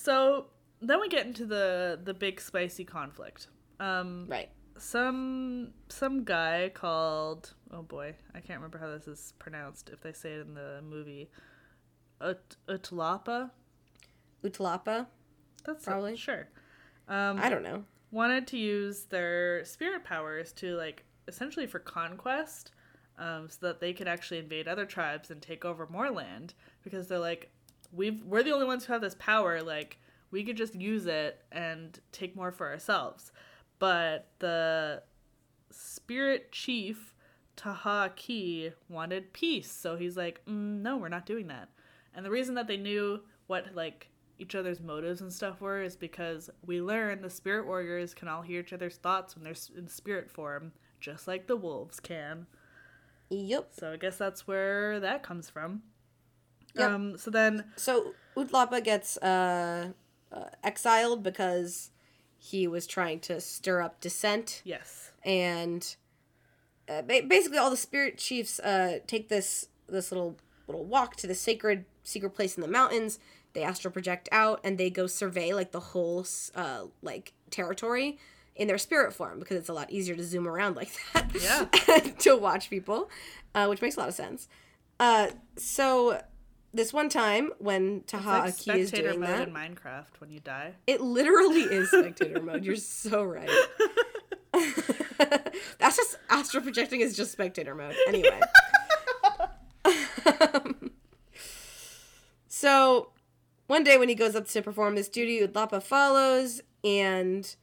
so 0.03 0.47
then 0.81 0.99
we 0.99 1.07
get 1.09 1.25
into 1.25 1.45
the 1.45 1.99
the 2.03 2.13
big 2.13 2.39
spicy 2.41 2.85
conflict. 2.85 3.47
Um, 3.79 4.25
Right. 4.27 4.49
some 4.77 5.73
some 5.89 6.23
guy 6.23 6.71
called 6.73 7.53
oh 7.71 7.83
boy, 7.83 8.15
I 8.33 8.39
can't 8.39 8.59
remember 8.59 8.77
how 8.79 8.89
this 8.89 9.07
is 9.07 9.33
pronounced. 9.39 9.89
If 9.89 10.01
they 10.01 10.13
say 10.13 10.33
it 10.33 10.41
in 10.41 10.53
the 10.53 10.81
movie, 10.83 11.29
Ut- 12.19 12.55
Utlapa. 12.67 13.51
Utlapa. 14.43 15.07
That's 15.65 15.85
Probably. 15.85 16.15
sure. 16.17 16.47
Um, 17.07 17.39
I 17.39 17.49
don't 17.49 17.63
know. 17.63 17.83
wanted 18.11 18.47
to 18.47 18.57
use 18.57 19.03
their 19.05 19.63
spirit 19.65 20.03
powers 20.03 20.51
to 20.53 20.75
like 20.75 21.05
essentially 21.27 21.67
for 21.67 21.79
conquest 21.79 22.71
um, 23.19 23.47
so 23.49 23.57
that 23.67 23.79
they 23.79 23.93
could 23.93 24.07
actually 24.07 24.39
invade 24.39 24.67
other 24.67 24.85
tribes 24.85 25.29
and 25.31 25.41
take 25.41 25.63
over 25.65 25.87
more 25.87 26.09
land 26.09 26.53
because 26.83 27.07
they're 27.07 27.19
like 27.19 27.51
we've 27.91 28.23
we're 28.23 28.43
the 28.43 28.51
only 28.51 28.65
ones 28.65 28.85
who 28.85 28.93
have 28.93 29.01
this 29.01 29.15
power 29.19 29.61
like 29.61 29.97
we 30.31 30.43
could 30.43 30.57
just 30.57 30.75
use 30.75 31.05
it 31.07 31.43
and 31.51 31.99
take 32.11 32.35
more 32.35 32.51
for 32.51 32.69
ourselves. 32.69 33.31
But 33.79 34.29
the 34.39 35.03
spirit 35.71 36.51
chief 36.51 37.13
Taha 37.55 38.11
Aki 38.11 38.73
wanted 38.89 39.33
peace. 39.33 39.71
So 39.71 39.95
he's 39.95 40.17
like 40.17 40.43
mm, 40.45 40.81
no 40.81 40.97
we're 40.97 41.09
not 41.09 41.25
doing 41.25 41.47
that. 41.47 41.69
And 42.13 42.25
the 42.25 42.31
reason 42.31 42.55
that 42.55 42.67
they 42.67 42.77
knew 42.77 43.21
what 43.47 43.75
like 43.75 44.09
each 44.39 44.55
other's 44.55 44.79
motives 44.79 45.21
and 45.21 45.31
stuff 45.31 45.61
were 45.61 45.81
is 45.81 45.95
because 45.95 46.49
we 46.65 46.81
learn 46.81 47.21
the 47.21 47.29
spirit 47.29 47.67
warriors 47.67 48.13
can 48.13 48.27
all 48.27 48.41
hear 48.41 48.61
each 48.61 48.73
other's 48.73 48.97
thoughts 48.97 49.35
when 49.35 49.43
they're 49.43 49.53
in 49.77 49.87
spirit 49.87 50.31
form 50.31 50.71
just 50.99 51.27
like 51.27 51.47
the 51.47 51.55
wolves 51.55 51.99
can. 51.99 52.47
Yep. 53.29 53.69
so 53.71 53.93
i 53.93 53.95
guess 53.95 54.17
that's 54.17 54.45
where 54.45 54.99
that 54.99 55.23
comes 55.23 55.49
from 55.49 55.83
Yep. 56.75 56.89
um 56.89 57.17
so 57.17 57.31
then 57.31 57.65
So 57.75 58.13
Utlapa 58.37 58.83
gets 58.83 59.17
uh, 59.17 59.89
uh, 60.31 60.43
exiled 60.63 61.21
because 61.23 61.91
he 62.37 62.67
was 62.67 62.87
trying 62.87 63.19
to 63.21 63.39
stir 63.41 63.81
up 63.81 63.99
dissent, 63.99 64.61
yes 64.65 65.11
and 65.23 65.95
uh, 66.89 67.01
ba- 67.01 67.23
basically 67.27 67.57
all 67.57 67.69
the 67.69 67.77
spirit 67.77 68.17
chiefs 68.17 68.59
uh, 68.61 68.99
take 69.07 69.29
this 69.29 69.67
this 69.87 70.11
little 70.11 70.37
little 70.67 70.85
walk 70.85 71.15
to 71.17 71.27
the 71.27 71.35
sacred 71.35 71.85
secret 72.03 72.31
place 72.31 72.55
in 72.55 72.61
the 72.61 72.67
mountains. 72.67 73.19
They 73.53 73.63
astral 73.63 73.91
project 73.91 74.29
out 74.31 74.61
and 74.63 74.77
they 74.77 74.89
go 74.89 75.07
survey 75.07 75.53
like 75.53 75.71
the 75.71 75.79
whole 75.79 76.25
uh, 76.55 76.85
like 77.01 77.33
territory 77.49 78.17
in 78.55 78.67
their 78.67 78.77
spirit 78.77 79.13
form 79.13 79.39
because 79.39 79.57
it's 79.57 79.69
a 79.69 79.73
lot 79.73 79.91
easier 79.91 80.15
to 80.15 80.23
zoom 80.23 80.47
around 80.47 80.75
like 80.81 80.89
that. 81.13 81.31
Yeah. 81.39 81.99
to 82.19 82.37
watch 82.37 82.69
people, 82.69 83.09
uh, 83.53 83.67
which 83.67 83.81
makes 83.81 83.97
a 83.97 83.99
lot 83.99 84.09
of 84.09 84.15
sense. 84.15 84.47
Uh, 84.99 85.27
so 85.57 86.21
this 86.73 86.93
one 86.93 87.09
time 87.09 87.51
when 87.59 87.97
it's 87.97 88.11
Taha 88.11 88.29
like 88.29 88.53
Aki 88.53 88.71
is 88.79 88.91
doing 88.91 89.19
mode 89.19 89.29
that, 89.29 89.47
in 89.47 89.53
minecraft 89.53 90.19
when 90.19 90.31
you 90.31 90.39
die 90.39 90.73
it 90.87 91.01
literally 91.01 91.61
is 91.61 91.89
spectator 91.91 92.41
mode. 92.41 92.63
You're 92.65 92.75
so 92.75 93.23
right. 93.23 93.49
That's 95.79 95.97
just 95.97 96.17
astral 96.29 96.63
projecting 96.63 97.01
is 97.01 97.15
just 97.15 97.31
spectator 97.31 97.75
mode. 97.75 97.95
Anyway. 98.07 98.39
so 102.47 103.11
one 103.67 103.83
day 103.83 103.97
when 103.97 104.09
he 104.09 104.15
goes 104.15 104.35
up 104.35 104.47
to 104.49 104.61
perform 104.61 104.95
this 104.95 105.09
duty, 105.09 105.45
Utlapa 105.45 105.81
follows 105.81 106.61
and 106.83 107.55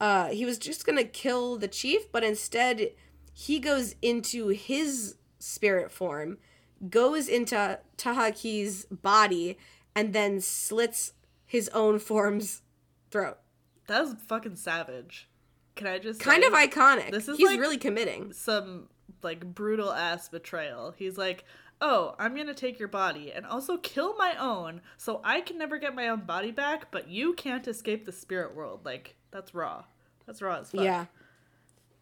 uh, 0.00 0.28
he 0.28 0.44
was 0.44 0.58
just 0.58 0.86
gonna 0.86 1.04
kill 1.04 1.56
the 1.56 1.68
chief, 1.68 2.10
but 2.12 2.24
instead 2.24 2.90
he 3.32 3.58
goes 3.58 3.94
into 4.02 4.48
his 4.48 5.16
spirit 5.38 5.90
form, 5.90 6.38
goes 6.88 7.28
into 7.28 7.78
Taha 7.96 8.28
Aki's 8.28 8.84
body, 8.86 9.58
and 9.94 10.12
then 10.12 10.40
slits 10.40 11.12
his 11.46 11.68
own 11.70 11.98
form's 11.98 12.62
throat. 13.10 13.38
that 13.86 14.02
was 14.02 14.14
fucking 14.26 14.56
savage 14.56 15.28
can 15.74 15.86
i 15.86 15.98
just 15.98 16.20
Kind 16.20 16.42
say? 16.42 16.48
of 16.48 16.52
iconic. 16.52 17.10
This 17.12 17.28
is 17.28 17.38
He's 17.38 17.46
like- 17.50 17.60
really 17.60 17.78
committing. 17.78 18.32
some 18.32 18.88
like 19.22 19.44
brutal 19.54 19.92
ass 19.92 20.28
betrayal. 20.28 20.92
He's 20.96 21.16
like, 21.16 21.44
"Oh, 21.80 22.14
I'm 22.18 22.34
to 22.48 22.54
take 22.54 22.78
your 22.80 22.88
body 22.88 23.32
and 23.32 23.46
also 23.46 23.76
kill 23.78 24.16
my 24.16 24.34
own 24.38 24.80
so 24.96 25.20
I 25.24 25.40
can 25.40 25.56
never 25.56 25.78
get 25.78 25.94
my 25.94 26.08
own 26.08 26.20
body 26.22 26.50
back, 26.50 26.90
but 26.90 27.08
you 27.08 27.32
can't 27.34 27.66
escape 27.68 28.04
the 28.06 28.12
spirit 28.12 28.54
world." 28.56 28.84
Like, 28.84 29.14
that's 29.30 29.54
raw. 29.54 29.84
That's 30.26 30.42
raw 30.42 30.56
as 30.58 30.70
fuck. 30.72 30.82
Yeah. 30.82 31.06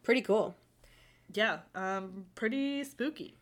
Pretty 0.02 0.22
cool. 0.22 0.56
Yeah, 1.34 1.58
um 1.74 2.24
pretty 2.34 2.82
spooky. 2.82 3.36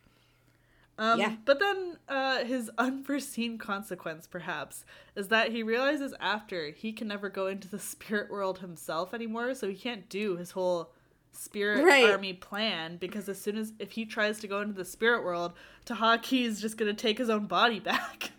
Um, 0.99 1.19
Yeah. 1.21 1.37
But 1.45 1.59
then 1.61 1.99
uh, 2.09 2.45
his 2.45 2.71
unforeseen 2.79 3.59
consequence, 3.59 4.27
perhaps, 4.27 4.85
is 5.17 5.29
that 5.29 5.51
he 5.53 5.63
realizes 5.63 6.15
after 6.21 6.71
he 6.71 6.93
can 6.93 7.09
never 7.09 7.29
go 7.29 7.47
into 7.47 7.69
the 7.69 7.79
spirit 7.93 8.31
world 8.31 8.61
himself 8.61 9.13
anymore, 9.15 9.55
so 9.55 9.69
he 9.69 9.75
can't 9.77 10.09
do 10.09 10.37
his 10.37 10.53
whole 10.53 10.93
spirit 11.33 11.85
Right. 11.85 12.09
army 12.11 12.33
plan 12.33 12.97
because 12.97 13.29
as 13.29 13.41
soon 13.41 13.57
as 13.59 13.73
if 13.81 13.91
he 13.93 14.05
tries 14.07 14.39
to 14.39 14.47
go 14.47 14.61
into 14.61 14.75
the 14.75 14.85
spirit 14.85 15.25
world, 15.25 15.53
Taha 15.85 16.19
Aki 16.19 16.45
is 16.45 16.61
just 16.61 16.77
gonna 16.77 16.95
take 16.95 17.19
his 17.19 17.29
own 17.29 17.47
body 17.47 17.81
back. 17.91 18.31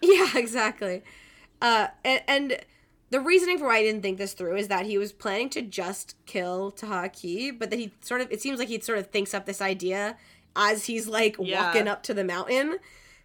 Yeah, 0.00 0.30
exactly. 0.36 1.02
Uh, 1.60 1.88
and, 2.04 2.22
and 2.26 2.58
the 3.10 3.20
reasoning 3.20 3.58
for 3.58 3.66
why 3.66 3.78
I 3.78 3.82
didn't 3.82 4.00
think 4.02 4.16
this 4.16 4.32
through 4.32 4.56
is 4.56 4.68
that 4.68 4.86
he 4.86 4.96
was 4.96 5.12
planning 5.12 5.50
to 5.50 5.62
just 5.62 6.14
kill 6.24 6.70
Taha 6.70 7.06
Aki, 7.06 7.50
but 7.52 7.68
that 7.70 7.78
he 7.78 7.92
sort 8.00 8.20
of, 8.22 8.30
it 8.32 8.40
seems 8.40 8.58
like 8.58 8.68
he 8.68 8.80
sort 8.80 8.98
of 8.98 9.08
thinks 9.08 9.34
up 9.34 9.44
this 9.44 9.60
idea 9.60 10.16
as 10.56 10.86
he's 10.86 11.06
like 11.08 11.36
Yeah. 11.38 11.62
walking 11.64 11.88
up 11.88 12.02
to 12.04 12.14
the 12.14 12.24
mountain. 12.24 12.78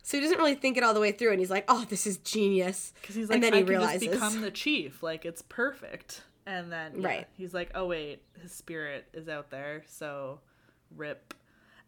So 0.06 0.18
he 0.18 0.22
doesn't 0.24 0.38
really 0.38 0.56
think 0.56 0.76
it 0.78 0.84
all 0.84 0.94
the 0.94 1.00
way 1.00 1.14
through, 1.14 1.32
and 1.32 1.40
he's 1.40 1.50
like, 1.50 1.64
"Oh, 1.70 1.86
this 1.90 2.06
is 2.06 2.18
genius." 2.18 2.92
Because 3.02 3.16
he's 3.16 3.30
like, 3.30 3.36
and 3.36 3.44
then 3.44 3.54
I 3.54 3.58
he 3.58 3.64
can 3.64 3.70
realizes, 3.70 4.08
become 4.10 4.42
the 4.42 4.52
chief. 4.52 5.02
Like 5.02 5.24
it's 5.26 5.42
perfect. 5.42 6.24
And 6.46 6.70
then 6.72 7.00
yeah, 7.00 7.08
Right. 7.08 7.28
he's 7.38 7.54
like, 7.54 7.72
oh 7.74 7.86
wait, 7.88 8.22
his 8.42 8.52
spirit 8.52 9.06
is 9.14 9.30
out 9.30 9.50
there, 9.50 9.84
so 9.88 10.42
rip. 10.94 11.34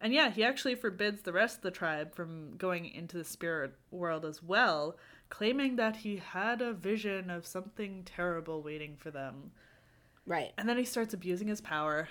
And 0.00 0.14
yeah, 0.14 0.30
he 0.30 0.42
actually 0.44 0.74
forbids 0.76 1.22
the 1.22 1.32
rest 1.32 1.56
of 1.58 1.62
the 1.62 1.70
tribe 1.70 2.14
from 2.14 2.56
going 2.56 2.86
into 2.86 3.18
the 3.18 3.24
spirit 3.24 3.74
world 3.90 4.24
as 4.24 4.42
well, 4.42 4.96
claiming 5.28 5.76
that 5.76 5.96
he 5.96 6.16
had 6.16 6.62
a 6.62 6.72
vision 6.72 7.28
of 7.30 7.46
something 7.46 8.02
terrible 8.04 8.62
waiting 8.62 8.96
for 8.96 9.10
them. 9.10 9.50
right, 10.26 10.52
And 10.56 10.66
then 10.68 10.78
he 10.78 10.84
starts 10.84 11.12
abusing 11.12 11.48
his 11.48 11.60
power. 11.60 12.08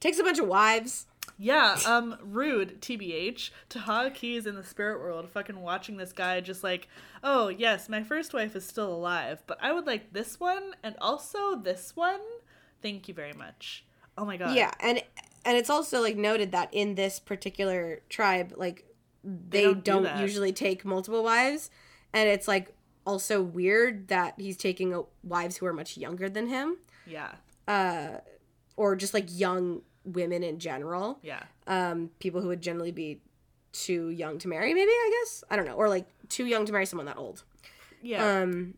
takes 0.00 0.18
a 0.18 0.22
bunch 0.22 0.38
of 0.38 0.46
wives. 0.48 1.06
Yeah, 1.40 1.78
um, 1.86 2.16
rude, 2.20 2.80
TBH. 2.82 3.50
Taha 3.68 4.06
Aki's 4.08 4.44
in 4.46 4.56
the 4.56 4.64
spirit 4.64 4.98
world, 4.98 5.28
fucking 5.30 5.60
watching 5.60 5.96
this 5.96 6.12
guy 6.12 6.40
just 6.40 6.64
like, 6.64 6.88
oh, 7.22 7.46
yes, 7.48 7.88
my 7.88 8.02
first 8.02 8.34
wife 8.34 8.56
is 8.56 8.66
still 8.66 8.92
alive, 8.92 9.42
but 9.46 9.56
I 9.62 9.72
would 9.72 9.86
like 9.86 10.12
this 10.12 10.40
one 10.40 10.74
and 10.82 10.96
also 11.00 11.54
this 11.54 11.94
one. 11.94 12.20
Thank 12.82 13.06
you 13.06 13.14
very 13.14 13.32
much. 13.34 13.84
Oh 14.16 14.24
my 14.24 14.36
god. 14.36 14.56
Yeah, 14.56 14.72
and 14.80 15.00
and 15.44 15.56
it's 15.56 15.70
also 15.70 16.00
like 16.00 16.16
noted 16.16 16.50
that 16.52 16.70
in 16.72 16.96
this 16.96 17.20
particular 17.20 18.00
tribe, 18.08 18.52
like 18.56 18.84
they, 19.22 19.62
don't 19.62 19.84
don't, 19.84 20.16
do 20.16 20.20
usually 20.22 20.52
take 20.52 20.84
multiple 20.84 21.22
wives, 21.22 21.70
and 22.12 22.28
it's 22.28 22.48
like 22.48 22.74
also 23.06 23.40
weird 23.40 24.08
that 24.08 24.34
he's 24.38 24.56
taking 24.56 24.92
uh, 24.92 25.02
wives 25.22 25.56
who 25.58 25.66
are 25.66 25.72
much 25.72 25.96
younger 25.96 26.28
than 26.28 26.48
him, 26.48 26.78
Yeah. 27.06 27.32
uh, 27.68 28.18
or 28.76 28.96
just 28.96 29.14
like 29.14 29.26
young 29.28 29.82
women 30.12 30.42
in 30.42 30.58
general, 30.58 31.18
Yeah. 31.22 31.42
um, 31.66 32.10
people 32.18 32.40
who 32.40 32.48
would 32.48 32.60
generally 32.62 32.92
be 32.92 33.20
too 33.72 34.08
young 34.10 34.38
to 34.38 34.48
marry, 34.48 34.72
maybe 34.74 34.90
I 34.90 35.10
guess 35.20 35.44
I 35.50 35.56
don't 35.56 35.66
know, 35.66 35.74
or 35.74 35.88
like 35.88 36.06
too 36.28 36.46
young 36.46 36.64
to 36.66 36.72
marry 36.72 36.86
someone 36.86 37.06
that 37.06 37.16
old. 37.18 37.44
Yeah. 38.02 38.40
Um, 38.42 38.74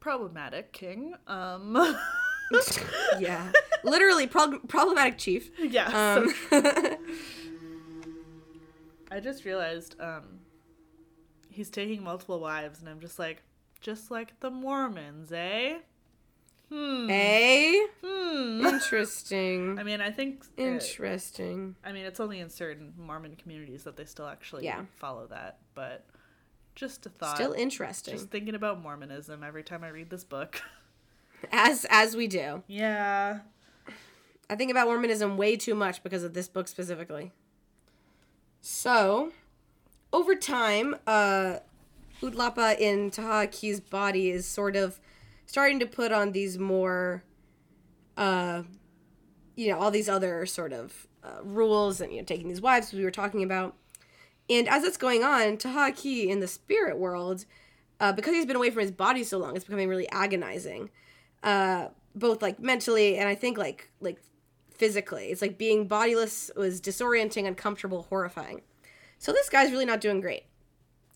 Problematic 0.00 0.72
king. 0.72 1.14
Um, 1.26 1.76
yeah, 3.18 3.50
literally 3.84 4.26
prob- 4.26 4.68
problematic 4.68 5.16
chief. 5.18 5.50
yeah. 5.58 6.16
Um, 6.18 6.34
so 6.50 6.60
I 9.10 9.20
just 9.20 9.44
realized 9.44 9.96
um, 10.00 10.40
he's 11.48 11.70
taking 11.70 12.02
multiple 12.02 12.40
wives, 12.40 12.80
and 12.80 12.88
I'm 12.88 13.00
just 13.00 13.18
like, 13.18 13.42
just 13.80 14.10
like 14.10 14.38
the 14.40 14.50
Mormons, 14.50 15.32
eh? 15.32 15.78
Hmm. 16.70 17.04
Hmm. 17.04 17.10
Interesting. 18.84 19.78
I 19.78 19.82
mean, 19.82 20.00
I 20.00 20.10
think. 20.10 20.44
uh, 20.58 20.62
Interesting. 20.62 21.74
I 21.84 21.92
mean, 21.92 22.04
it's 22.04 22.20
only 22.20 22.40
in 22.40 22.50
certain 22.50 22.92
Mormon 22.98 23.36
communities 23.36 23.84
that 23.84 23.96
they 23.96 24.04
still 24.04 24.26
actually 24.28 24.64
Yeah. 24.64 24.82
follow 24.96 25.26
that, 25.28 25.58
but 25.74 26.06
Just 26.74 27.06
a 27.06 27.08
thought. 27.08 27.36
Still 27.36 27.52
interesting. 27.52 28.14
Just 28.14 28.30
thinking 28.30 28.54
about 28.54 28.80
Mormonism 28.82 29.42
every 29.44 29.62
time 29.62 29.84
I 29.84 29.88
read 29.88 30.10
this 30.10 30.24
book. 30.24 30.60
As 31.52 31.84
as 31.90 32.16
we 32.16 32.26
do. 32.26 32.62
yeah. 32.66 33.40
I 34.50 34.56
think 34.56 34.70
about 34.70 34.86
Mormonism 34.88 35.36
way 35.38 35.56
too 35.56 35.74
much 35.74 36.02
because 36.02 36.22
of 36.24 36.34
this 36.34 36.48
book 36.48 36.68
specifically. 36.68 37.32
So, 38.60 39.32
over 40.12 40.34
time, 40.34 40.96
uh, 41.06 41.58
Utlapa 42.22 42.78
in 42.78 43.10
Taha 43.10 43.44
Aki's 43.44 43.80
body 43.80 44.30
is 44.30 44.46
sort 44.46 44.76
of 44.76 45.00
starting 45.46 45.78
to 45.80 45.86
put 45.86 46.12
on 46.12 46.32
these 46.32 46.58
more, 46.58 47.22
uh, 48.16 48.62
you 49.56 49.68
know, 49.68 49.78
all 49.78 49.90
these 49.90 50.08
other 50.08 50.46
sort 50.46 50.72
of 50.72 51.06
uh, 51.22 51.42
rules 51.42 52.00
and, 52.00 52.12
you 52.12 52.18
know, 52.18 52.24
taking 52.24 52.48
these 52.48 52.60
wives 52.60 52.92
we 52.92 53.04
were 53.04 53.10
talking 53.10 53.42
about. 53.42 53.76
And 54.50 54.68
as 54.68 54.82
that's 54.82 54.96
going 54.96 55.24
on, 55.24 55.56
Taha 55.56 55.92
Aki 55.92 56.30
in 56.30 56.40
the 56.40 56.48
spirit 56.48 56.98
world, 56.98 57.46
uh, 58.00 58.12
because 58.12 58.34
he's 58.34 58.46
been 58.46 58.56
away 58.56 58.70
from 58.70 58.82
his 58.82 58.90
body 58.90 59.24
so 59.24 59.38
long, 59.38 59.56
it's 59.56 59.64
becoming 59.64 59.88
really 59.88 60.08
agonizing. 60.10 60.90
Uh, 61.42 61.88
both 62.14 62.42
like 62.42 62.60
mentally 62.60 63.16
and 63.16 63.28
I 63.28 63.34
think 63.34 63.58
like 63.58 63.90
like 64.00 64.20
physically. 64.70 65.26
It's 65.26 65.42
like 65.42 65.58
being 65.58 65.86
bodiless 65.86 66.50
was 66.56 66.80
disorienting, 66.80 67.46
uncomfortable, 67.46 68.02
horrifying. 68.08 68.62
So 69.18 69.32
this 69.32 69.48
guy's 69.48 69.70
really 69.70 69.86
not 69.86 70.00
doing 70.00 70.20
great, 70.20 70.44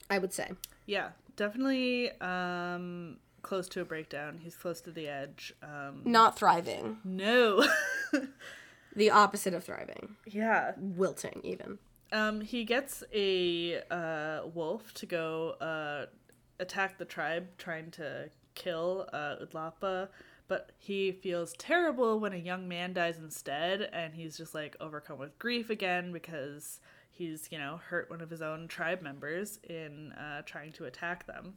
I 0.08 0.18
would 0.18 0.32
say. 0.32 0.52
Yeah. 0.86 1.10
Definitely 1.36 2.10
um 2.20 3.18
close 3.42 3.68
to 3.70 3.80
a 3.80 3.84
breakdown. 3.84 4.38
He's 4.42 4.56
close 4.56 4.80
to 4.82 4.90
the 4.90 5.08
edge. 5.08 5.54
Um 5.62 6.02
Not 6.04 6.38
thriving. 6.38 6.98
no. 7.04 7.64
The 8.96 9.10
opposite 9.10 9.54
of 9.54 9.62
thriving. 9.64 10.16
yeah. 10.26 10.72
Wilting, 10.76 11.40
even. 11.44 11.78
Um 12.10 12.40
he 12.40 12.64
gets 12.64 13.04
a 13.14 13.80
uh 13.90 14.40
wolf 14.52 14.92
to 14.94 15.06
go 15.06 15.50
uh 15.60 16.06
attack 16.58 16.98
the 16.98 17.04
tribe 17.04 17.46
trying 17.58 17.90
to 17.92 18.30
kill 18.54 19.08
uh 19.12 19.36
Utlapa, 19.44 20.08
but 20.48 20.72
he 20.78 21.12
feels 21.12 21.52
terrible 21.58 22.18
when 22.18 22.32
a 22.32 22.36
young 22.38 22.66
man 22.66 22.92
dies 22.92 23.18
instead 23.18 23.82
and 23.92 24.14
he's 24.14 24.36
just 24.36 24.54
like 24.54 24.74
overcome 24.80 25.18
with 25.18 25.38
grief 25.38 25.70
again 25.70 26.10
because 26.12 26.80
he's, 27.10 27.48
you 27.52 27.58
know, 27.58 27.78
hurt 27.90 28.08
one 28.10 28.20
of 28.20 28.30
his 28.30 28.42
own 28.42 28.66
tribe 28.66 29.02
members 29.02 29.60
in 29.68 30.12
uh 30.12 30.42
trying 30.42 30.72
to 30.72 30.86
attack 30.86 31.26
them. 31.26 31.54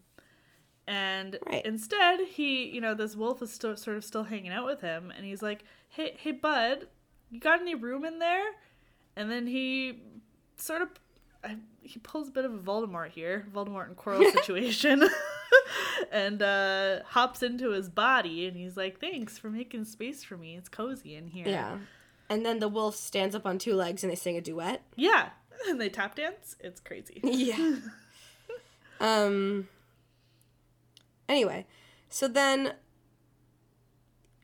And 0.87 1.37
Right. 1.45 1.65
instead, 1.65 2.19
he, 2.21 2.65
you 2.69 2.81
know, 2.81 2.93
this 2.93 3.15
wolf 3.15 3.41
is 3.41 3.51
still 3.51 3.77
sort 3.77 3.97
of 3.97 4.03
still 4.03 4.23
hanging 4.23 4.51
out 4.51 4.65
with 4.65 4.81
him, 4.81 5.11
and 5.15 5.25
he's 5.25 5.41
like, 5.41 5.63
"Hey, 5.89 6.15
hey, 6.17 6.31
bud, 6.31 6.87
you 7.29 7.39
got 7.39 7.61
any 7.61 7.75
room 7.75 8.03
in 8.03 8.19
there?" 8.19 8.51
And 9.15 9.29
then 9.31 9.47
he 9.47 9.99
sort 10.57 10.81
of, 10.81 10.89
I, 11.43 11.57
he 11.83 11.99
pulls 11.99 12.29
a 12.29 12.31
bit 12.31 12.45
of 12.45 12.53
a 12.53 12.57
Voldemort 12.57 13.09
here, 13.11 13.45
Voldemort 13.53 13.87
and 13.87 13.95
Quirrell 13.97 14.31
situation, 14.33 15.07
and 16.11 16.41
uh, 16.41 17.03
hops 17.05 17.43
into 17.43 17.69
his 17.71 17.87
body, 17.89 18.47
and 18.47 18.57
he's 18.57 18.75
like, 18.75 18.99
"Thanks 18.99 19.37
for 19.37 19.49
making 19.49 19.85
space 19.85 20.23
for 20.23 20.35
me. 20.37 20.55
It's 20.57 20.69
cozy 20.69 21.15
in 21.15 21.27
here." 21.27 21.47
Yeah. 21.47 21.77
And 22.29 22.45
then 22.45 22.59
the 22.59 22.69
wolf 22.69 22.95
stands 22.95 23.35
up 23.35 23.45
on 23.45 23.57
two 23.59 23.75
legs 23.75 24.03
and 24.03 24.11
they 24.11 24.15
sing 24.15 24.37
a 24.37 24.41
duet. 24.41 24.81
yeah, 24.95 25.29
and 25.67 25.79
they 25.79 25.89
tap 25.89 26.15
dance. 26.15 26.55
It's 26.59 26.79
crazy. 26.79 27.19
Yeah. 27.23 27.75
um 28.99 29.67
anyway, 31.31 31.65
so 32.09 32.27
then 32.27 32.73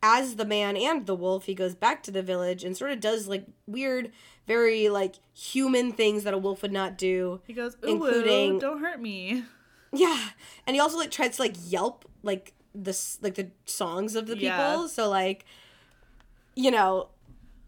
as 0.04 0.36
the 0.36 0.45
man 0.45 0.78
and 0.78 1.06
the 1.06 1.15
wolf, 1.15 1.45
he 1.45 1.56
goes 1.56 1.76
back 1.76 2.04
to 2.04 2.12
the 2.12 2.21
village 2.21 2.63
and 2.63 2.78
sort 2.78 2.91
of 2.91 3.00
does 3.00 3.28
like 3.28 3.45
weird, 3.65 4.12
very 4.45 4.89
like 4.89 5.15
human 5.34 5.91
things 5.91 6.23
that 6.23 6.34
a 6.34 6.38
wolf 6.38 6.62
would 6.62 6.71
not 6.71 6.97
do. 6.97 7.41
He 7.45 7.54
goes, 7.54 7.76
"Ooh, 7.84 7.89
Including- 8.06 8.60
don't 8.60 8.80
hurt 8.80 9.02
me." 9.02 9.43
Yeah. 9.93 10.19
And 10.67 10.76
he 10.76 10.82
also 10.82 10.97
like 10.97 11.12
tries 11.12 11.38
to 11.38 11.41
like 11.43 11.56
yelp 11.65 12.04
like 12.21 12.54
this 12.76 13.17
like 13.21 13.36
the 13.36 13.52
songs 13.65 14.15
of 14.17 14.28
the 14.28 14.34
people. 14.34 14.47
Yeah. 14.47 14.88
So 14.88 15.10
like 15.10 15.45
you 16.56 16.71
know, 16.71 17.08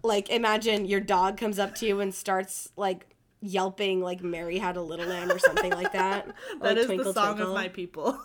like 0.03 0.29
imagine 0.29 0.85
your 0.85 0.99
dog 0.99 1.37
comes 1.37 1.57
up 1.57 1.75
to 1.75 1.85
you 1.87 2.01
and 2.01 2.13
starts 2.13 2.69
like 2.75 3.15
yelping 3.41 4.01
like 4.01 4.21
Mary 4.21 4.57
had 4.59 4.75
a 4.75 4.81
little 4.81 5.05
lamb 5.07 5.31
or 5.31 5.39
something 5.39 5.71
like 5.71 5.93
that. 5.93 6.27
Or, 6.59 6.59
That 6.59 6.61
like, 6.61 6.77
is 6.77 6.85
Twinkle, 6.87 7.05
the 7.05 7.13
song 7.13 7.35
Twinkle. 7.35 7.55
of 7.55 7.55
my 7.55 7.69
people. 7.69 8.19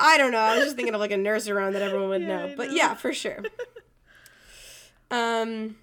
I 0.00 0.16
don't 0.18 0.32
know. 0.32 0.38
I 0.38 0.56
was 0.56 0.64
just 0.64 0.76
thinking 0.76 0.94
of 0.94 1.00
like 1.00 1.10
a 1.12 1.16
nurse 1.16 1.46
around 1.48 1.74
that 1.74 1.82
everyone 1.82 2.08
would 2.08 2.22
Yeah, 2.22 2.28
know. 2.28 2.44
I 2.46 2.54
But 2.56 2.68
know. 2.68 2.74
yeah, 2.74 2.94
for 2.94 3.12
sure. 3.12 3.42
Um 5.10 5.76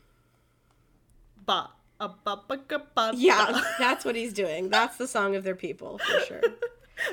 ba, 1.45 1.69
a 1.99 2.07
ba, 2.09 2.41
ba, 2.47 2.57
ga, 2.67 2.79
ba, 2.95 3.11
yeah, 3.15 3.61
that's 3.79 4.05
what 4.05 4.15
he's 4.15 4.31
doing. 4.33 4.69
That's 4.69 4.97
the 4.97 5.07
song 5.07 5.35
of 5.35 5.43
their 5.43 5.55
people, 5.55 5.97
for 5.97 6.19
sure. 6.21 6.41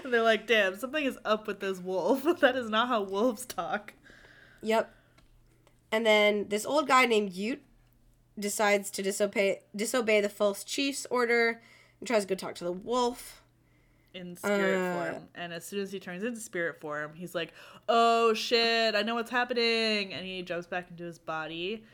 And 0.04 0.12
they're 0.12 0.22
like, 0.22 0.46
damn, 0.46 0.76
something 0.78 1.04
is 1.04 1.18
up 1.24 1.46
with 1.46 1.60
this 1.60 1.78
wolf. 1.78 2.22
that 2.40 2.56
is 2.56 2.70
not 2.70 2.88
how 2.88 3.02
wolves 3.02 3.44
talk. 3.46 3.94
Yep. 4.62 4.94
And 5.90 6.06
then 6.06 6.46
this 6.48 6.64
old 6.64 6.86
guy 6.88 7.04
named 7.06 7.32
Yut 7.32 7.58
decides 8.38 8.90
to 8.90 9.02
disobey 9.02 9.60
disobey 9.74 10.20
the 10.20 10.28
false 10.28 10.64
chief's 10.64 11.06
order 11.10 11.60
and 12.00 12.06
tries 12.06 12.22
to 12.24 12.28
go 12.28 12.34
talk 12.34 12.54
to 12.56 12.64
the 12.64 12.72
wolf. 12.72 13.42
In 14.14 14.37
spirit 14.37 14.79
Uh. 14.79 14.94
form. 15.12 15.29
And 15.35 15.53
as 15.53 15.64
soon 15.66 15.81
as 15.81 15.90
he 15.90 15.98
turns 15.98 16.22
into 16.22 16.40
spirit 16.40 16.81
form, 16.81 17.14
he's 17.14 17.35
like, 17.35 17.53
oh 17.88 18.33
shit, 18.33 18.94
I 18.94 19.03
know 19.03 19.16
what's 19.16 19.31
happening. 19.31 20.14
And 20.14 20.24
he 20.24 20.42
jumps 20.42 20.66
back 20.66 20.90
into 20.90 21.05
his 21.05 21.18
body. 21.18 21.85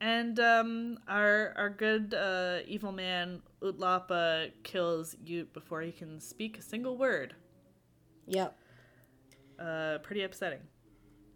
And 0.00 0.38
um, 0.40 0.98
our 1.08 1.54
our 1.56 1.70
good 1.70 2.14
uh, 2.14 2.58
evil 2.66 2.92
man 2.92 3.42
Utlapa 3.62 4.50
kills 4.62 5.16
Yut 5.24 5.52
before 5.52 5.82
he 5.82 5.92
can 5.92 6.20
speak 6.20 6.58
a 6.58 6.62
single 6.62 6.96
word. 6.96 7.34
Yep. 8.26 8.56
Uh, 9.58 9.98
pretty 9.98 10.22
upsetting. 10.22 10.60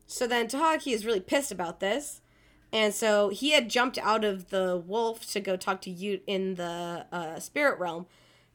So 0.06 0.26
then 0.26 0.46
Taha 0.46 0.74
Aki 0.76 0.92
is 0.92 1.06
really 1.06 1.20
pissed 1.20 1.50
about 1.50 1.80
this. 1.80 2.20
And 2.72 2.94
so 2.94 3.28
he 3.28 3.50
had 3.50 3.68
jumped 3.68 3.98
out 3.98 4.24
of 4.24 4.50
the 4.50 4.82
wolf 4.86 5.26
to 5.32 5.40
go 5.40 5.56
talk 5.56 5.80
to 5.82 5.90
Yut 5.90 6.22
in 6.26 6.54
the 6.54 7.06
uh, 7.12 7.38
spirit 7.38 7.78
realm. 7.78 8.06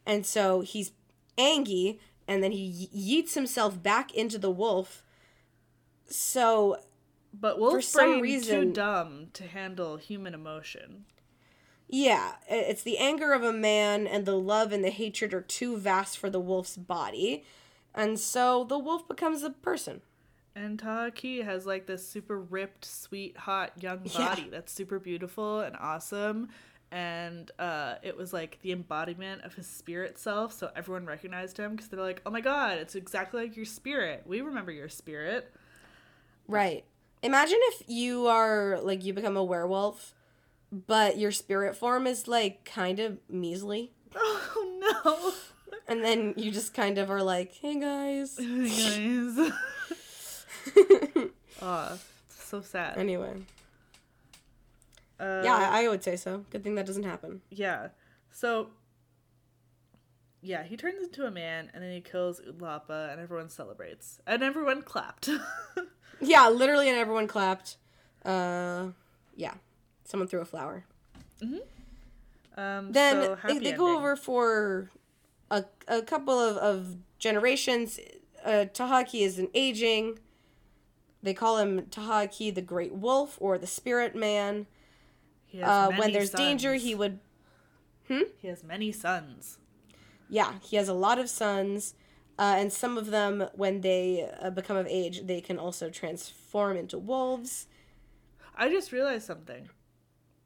And 0.06 0.26
so 0.26 0.62
he's 0.62 0.92
angry 1.38 2.00
and 2.28 2.44
then 2.44 2.52
he 2.52 2.90
yeets 2.96 3.34
himself 3.36 3.82
back 3.82 4.14
into 4.14 4.38
the 4.38 4.52
wolf. 4.52 5.04
So 6.10 6.82
But 7.34 7.60
wolf 7.60 7.84
some 7.84 8.22
reason- 8.22 8.68
too 8.68 8.74
dumb 8.74 9.28
to 9.34 9.44
handle 9.48 9.98
human 9.98 10.34
emotion. 10.34 11.06
Yeah, 11.90 12.34
it's 12.50 12.84
the 12.84 12.98
anger 12.98 13.32
of 13.32 13.44
a 13.44 13.54
man 13.54 14.08
and 14.08 14.26
the 14.26 14.38
love 14.38 14.74
and 14.74 14.84
the 14.84 14.90
hatred 14.90 15.34
are 15.34 15.42
too 15.42 15.78
vast 15.78 16.18
for 16.18 16.30
the 16.30 16.40
wolf's 16.40 16.76
body. 16.76 17.46
And 17.96 18.20
so 18.20 18.66
the 18.66 18.78
wolf 18.78 19.08
becomes 19.08 19.42
a 19.44 19.52
person. 19.52 20.02
And 20.54 20.80
Taha 20.80 21.08
Aki 21.08 21.42
has 21.44 21.66
like 21.66 21.86
this 21.86 22.06
super 22.08 22.40
ripped, 22.40 22.84
sweet, 22.84 23.38
hot 23.38 23.72
young 23.82 24.02
Yeah. 24.06 24.18
body 24.30 24.50
that's 24.50 24.72
super 24.74 25.00
beautiful 25.00 25.62
and 25.62 25.78
awesome. 25.80 26.50
And 26.92 27.52
uh, 27.60 27.96
it 28.02 28.16
was 28.16 28.32
like 28.32 28.60
the 28.62 28.72
embodiment 28.72 29.44
of 29.44 29.54
his 29.56 29.68
spirit 29.68 30.18
self. 30.18 30.54
So 30.54 30.72
everyone 30.76 31.06
recognized 31.06 31.58
him 31.58 31.72
because 31.76 31.90
they're 31.90 32.00
like, 32.00 32.22
oh 32.26 32.30
my 32.32 32.42
god, 32.42 32.78
it's 32.78 32.96
exactly 32.96 33.42
like 33.44 33.56
your 33.56 33.66
spirit. 33.66 34.24
We 34.26 34.42
remember 34.42 34.72
your 34.72 34.90
spirit. 34.90 35.52
Right. 36.48 36.86
Imagine 37.24 37.58
if 37.62 37.84
you 37.88 38.28
are 38.28 38.80
like 38.82 39.04
you 39.04 39.14
become 39.14 39.36
a 39.36 39.44
werewolf, 39.44 40.14
but 40.72 41.18
your 41.18 41.32
spirit 41.32 41.76
form 41.76 42.08
is 42.08 42.28
like 42.28 42.64
kind 42.66 43.00
of 43.00 43.18
measly. 43.30 43.92
Oh 44.20 44.80
no. 45.06 45.34
And 45.90 46.04
then 46.04 46.34
you 46.38 46.52
just 46.52 46.74
kind 46.74 46.98
of 46.98 47.10
are 47.10 47.24
like, 47.24 47.54
hey 47.56 47.80
guys. 47.80 48.38
no. 48.40 49.50
Guys. 49.50 49.54
Aw, 51.62 51.98
so 52.30 52.62
sad. 52.62 52.98
anyway. 52.98 53.34
Uh, 55.20 55.42
Yeah, 55.44 55.70
I, 55.72 55.88
would 55.88 56.04
say 56.04 56.16
so. 56.16 56.46
Good 56.50 56.64
thing 56.64 56.76
that 56.76 56.86
doesn't 56.86 57.04
happen. 57.04 57.42
Yeah. 57.50 57.90
So 58.32 58.70
yeah, 60.42 60.64
he 60.64 60.78
turns 60.78 61.04
into 61.04 61.26
a 61.26 61.32
man 61.32 61.72
and 61.74 61.84
then 61.84 61.92
he 61.92 62.02
kills 62.02 62.40
Utlapa 62.40 63.12
and 63.12 63.20
everyone 63.20 63.50
celebrates. 63.50 64.20
And 64.28 64.44
everyone 64.44 64.82
clapped. 64.82 65.30
Yeah, 66.20 66.50
literally, 66.50 66.90
and 66.90 66.98
everyone 66.98 67.28
clapped. 67.28 67.78
Uh, 68.26 68.88
yeah. 69.36 69.54
Someone 70.04 70.28
threw 70.28 70.42
a 70.42 70.46
flower. 70.46 70.84
um 72.58 72.92
then 72.92 73.24
so 73.24 73.38
they, 73.46 73.60
they 73.60 73.72
go 73.74 73.96
over 73.96 74.16
for 74.16 74.90
a, 75.52 75.64
a 75.88 76.02
couple 76.02 76.40
of, 76.40 76.58
of 76.58 76.96
generations. 77.20 78.00
Uh, 78.44 78.66
Taha 78.66 79.02
Aki 79.02 79.24
is 79.24 79.38
an 79.38 79.50
aging. 79.54 80.18
They 81.22 81.34
call 81.34 81.58
him 81.58 81.86
Taha 81.92 82.24
Aki 82.24 82.52
the 82.52 82.62
Great 82.62 82.94
Wolf 82.94 83.38
or 83.40 83.58
the 83.58 83.68
Spirit 83.68 84.16
Man. 84.16 84.66
Uh, 85.62 85.92
when 85.92 86.12
there's 86.12 86.32
danger, 86.32 86.76
he 86.76 86.96
would. 86.96 87.20
Hmm? 88.08 88.24
He 88.38 88.48
has 88.48 88.64
many 88.64 88.92
sons. 88.92 89.58
Yeah, 90.30 90.54
he 90.62 90.76
has 90.78 90.88
a 90.88 90.94
lot 90.94 91.20
of 91.20 91.30
sons. 91.30 91.94
Uh, 92.40 92.56
and 92.58 92.72
some 92.72 92.98
of 92.98 93.08
them, 93.08 93.48
when 93.54 93.82
they 93.82 94.30
uh, 94.42 94.52
become 94.52 94.78
of 94.78 94.86
age, 94.88 95.26
they 95.26 95.42
can 95.42 95.58
also 95.58 95.90
transform 95.90 96.78
into 96.78 96.98
wolves. 96.98 97.68
I 98.56 98.70
just 98.70 98.92
realized 98.92 99.26
something. 99.26 99.70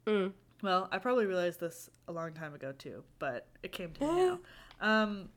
Mm. 0.05 0.31
Well, 0.61 0.87
I 0.91 0.99
probably 0.99 1.25
realized 1.25 1.59
this 1.59 1.89
a 2.07 2.11
long 2.11 2.33
time 2.33 2.53
ago 2.53 2.71
too, 2.71 3.03
but 3.19 3.47
it 3.61 3.71
came 3.71 3.91
to 3.93 4.01
me 4.01 4.07
now. 4.15 4.39
Um, 4.79 5.29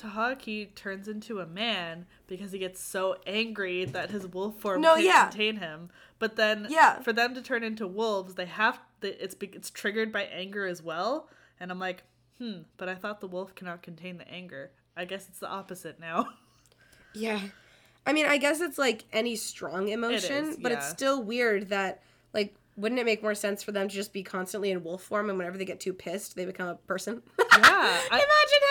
Taha 0.00 0.32
Aki 0.32 0.66
turns 0.74 1.08
into 1.08 1.40
a 1.40 1.46
man 1.46 2.06
because 2.26 2.52
he 2.52 2.58
gets 2.58 2.80
so 2.80 3.16
angry 3.26 3.84
that 3.84 4.10
his 4.10 4.26
wolf 4.26 4.58
form 4.58 4.80
No, 4.80 4.94
can't 4.94 5.04
yeah. 5.06 5.22
contain 5.28 5.56
him. 5.58 5.90
But 6.18 6.36
then, 6.36 6.66
Yeah. 6.70 7.00
for 7.00 7.12
them 7.12 7.34
to 7.34 7.42
turn 7.42 7.62
into 7.62 7.86
wolves, 7.86 8.34
they 8.34 8.46
have 8.46 8.78
to, 9.02 9.22
it's 9.22 9.36
it's 9.40 9.68
triggered 9.70 10.10
by 10.10 10.22
anger 10.22 10.66
as 10.66 10.82
well. 10.82 11.28
And 11.60 11.70
I'm 11.70 11.78
like, 11.78 12.02
hmm. 12.38 12.60
But 12.78 12.88
I 12.88 12.94
thought 12.94 13.20
the 13.20 13.26
wolf 13.28 13.54
cannot 13.54 13.82
contain 13.82 14.16
the 14.16 14.26
anger. 14.28 14.70
I 14.96 15.04
guess 15.04 15.28
it's 15.28 15.38
the 15.38 15.48
opposite 15.48 16.00
now. 16.00 16.28
Yeah. 17.14 17.40
I 18.06 18.12
mean, 18.12 18.26
I 18.26 18.38
guess 18.38 18.60
it's 18.60 18.78
like 18.78 19.04
any 19.12 19.34
strong 19.36 19.88
emotion, 19.88 20.44
is, 20.46 20.56
but 20.56 20.70
it's 20.72 20.88
still 20.88 21.22
weird 21.22 21.68
that, 21.70 22.02
like, 22.32 22.54
wouldn't 22.76 23.00
it 23.00 23.04
make 23.04 23.20
more 23.20 23.34
sense 23.34 23.62
for 23.64 23.72
them 23.72 23.88
to 23.88 23.94
just 23.94 24.12
be 24.12 24.22
constantly 24.22 24.70
in 24.70 24.82
wolf 24.84 25.02
form 25.02 25.28
and 25.28 25.36
whenever 25.36 25.58
they 25.58 25.64
get 25.64 25.80
too 25.80 25.92
pissed, 25.92 26.36
they 26.36 26.44
become 26.46 26.68
a 26.68 26.76
person? 26.76 27.20
Yeah, 27.52 27.66
I- 27.66 28.06
Imagine 28.06 28.28
that. 28.60 28.69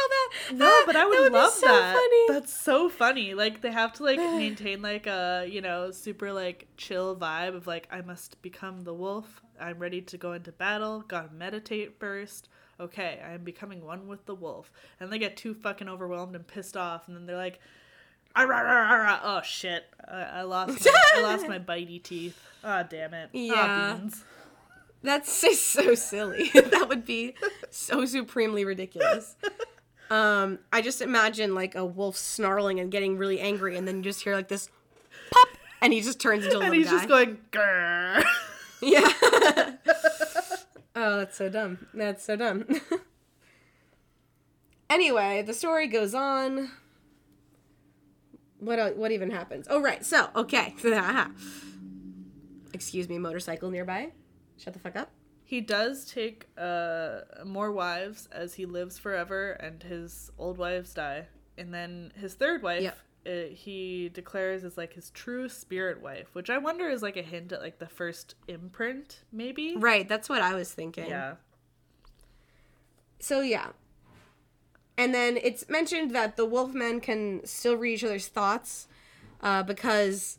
No, 0.52 0.84
but 0.86 0.96
I 0.96 1.06
would, 1.06 1.18
that 1.18 1.30
be 1.32 1.38
love 1.38 1.54
so 1.54 1.68
that. 1.68 1.96
Funny. 1.96 2.26
That's 2.30 2.54
so 2.54 2.90
funny. 2.90 3.34
Like 3.34 3.62
they 3.62 3.72
have 3.72 3.94
to 3.94 4.04
like 4.04 4.18
maintain 4.18 4.82
like 4.82 5.08
a 5.08 5.48
you 5.50 5.62
know 5.62 5.92
super 5.92 6.32
like 6.32 6.68
chill 6.78 7.16
vibe 7.16 7.56
of 7.56 7.68
like 7.68 7.88
I 7.92 8.02
must 8.02 8.42
become 8.42 8.84
the 8.84 8.94
wolf. 8.94 9.42
I'm 9.60 9.80
ready 9.80 10.02
to 10.02 10.18
go 10.18 10.34
into 10.34 10.52
battle. 10.52 11.04
Gotta 11.08 11.34
meditate 11.34 12.00
first. 12.00 12.50
Okay, 12.80 13.20
I 13.26 13.34
am 13.34 13.44
becoming 13.44 13.86
one 13.86 14.08
with 14.08 14.26
the 14.26 14.36
wolf. 14.36 14.72
And 15.00 15.12
they 15.12 15.20
get 15.20 15.36
too 15.36 15.54
fucking 15.54 15.90
overwhelmed 15.90 16.36
and 16.36 16.48
pissed 16.48 16.78
off, 16.78 17.08
and 17.08 17.18
then 17.18 17.26
they're 17.26 17.36
like, 17.36 17.60
"Ah, 18.36 18.44
rah, 18.44 18.62
rah, 18.62 18.96
rah." 18.96 19.20
"Oh 19.22 19.42
shit, 19.42 19.84
I, 20.08 20.22
I 20.22 20.42
lost 20.44 20.86
my, 20.86 21.02
I 21.16 21.22
lost 21.22 21.48
my 21.48 21.60
bitey 21.60 22.02
teeth. 22.02 22.42
Ah 22.64 22.84
damn 22.84 23.14
it. 23.14 23.30
Yeah. 23.34 23.54
Ah, 23.58 23.98
beans." 23.98 24.24
That's 25.02 25.32
so 25.60 25.96
silly. 25.96 26.50
that 26.54 26.88
would 26.90 27.06
be 27.06 27.36
so 27.70 28.06
supremely 28.06 28.66
ridiculous. 28.66 29.36
Um, 30.10 30.60
I 30.74 30.82
just 30.82 31.02
imagine 31.02 31.54
like 31.54 31.76
a 31.76 31.86
wolf 31.86 32.18
snarling 32.18 32.80
and 32.80 32.92
getting 32.92 33.18
really 33.18 33.40
angry, 33.40 33.78
and 33.78 33.88
then 33.88 33.98
you 33.98 34.04
just 34.04 34.24
hear 34.24 34.36
like 34.36 34.48
this 34.48 34.70
pop, 35.32 35.48
and 35.82 35.94
he 35.94 36.02
just 36.02 36.20
turns 36.20 36.46
into 36.46 36.60
a 36.60 36.62
And 36.64 36.74
he's 36.74 36.86
guy. 36.88 36.92
just 36.92 37.08
going, 37.08 37.38
Grr. 37.52 38.24
Yeah. 38.82 39.12
oh, 40.96 41.18
that's 41.18 41.36
so 41.36 41.50
dumb. 41.50 41.86
That's 41.94 42.24
so 42.24 42.38
dumb. 42.38 42.66
anyway, 44.90 45.42
the 45.42 45.54
story 45.54 45.88
goes 45.88 46.14
on. 46.14 46.72
What 48.60 48.96
what 48.96 49.12
even 49.12 49.32
happens? 49.32 49.68
Oh 49.70 49.82
right. 49.82 50.06
So, 50.06 50.30
okay. 50.34 50.76
Excuse 52.74 53.10
me, 53.10 53.18
motorcycle 53.18 53.70
nearby. 53.70 54.12
Shut 54.58 54.72
the 54.72 54.80
fuck 54.80 54.96
up. 54.96 55.12
He 55.50 55.62
does 55.62 56.06
take 56.06 56.46
uh, 56.60 57.22
more 57.44 57.72
wives 57.72 58.30
as 58.32 58.54
he 58.54 58.68
lives 58.68 59.00
forever, 59.00 59.54
and 59.54 59.82
his 59.82 60.30
old 60.38 60.60
wives 60.60 60.94
die. 60.94 61.26
And 61.58 61.74
then 61.74 62.14
his 62.16 62.36
third 62.36 62.62
wife, 62.62 62.84
Yep. 62.84 62.98
uh, 63.26 63.56
he 63.56 64.10
declares 64.14 64.64
is 64.64 64.78
like 64.78 64.94
his 64.94 65.10
true 65.10 65.50
spirit 65.50 66.04
wife, 66.04 66.28
which 66.34 66.52
I 66.52 66.60
wonder 66.60 66.88
is 66.88 67.02
like 67.02 67.18
a 67.18 67.24
hint 67.24 67.52
at 67.52 67.62
like 67.62 67.80
the 67.80 67.88
first 67.88 68.36
imprint, 68.48 69.24
maybe. 69.32 69.76
Right, 69.76 70.08
that's 70.08 70.30
what 70.30 70.44
I 70.44 70.54
was 70.54 70.72
thinking. 70.72 71.10
Yeah. 71.10 71.34
So 73.20 73.42
yeah. 73.42 73.70
And 75.00 75.16
then 75.16 75.36
it's 75.42 75.68
mentioned 75.68 76.12
that 76.12 76.38
the 76.38 76.46
wolfmen 76.48 77.02
can 77.02 77.42
still 77.44 77.76
read 77.76 77.96
each 77.96 78.04
other's 78.04 78.28
thoughts 78.28 78.88
uh, 79.42 79.64
because 79.64 80.38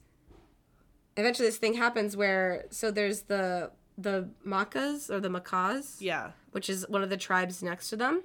eventually 1.17 1.49
this 1.49 1.57
thing 1.59 1.75
happens 1.75 2.17
where 2.17 2.67
so 2.71 2.93
there's 2.93 3.23
the 3.23 3.73
the 4.03 4.29
Makahs 4.47 5.11
or 5.11 5.21
the 5.21 5.29
Makahs, 5.29 5.97
Yeah. 6.01 6.33
which 6.53 6.69
is 6.71 6.87
one 6.89 7.03
of 7.03 7.11
the 7.11 7.17
tribes 7.17 7.63
next 7.63 7.91
to 7.91 7.97
them. 7.97 8.23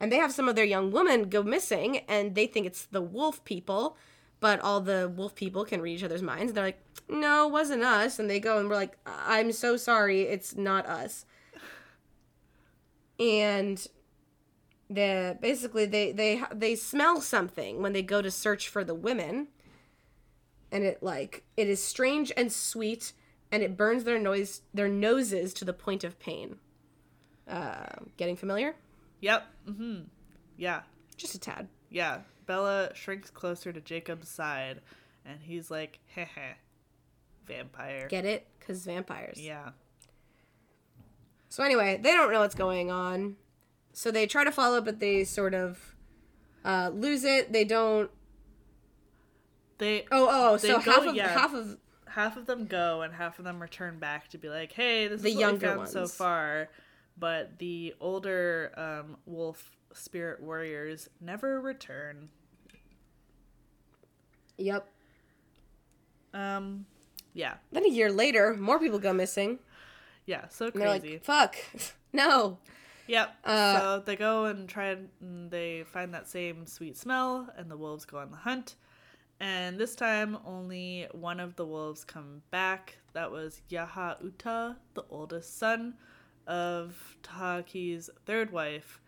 And 0.00 0.12
they 0.12 0.16
have 0.16 0.32
some 0.32 0.48
of 0.48 0.54
their 0.56 0.64
young 0.64 0.92
women 0.92 1.28
go 1.28 1.42
missing 1.42 1.98
and 2.08 2.34
they 2.34 2.46
think 2.46 2.66
it's 2.66 2.84
the 2.84 3.02
wolf 3.02 3.42
people, 3.44 3.96
but 4.40 4.60
all 4.60 4.80
the 4.80 5.12
wolf 5.14 5.34
people 5.34 5.64
can 5.64 5.80
read 5.82 5.94
each 5.98 6.04
other's 6.04 6.22
minds. 6.22 6.52
They're 6.52 6.64
like, 6.64 6.80
"No, 7.08 7.48
it 7.48 7.52
wasn't 7.52 7.82
us." 7.82 8.18
And 8.20 8.30
they 8.30 8.38
go 8.38 8.58
and 8.58 8.68
we're 8.68 8.76
like, 8.76 8.96
"I'm 9.06 9.50
so 9.50 9.76
sorry, 9.76 10.22
it's 10.22 10.54
not 10.56 10.86
us." 10.86 11.26
And 13.18 13.84
the 14.90 15.36
basically 15.40 15.84
they 15.86 16.12
they 16.12 16.42
they 16.54 16.74
smell 16.74 17.20
something 17.20 17.82
when 17.82 17.92
they 17.92 18.02
go 18.02 18.22
to 18.22 18.30
search 18.30 18.68
for 18.68 18.84
the 18.84 18.94
women. 18.94 19.48
And 20.70 20.84
it 20.84 21.02
like 21.02 21.44
it 21.56 21.68
is 21.68 21.82
strange 21.82 22.30
and 22.36 22.52
sweet 22.52 23.12
and 23.52 23.62
it 23.62 23.76
burns 23.76 24.04
their 24.04 24.18
noise 24.18 24.62
their 24.74 24.88
noses 24.88 25.52
to 25.54 25.64
the 25.64 25.72
point 25.72 26.04
of 26.04 26.18
pain. 26.18 26.56
Uh, 27.48 27.86
getting 28.16 28.36
familiar? 28.36 28.74
Yep. 29.20 29.46
hmm 29.66 30.00
Yeah. 30.56 30.82
Just 31.16 31.34
a 31.34 31.38
tad. 31.38 31.68
Yeah. 31.90 32.20
Bella 32.46 32.90
shrinks 32.94 33.30
closer 33.30 33.72
to 33.72 33.80
Jacob's 33.80 34.28
side, 34.28 34.80
and 35.24 35.40
he's 35.42 35.70
like, 35.70 35.98
heh 36.14 36.24
heh. 36.26 36.54
Vampire. 37.46 38.06
Get 38.08 38.24
it? 38.24 38.46
Because 38.58 38.84
vampires. 38.84 39.40
yeah. 39.40 39.70
So 41.48 41.64
anyway, 41.64 41.98
they 42.02 42.12
don't 42.12 42.30
know 42.30 42.40
what's 42.40 42.54
going 42.54 42.90
on. 42.90 43.36
So 43.94 44.10
they 44.10 44.26
try 44.26 44.44
to 44.44 44.52
follow, 44.52 44.80
but 44.82 45.00
they 45.00 45.24
sort 45.24 45.54
of 45.54 45.96
uh, 46.64 46.90
lose 46.92 47.24
it. 47.24 47.52
They 47.52 47.64
don't. 47.64 48.10
They 49.78 50.04
Oh, 50.12 50.28
oh. 50.30 50.56
They 50.58 50.68
So 50.68 50.74
go- 50.80 50.92
half 50.92 51.06
of 51.06 51.14
yeah. 51.14 51.28
half 51.28 51.54
of 51.54 51.78
half 52.18 52.36
of 52.36 52.46
them 52.46 52.66
go 52.66 53.02
and 53.02 53.14
half 53.14 53.38
of 53.38 53.44
them 53.44 53.62
return 53.62 53.98
back 54.00 54.28
to 54.30 54.38
be 54.38 54.48
like, 54.48 54.72
"Hey, 54.72 55.06
this 55.06 55.22
The 55.22 55.28
is 55.28 55.34
what 55.36 55.40
younger 55.40 55.70
we 55.70 55.76
found 55.76 55.88
so 55.88 56.06
far." 56.08 56.68
But 57.16 57.58
the 57.58 57.94
older 58.00 58.72
um, 58.76 59.16
wolf 59.24 59.76
spirit 59.92 60.40
warriors 60.42 61.08
never 61.20 61.60
return. 61.60 62.28
yep. 64.56 64.88
Um, 66.34 66.86
yeah, 67.34 67.54
Then 67.72 67.84
a 67.84 67.88
year 67.88 68.10
later, 68.12 68.54
more 68.54 68.78
people 68.78 68.98
go 68.98 69.12
missing. 69.12 69.58
yeah, 70.26 70.48
so 70.48 70.70
crazy. 70.70 71.12
like, 71.14 71.24
"Fuck, 71.24 71.56
no." 72.12 72.58
Yep. 73.06 73.34
Uh, 73.44 73.80
so 73.80 74.02
they 74.04 74.16
go 74.16 74.44
and 74.44 74.68
try 74.68 74.96
and 75.20 75.50
they 75.50 75.84
find 75.84 76.12
that 76.12 76.28
same 76.28 76.66
sweet 76.66 76.96
smell, 76.96 77.48
and 77.56 77.70
the 77.70 77.76
wolves 77.76 78.04
go 78.04 78.18
on 78.18 78.30
the 78.30 78.36
hunt. 78.38 78.74
And 79.40 79.78
this 79.78 79.94
time, 79.94 80.38
only 80.44 81.06
one 81.12 81.38
of 81.38 81.54
the 81.54 81.64
wolves 81.64 82.04
come 82.04 82.42
back. 82.50 82.98
That 83.12 83.30
was 83.30 83.62
Yaha 83.70 84.22
Uta, 84.22 84.76
the 84.94 85.04
oldest 85.10 85.58
son 85.58 85.94
of 86.46 87.16
Taha 87.22 87.60
Aki's 87.60 88.10
third 88.26 88.50
wife, 88.50 89.00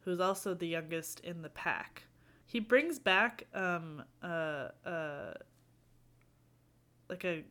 who's 0.00 0.18
also 0.18 0.54
the 0.54 0.66
youngest 0.66 1.20
in 1.20 1.42
the 1.42 1.50
pack. 1.50 2.04
He 2.46 2.58
brings 2.58 2.98
back 2.98 3.46
um 3.54 4.02
uh 4.22 4.68
like 7.08 7.24
a 7.24 7.44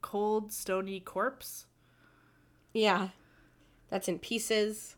cold 0.00 0.52
stony 0.52 1.00
corpse. 1.00 1.66
Yeah, 2.72 3.08
that's 3.90 4.08
in 4.08 4.18
pieces. 4.18 4.96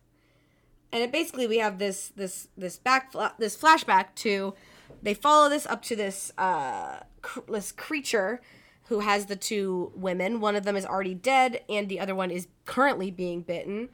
And 0.92 1.03
it 1.03 1.12
basically 1.12 1.47
we 1.47 1.59
have 1.59 1.79
this 1.79 2.12
this 2.16 2.49
this 2.57 2.79
back 2.79 3.12
this 3.38 3.57
flashback 3.57 4.14
to 4.16 4.55
they 5.03 5.14
follow 5.14 5.49
this 5.49 5.66
up 5.66 5.83
to 5.83 5.96
this 5.96 6.33
uh 6.38 7.01
cr- 7.22 7.40
this 7.49 7.72
creature 7.72 8.40
who 8.88 9.01
has 9.01 9.27
the 9.27 9.37
two 9.37 9.92
women. 9.94 10.40
One 10.40 10.57
of 10.57 10.64
them 10.64 10.77
is 10.77 10.87
already 10.87 11.14
dead, 11.14 11.62
and 11.68 11.88
the 11.88 11.99
other 12.01 12.14
one 12.14 12.31
is 12.31 12.46
currently 12.64 13.11
being 13.11 13.42
bitten. 13.42 13.88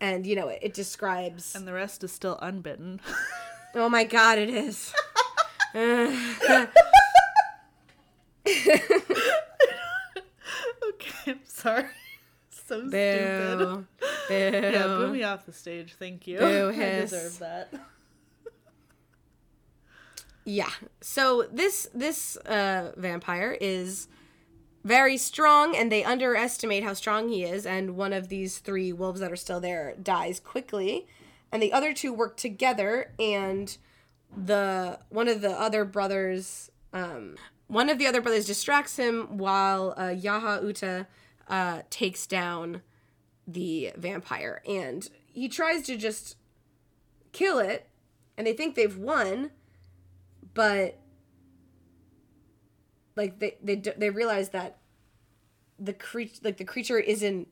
And 0.00 0.26
you 0.26 0.34
know 0.36 0.48
it, 0.48 0.60
it 0.62 0.74
describes. 0.74 1.54
And 1.54 1.66
the 1.66 1.72
rest 1.72 2.02
is 2.04 2.12
still 2.12 2.38
unbitten. 2.42 3.00
oh 3.74 3.88
my 3.88 4.04
god, 4.04 4.38
it 4.38 4.50
is. 4.50 4.92
okay, 5.74 6.68
I'm 11.26 11.40
sorry. 11.44 11.86
So 12.50 12.80
stupid. 12.80 13.58
Boo. 13.58 13.66
Boo. 13.66 13.86
Yeah, 14.30 14.86
boo 14.86 15.12
me 15.12 15.22
off 15.22 15.46
the 15.46 15.52
stage. 15.52 15.94
Thank 15.98 16.26
you. 16.26 16.38
Boo 16.38 16.70
I 16.70 16.72
hiss. 16.72 17.10
deserve 17.10 17.38
that. 17.40 17.74
Yeah. 20.44 20.70
So 21.00 21.46
this 21.52 21.88
this 21.94 22.36
uh, 22.36 22.92
vampire 22.96 23.56
is 23.60 24.08
very 24.84 25.16
strong, 25.16 25.76
and 25.76 25.92
they 25.92 26.02
underestimate 26.02 26.82
how 26.82 26.94
strong 26.94 27.28
he 27.28 27.44
is. 27.44 27.64
And 27.66 27.96
one 27.96 28.12
of 28.12 28.28
these 28.28 28.58
three 28.58 28.92
wolves 28.92 29.20
that 29.20 29.30
are 29.30 29.36
still 29.36 29.60
there 29.60 29.94
dies 30.02 30.40
quickly, 30.40 31.06
and 31.52 31.62
the 31.62 31.72
other 31.72 31.92
two 31.92 32.12
work 32.12 32.36
together. 32.36 33.12
And 33.18 33.76
the 34.36 34.98
one 35.10 35.28
of 35.28 35.40
the 35.42 35.52
other 35.52 35.84
brothers, 35.84 36.70
um, 36.92 37.36
one 37.68 37.88
of 37.88 37.98
the 37.98 38.06
other 38.06 38.20
brothers 38.20 38.46
distracts 38.46 38.96
him 38.96 39.38
while 39.38 39.94
uh, 39.96 40.08
Yaha 40.08 40.64
Uta 40.64 41.06
uh, 41.48 41.82
takes 41.90 42.26
down 42.26 42.82
the 43.46 43.92
vampire, 43.96 44.60
and 44.66 45.08
he 45.26 45.48
tries 45.48 45.86
to 45.86 45.96
just 45.96 46.36
kill 47.30 47.58
it, 47.58 47.88
and 48.36 48.46
they 48.46 48.52
think 48.52 48.74
they've 48.74 48.98
won 48.98 49.50
but 50.54 50.98
like 53.16 53.38
they 53.38 53.56
they 53.62 53.76
they 53.76 54.10
realize 54.10 54.50
that 54.50 54.78
the 55.78 55.92
creature 55.92 56.40
like 56.44 56.56
the 56.56 56.64
creature 56.64 56.98
isn't 56.98 57.48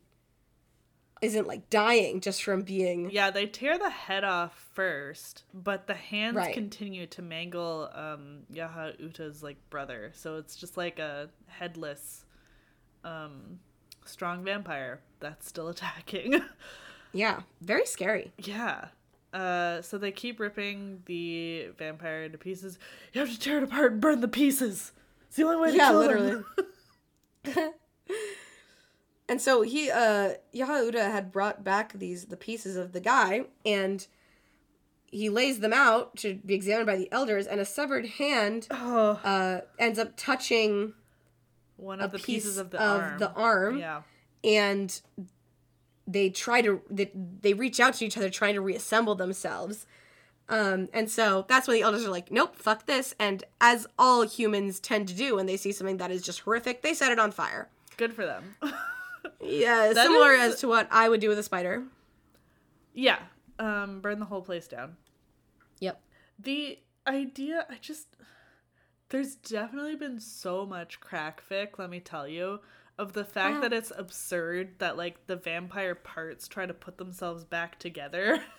isn't 1.21 1.47
like 1.47 1.69
dying 1.69 2.21
just 2.21 2.43
from 2.43 2.63
being 2.63 3.11
Yeah, 3.11 3.31
they 3.31 3.45
tear 3.47 3.79
the 3.79 3.91
head 3.91 4.25
off 4.25 4.71
first, 4.73 5.45
but 5.53 5.87
the 5.87 5.93
hands 5.95 6.37
Right. 6.37 6.55
continue 6.55 7.07
to 7.09 7.21
mangle 7.21 7.91
um 7.95 8.41
Yaha 8.53 8.99
Uta's 8.99 9.43
like 9.43 9.59
brother. 9.69 10.13
So 10.15 10.37
it's 10.37 10.57
just 10.57 10.77
like 10.79 10.99
a 10.99 11.29
headless 11.47 12.25
um 13.05 13.59
strong 14.07 14.43
vampire 14.45 15.01
that's 15.21 15.47
still 15.47 15.69
attacking. 15.75 16.41
yeah, 17.13 17.41
very 17.61 17.85
scary. 17.85 18.33
yeah. 18.39 18.87
Uh 19.33 19.81
so 19.83 19.97
they 19.99 20.11
keep 20.13 20.41
ripping 20.41 21.03
the 21.07 21.69
vampire 21.79 22.25
into 22.25 22.39
pieces. 22.39 22.79
You 23.13 23.21
have 23.21 23.31
to 23.31 23.39
tear 23.39 23.59
it 23.59 23.63
apart 23.65 23.93
and 23.93 24.01
burn 24.01 24.21
the 24.21 24.29
pieces. 24.29 24.93
It's 25.29 25.37
the 25.37 25.45
only 25.45 25.57
way 25.57 25.71
to 25.71 25.77
Yeah, 25.77 25.89
kill 25.91 25.99
literally. 26.01 26.43
them. 27.45 27.73
And 29.29 29.41
so 29.41 29.63
he 29.63 29.91
uh 29.93 30.31
Yaha 30.53 30.85
Uta 30.87 31.05
had 31.05 31.31
brought 31.31 31.63
back 31.63 31.93
these 31.93 32.25
the 32.27 32.37
pieces 32.37 32.77
of 32.77 32.91
the 32.93 32.99
guy 33.01 33.45
and 33.65 34.05
he 35.07 35.29
lays 35.29 35.61
them 35.61 35.73
out 35.73 36.17
to 36.17 36.35
be 36.45 36.55
examined 36.55 36.87
by 36.87 36.97
the 36.97 37.11
elders 37.13 37.47
and 37.47 37.61
a 37.61 37.65
severed 37.65 38.07
hand 38.07 38.67
oh, 38.73 39.21
uh 39.23 39.61
ends 39.79 40.01
up 40.01 40.15
touching 40.17 40.95
one 41.77 42.01
of 42.01 42.11
the 42.11 42.19
piece 42.19 42.27
pieces 42.43 42.59
of 42.59 42.71
the 42.71 42.83
of 42.83 43.01
arm. 43.03 43.19
the 43.21 43.31
arm 43.33 43.79
Yeah. 43.79 44.03
and 44.43 45.01
they 46.13 46.31
try 46.31 46.61
to 46.63 46.81
they, 46.91 47.11
they 47.15 47.53
reach 47.55 47.79
out 47.81 47.95
to 47.95 48.05
each 48.05 48.17
other 48.17 48.31
trying 48.31 48.55
to 48.55 48.61
reassemble 48.61 49.15
themselves 49.15 49.87
um, 50.49 50.89
and 50.93 51.09
so 51.09 51.45
that's 51.49 51.69
when 51.69 51.77
the 51.77 51.83
elders 51.83 52.05
are 52.05 52.11
like 52.11 52.31
nope 52.33 52.57
fuck 52.57 52.87
this 52.87 53.15
and 53.19 53.45
as 53.61 53.87
all 53.99 54.23
humans 54.23 54.81
tend 54.81 55.07
to 55.09 55.15
do 55.15 55.37
when 55.37 55.47
they 55.47 55.57
see 55.57 55.73
something 55.73 55.99
that 55.99 56.11
is 56.11 56.23
just 56.23 56.41
horrific 56.41 56.83
they 56.83 56.95
set 56.95 57.13
it 57.13 57.19
on 57.19 57.31
fire 57.31 57.69
Good 57.97 58.15
for 58.15 58.25
them. 58.25 58.55
yeah 59.41 59.93
That 59.93 60.07
similar 60.07 60.33
is- 60.33 60.55
as 60.55 60.61
to 60.61 60.69
what 60.69 60.89
i 60.91 61.09
would 61.09 61.21
do 61.21 61.29
with 61.29 61.39
a 61.39 61.43
spider 61.43 61.85
yeah. 62.93 63.19
Um 63.59 64.01
burn 64.01 64.19
the 64.19 64.27
whole 64.27 64.43
place 64.43 64.67
down. 64.67 64.97
yep 65.79 66.01
the 66.39 66.79
idea 67.07 67.67
i 67.71 67.77
just 67.81 68.09
there's 69.11 69.35
definitely 69.37 69.97
been 69.97 70.19
so 70.21 70.65
much 70.67 71.01
crack 71.01 71.43
fic 71.49 71.79
let 71.79 71.91
me 71.91 72.01
tell 72.01 72.27
you 72.27 72.61
of 73.01 73.15
the 73.15 73.25
fact 73.25 73.57
Wow. 73.57 73.61
that 73.63 73.73
it's 73.73 73.91
absurd 73.97 74.79
that 74.79 74.97
like 74.97 75.27
the 75.27 75.37
vampire 75.37 75.95
parts 75.95 76.47
try 76.47 76.67
to 76.67 76.75
put 76.75 76.99
themselves 76.99 77.45
back 77.45 77.79
together. 77.79 78.41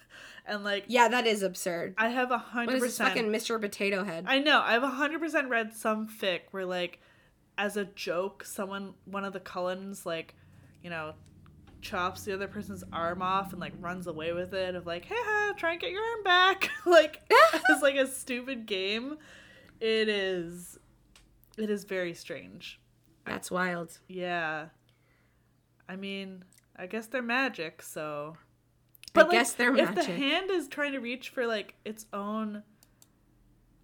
And 0.45 0.63
like 0.65 0.85
yeah 0.87 1.07
that 1.07 1.25
is 1.25 1.41
absurd. 1.41 1.93
I 1.97 2.09
have 2.09 2.31
a 2.31 2.37
hundred 2.37 2.83
is 2.83 2.97
fucking 2.97 3.31
percent 3.31 3.59
mr 3.59 3.61
potato 3.61 4.03
head? 4.03 4.25
I 4.27 4.39
know 4.39 4.59
i 4.59 4.73
have 4.73 4.83
a 4.83 4.87
hundred 4.89 5.21
percent 5.21 5.47
read 5.49 5.73
some 5.73 6.07
fic 6.09 6.41
where 6.51 6.65
like 6.65 6.99
as 7.57 7.77
a 7.77 7.85
joke 7.85 8.43
someone 8.43 8.93
one 9.05 9.23
of 9.23 9.31
the 9.31 9.39
cullens 9.39 10.05
like 10.05 10.35
you 10.83 10.89
know 10.89 11.13
chops 11.81 12.23
the 12.23 12.33
other 12.33 12.47
person's 12.47 12.83
arm 12.91 13.21
off 13.21 13.51
and 13.53 13.61
like 13.61 13.71
runs 13.79 14.07
away 14.07 14.33
with 14.33 14.53
it 14.53 14.75
of 14.75 14.85
like 14.85 15.05
hey 15.05 15.15
ha, 15.17 15.53
try 15.55 15.71
and 15.73 15.79
get 15.81 15.91
your 15.91 16.03
arm 16.03 16.23
back. 16.23 16.69
Like 16.85 17.21
it's 17.69 17.81
like 17.81 17.95
a 17.95 18.07
stupid 18.07 18.65
game. 18.65 19.17
It 19.79 20.09
is 20.09 20.77
it 21.57 21.69
is 21.69 21.85
very 21.85 22.13
strange 22.15 22.80
that's 23.25 23.51
wild. 23.51 23.99
Yeah. 24.07 24.67
I 25.87 25.95
mean 25.95 26.45
i 26.77 26.85
guess 26.87 27.07
they're 27.07 27.21
magic 27.21 27.81
so. 27.81 28.35
I 29.13 29.21
like, 29.23 29.31
guess 29.31 29.53
they're 29.53 29.75
if 29.75 29.93
the 29.93 30.05
hand 30.05 30.49
is 30.49 30.69
trying 30.69 30.93
to 30.93 30.99
reach 30.99 31.29
for 31.29 31.45
like 31.45 31.75
its 31.83 32.05
own 32.13 32.63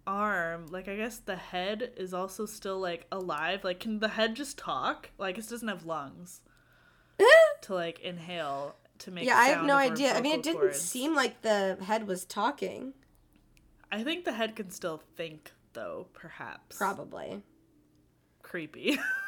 arm 0.06 0.64
like 0.70 0.88
i 0.88 0.96
guess 0.96 1.18
the 1.18 1.36
head 1.36 1.92
is 1.98 2.14
also 2.14 2.46
still 2.46 2.78
like 2.78 3.06
alive. 3.12 3.62
Like 3.62 3.78
can 3.80 4.00
the 4.00 4.08
head 4.08 4.34
just 4.34 4.56
talk? 4.58 5.10
Like 5.18 5.36
it 5.36 5.48
doesn't 5.48 5.68
have 5.68 5.84
lungs 5.84 6.40
to 7.62 7.74
like 7.74 8.00
inhale 8.00 8.76
to 9.00 9.10
make 9.10 9.26
yeah 9.26 9.36
i 9.36 9.48
have 9.48 9.64
no 9.64 9.76
idea. 9.76 10.14
I 10.14 10.20
mean 10.22 10.38
it 10.38 10.42
didn't 10.42 10.60
cords. 10.60 10.80
seem 10.80 11.14
like 11.14 11.42
the 11.42 11.76
head 11.82 12.06
was 12.06 12.24
talking. 12.24 12.94
I 13.92 14.02
think 14.02 14.24
the 14.24 14.32
head 14.32 14.56
can 14.56 14.70
still 14.70 15.02
think 15.16 15.52
though 15.74 16.06
perhaps. 16.14 16.78
Probably. 16.78 17.42
Creepy 18.42 18.98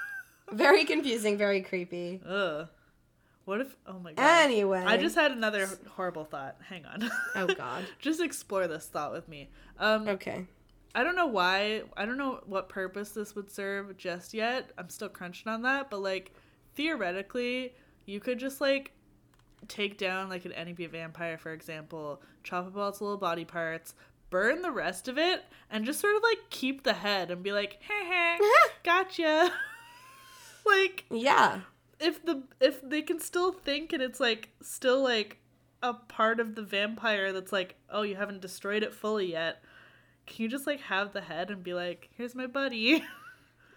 very 0.53 0.85
confusing 0.85 1.37
very 1.37 1.63
creepy. 1.63 2.21
Ugh. 2.27 2.69
What 3.45 3.61
if 3.61 3.75
oh 3.87 3.99
my 3.99 4.13
god 4.13 4.45
anyway. 4.45 4.85
I 4.87 4.97
just 4.97 5.17
had 5.17 5.33
another 5.33 5.69
horrible 5.89 6.25
thought. 6.25 6.57
Hang 6.69 6.85
on. 6.87 7.11
Oh 7.35 7.47
god. 7.47 7.85
Just 7.99 8.21
explore 8.21 8.69
this 8.69 8.87
thought 8.87 9.13
with 9.13 9.29
me. 9.29 9.49
Um 9.79 10.09
okay. 10.09 10.47
I 10.95 11.03
don't 11.05 11.17
know 11.17 11.27
why. 11.27 11.83
I 11.97 12.05
don't 12.05 12.19
know 12.19 12.41
what 12.47 12.69
purpose 12.69 13.11
this 13.11 13.35
would 13.35 13.51
serve 13.51 13.97
just 13.97 14.35
yet. 14.35 14.71
I'm 14.79 14.89
still 14.89 15.09
crunching 15.09 15.51
on 15.51 15.63
that, 15.63 15.91
but 15.91 16.01
like 16.01 16.33
theoretically, 16.75 17.75
you 18.07 18.21
could 18.21 18.39
just 18.39 18.61
like 18.61 18.93
take 19.69 19.99
down 19.99 20.29
like 20.29 20.45
an 20.45 20.53
NEP 20.53 20.91
vampire, 20.91 21.39
for 21.39 21.53
example, 21.53 22.23
chop 22.43 22.67
up 22.67 22.77
all 22.77 22.89
its 22.89 23.01
little 23.01 23.17
body 23.17 23.45
parts, 23.45 23.95
burn 24.31 24.63
the 24.63 24.71
rest 24.71 25.09
of 25.09 25.19
it, 25.19 25.45
and 25.71 25.85
just 25.85 26.01
sort 26.01 26.17
of 26.17 26.23
like 26.23 26.39
keep 26.51 26.83
the 26.83 26.93
head 26.93 27.31
and 27.31 27.43
be 27.43 27.53
like, 27.53 27.79
hey, 27.81 28.07
hey, 28.07 28.39
gotcha. 28.85 29.53
Like 30.67 31.05
yeah 31.11 31.61
if 31.99 32.25
the 32.25 32.43
if 32.61 32.81
they 32.83 33.03
can 33.03 33.21
still 33.21 33.53
think 33.53 33.93
and 33.93 34.03
it's 34.03 34.21
like 34.21 34.49
still 34.63 35.03
like 35.03 35.39
a 35.83 35.95
part 35.95 36.41
of 36.41 36.55
the 36.57 36.63
vampire 36.63 37.33
that's 37.33 37.53
like, 37.53 37.75
oh, 37.89 38.03
you 38.03 38.15
haven't 38.15 38.43
destroyed 38.43 38.83
it 38.83 38.93
fully 38.95 39.33
yet. 39.33 39.63
Can 40.27 40.43
you 40.43 40.49
just 40.49 40.67
like 40.67 40.81
have 40.83 41.13
the 41.15 41.23
head 41.23 41.51
and 41.51 41.63
be 41.65 41.73
like, 41.73 42.11
here's 42.17 42.35
my 42.35 42.47
buddy? 42.47 43.03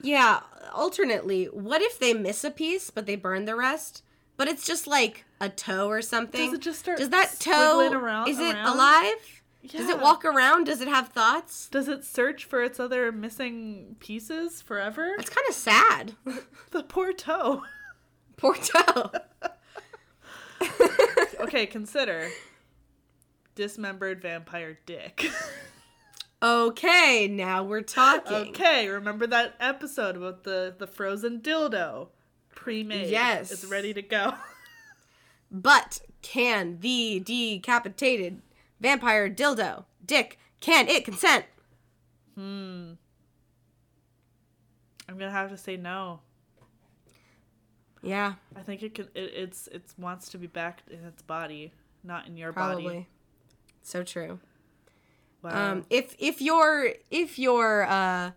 Yeah, 0.06 0.42
alternately, 0.74 1.46
what 1.46 1.82
if 1.82 1.98
they 1.98 2.14
miss 2.14 2.44
a 2.44 2.52
piece 2.52 2.90
but 2.90 3.06
they 3.06 3.16
burn 3.16 3.46
the 3.46 3.56
rest? 3.56 4.04
But 4.36 4.50
it's 4.50 4.66
just 4.66 4.86
like 4.86 5.24
a 5.40 5.48
toe 5.48 5.88
or 5.88 6.02
something. 6.02 6.46
Does 6.48 6.54
it 6.56 6.62
just 6.62 6.80
start 6.80 6.98
Does 6.98 7.10
that 7.12 7.38
toe 7.40 7.90
around- 7.90 8.28
is 8.28 8.38
it 8.40 8.54
around? 8.54 8.68
alive? 8.76 9.43
Does 9.68 9.90
it 9.90 10.00
walk 10.00 10.26
around? 10.26 10.66
Does 10.66 10.82
it 10.82 10.88
have 10.88 11.10
thoughts? 11.10 11.70
Does 11.70 11.88
it 11.88 12.04
search 12.04 12.46
for 12.46 12.62
its 12.62 12.80
other 12.80 13.12
missing 13.12 13.96
pieces 14.00 14.62
forever? 14.62 15.14
That's 15.18 15.30
kind 15.30 15.48
of 15.48 15.56
sad. 15.56 16.16
the 16.72 16.84
poor 16.84 17.14
toe. 17.14 17.64
Poor 18.38 18.56
toe. 18.56 19.12
Okay, 21.40 21.66
consider 21.66 22.30
dismembered 23.54 24.22
vampire 24.22 24.80
dick. 24.86 25.30
okay, 26.42 27.28
now 27.28 27.64
we're 27.64 27.82
talking. 27.82 28.50
okay, 28.50 28.88
remember 28.88 29.28
that 29.28 29.56
episode 29.60 30.16
about 30.16 30.44
the 30.46 30.74
the 30.78 30.88
frozen 30.88 31.42
dildo? 31.42 32.08
Pre-made. 32.56 33.10
Yes. 33.10 33.52
It's 33.52 33.66
ready 33.66 33.94
to 33.94 34.02
go. 34.02 34.34
But 35.52 36.00
can 36.24 36.80
the 36.80 37.20
decapitated 37.20 38.42
vampire 38.84 39.30
dildo 39.30 39.86
dick 40.06 40.38
can 40.60 40.88
it 40.88 41.06
consent? 41.06 41.46
Hmm. 42.36 42.94
I'm 45.08 45.18
gonna 45.18 45.32
have 45.32 45.50
to 45.50 45.58
say 45.58 45.78
no. 45.78 46.20
Yeah, 48.02 48.34
I 48.56 48.62
think 48.62 48.84
it 48.84 48.94
can. 48.94 49.08
It, 49.16 49.32
it's 49.36 49.68
it 49.68 49.84
wants 49.98 50.30
to 50.30 50.38
be 50.38 50.48
back 50.48 50.84
in 50.90 51.04
its 51.06 51.22
body, 51.22 51.72
not 52.04 52.28
in 52.28 52.36
your 52.38 52.52
probably. 52.52 52.84
body. 52.84 53.08
So 53.82 54.04
true. 54.04 54.40
Wow. 55.42 55.72
Um, 55.72 55.86
if 55.90 56.16
if 56.20 56.42
your 56.42 56.94
if 57.10 57.40
your 57.40 57.86
uh, 57.86 58.32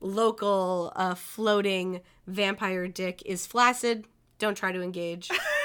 local 0.00 0.92
uh, 0.96 1.14
floating 1.14 2.00
vampire 2.26 2.88
dick 2.88 3.22
is 3.24 3.46
flaccid, 3.46 4.06
don't 4.38 4.56
try 4.56 4.72
to 4.72 4.82
engage. 4.82 5.30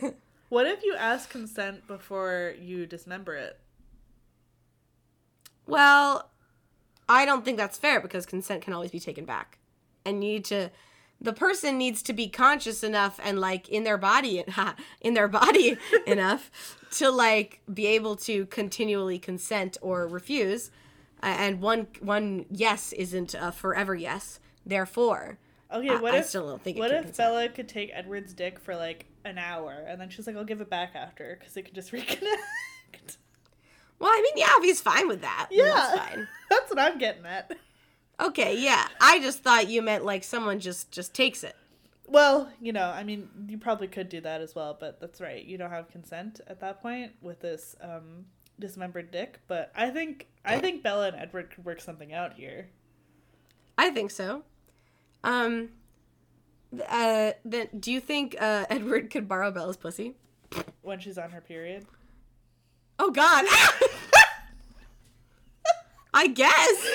what 0.48 0.66
if 0.66 0.82
you 0.82 0.94
ask 0.96 1.30
consent 1.30 1.86
before 1.86 2.54
you 2.60 2.86
dismember 2.86 3.34
it? 3.34 3.58
well, 5.66 6.30
I 7.08 7.24
don't 7.24 7.44
think 7.44 7.56
that's 7.56 7.78
fair 7.78 8.00
because 8.00 8.26
consent 8.26 8.62
can 8.62 8.72
always 8.72 8.90
be 8.90 9.00
taken 9.00 9.24
back, 9.24 9.58
and 10.04 10.22
you 10.22 10.32
need 10.32 10.44
to. 10.46 10.70
The 11.20 11.32
person 11.32 11.78
needs 11.78 12.02
to 12.02 12.12
be 12.12 12.28
conscious 12.28 12.82
enough 12.82 13.20
and 13.22 13.40
like 13.40 13.68
in 13.68 13.84
their 13.84 13.98
body, 13.98 14.44
in 15.00 15.14
their 15.14 15.28
body 15.28 15.78
enough 16.06 16.50
to 16.92 17.10
like 17.10 17.60
be 17.72 17.86
able 17.86 18.16
to 18.16 18.46
continually 18.46 19.18
consent 19.20 19.78
or 19.80 20.08
refuse. 20.08 20.70
Uh, 21.22 21.26
and 21.38 21.60
one 21.60 21.86
one 22.00 22.46
yes 22.50 22.92
isn't 22.92 23.34
a 23.34 23.52
forever 23.52 23.94
yes. 23.94 24.40
Therefore, 24.66 25.38
Okay, 25.72 25.96
what 25.96 26.14
I 26.14 26.18
if 26.18 26.26
still 26.26 26.48
don't 26.48 26.62
think 26.62 26.78
what 26.78 26.90
if. 26.90 27.16
Bella 27.16 27.48
could 27.48 27.68
take 27.68 27.90
Edward's 27.92 28.34
dick 28.34 28.58
for 28.58 28.76
like 28.76 29.06
an 29.24 29.38
hour 29.38 29.72
and 29.86 30.00
then 30.00 30.10
she's 30.10 30.26
like, 30.26 30.36
"I'll 30.36 30.44
give 30.44 30.60
it 30.60 30.70
back 30.70 30.92
after" 30.94 31.36
because 31.38 31.56
it 31.56 31.62
could 31.62 31.74
just 31.74 31.92
reconnect. 31.92 33.16
well, 33.98 34.10
I 34.10 34.20
mean, 34.22 34.34
yeah, 34.36 34.50
if 34.58 34.64
he's 34.64 34.80
fine 34.80 35.08
with 35.08 35.22
that, 35.22 35.48
yeah, 35.50 35.64
that's 35.64 35.98
fine. 35.98 36.28
That's 36.50 36.70
what 36.70 36.78
I'm 36.78 36.98
getting 36.98 37.24
at. 37.24 37.52
Okay, 38.20 38.58
yeah. 38.58 38.86
I 39.00 39.18
just 39.20 39.42
thought 39.42 39.68
you 39.68 39.82
meant 39.82 40.04
like 40.04 40.22
someone 40.24 40.60
just 40.60 40.90
just 40.90 41.14
takes 41.14 41.42
it. 41.42 41.56
Well, 42.06 42.50
you 42.60 42.72
know, 42.72 42.88
I 42.88 43.04
mean, 43.04 43.28
you 43.48 43.56
probably 43.56 43.88
could 43.88 44.08
do 44.10 44.20
that 44.20 44.42
as 44.42 44.54
well, 44.54 44.76
but 44.78 45.00
that's 45.00 45.20
right. 45.20 45.42
You 45.42 45.56
don't 45.56 45.70
have 45.70 45.88
consent 45.88 46.40
at 46.46 46.60
that 46.60 46.82
point 46.82 47.12
with 47.22 47.40
this 47.40 47.74
um, 47.80 48.26
dismembered 48.60 49.10
dick. 49.10 49.40
But 49.48 49.72
I 49.74 49.88
think 49.90 50.28
I 50.44 50.58
think 50.58 50.82
Bella 50.82 51.08
and 51.08 51.16
Edward 51.16 51.50
could 51.50 51.64
work 51.64 51.80
something 51.80 52.12
out 52.12 52.34
here. 52.34 52.68
I 53.78 53.90
think 53.90 54.10
so. 54.10 54.42
Um 55.24 55.70
Uh, 56.88 57.32
then 57.44 57.68
do 57.78 57.92
you 57.92 58.00
think 58.00 58.34
uh, 58.40 58.64
Edward 58.70 59.10
could 59.10 59.28
borrow 59.28 59.50
Bella's 59.50 59.76
pussy? 59.76 60.14
when 60.82 61.00
she's 61.00 61.16
on 61.18 61.30
her 61.30 61.40
period. 61.40 61.86
Oh 62.98 63.10
God. 63.10 63.44
I 66.14 66.26
guess. 66.26 66.52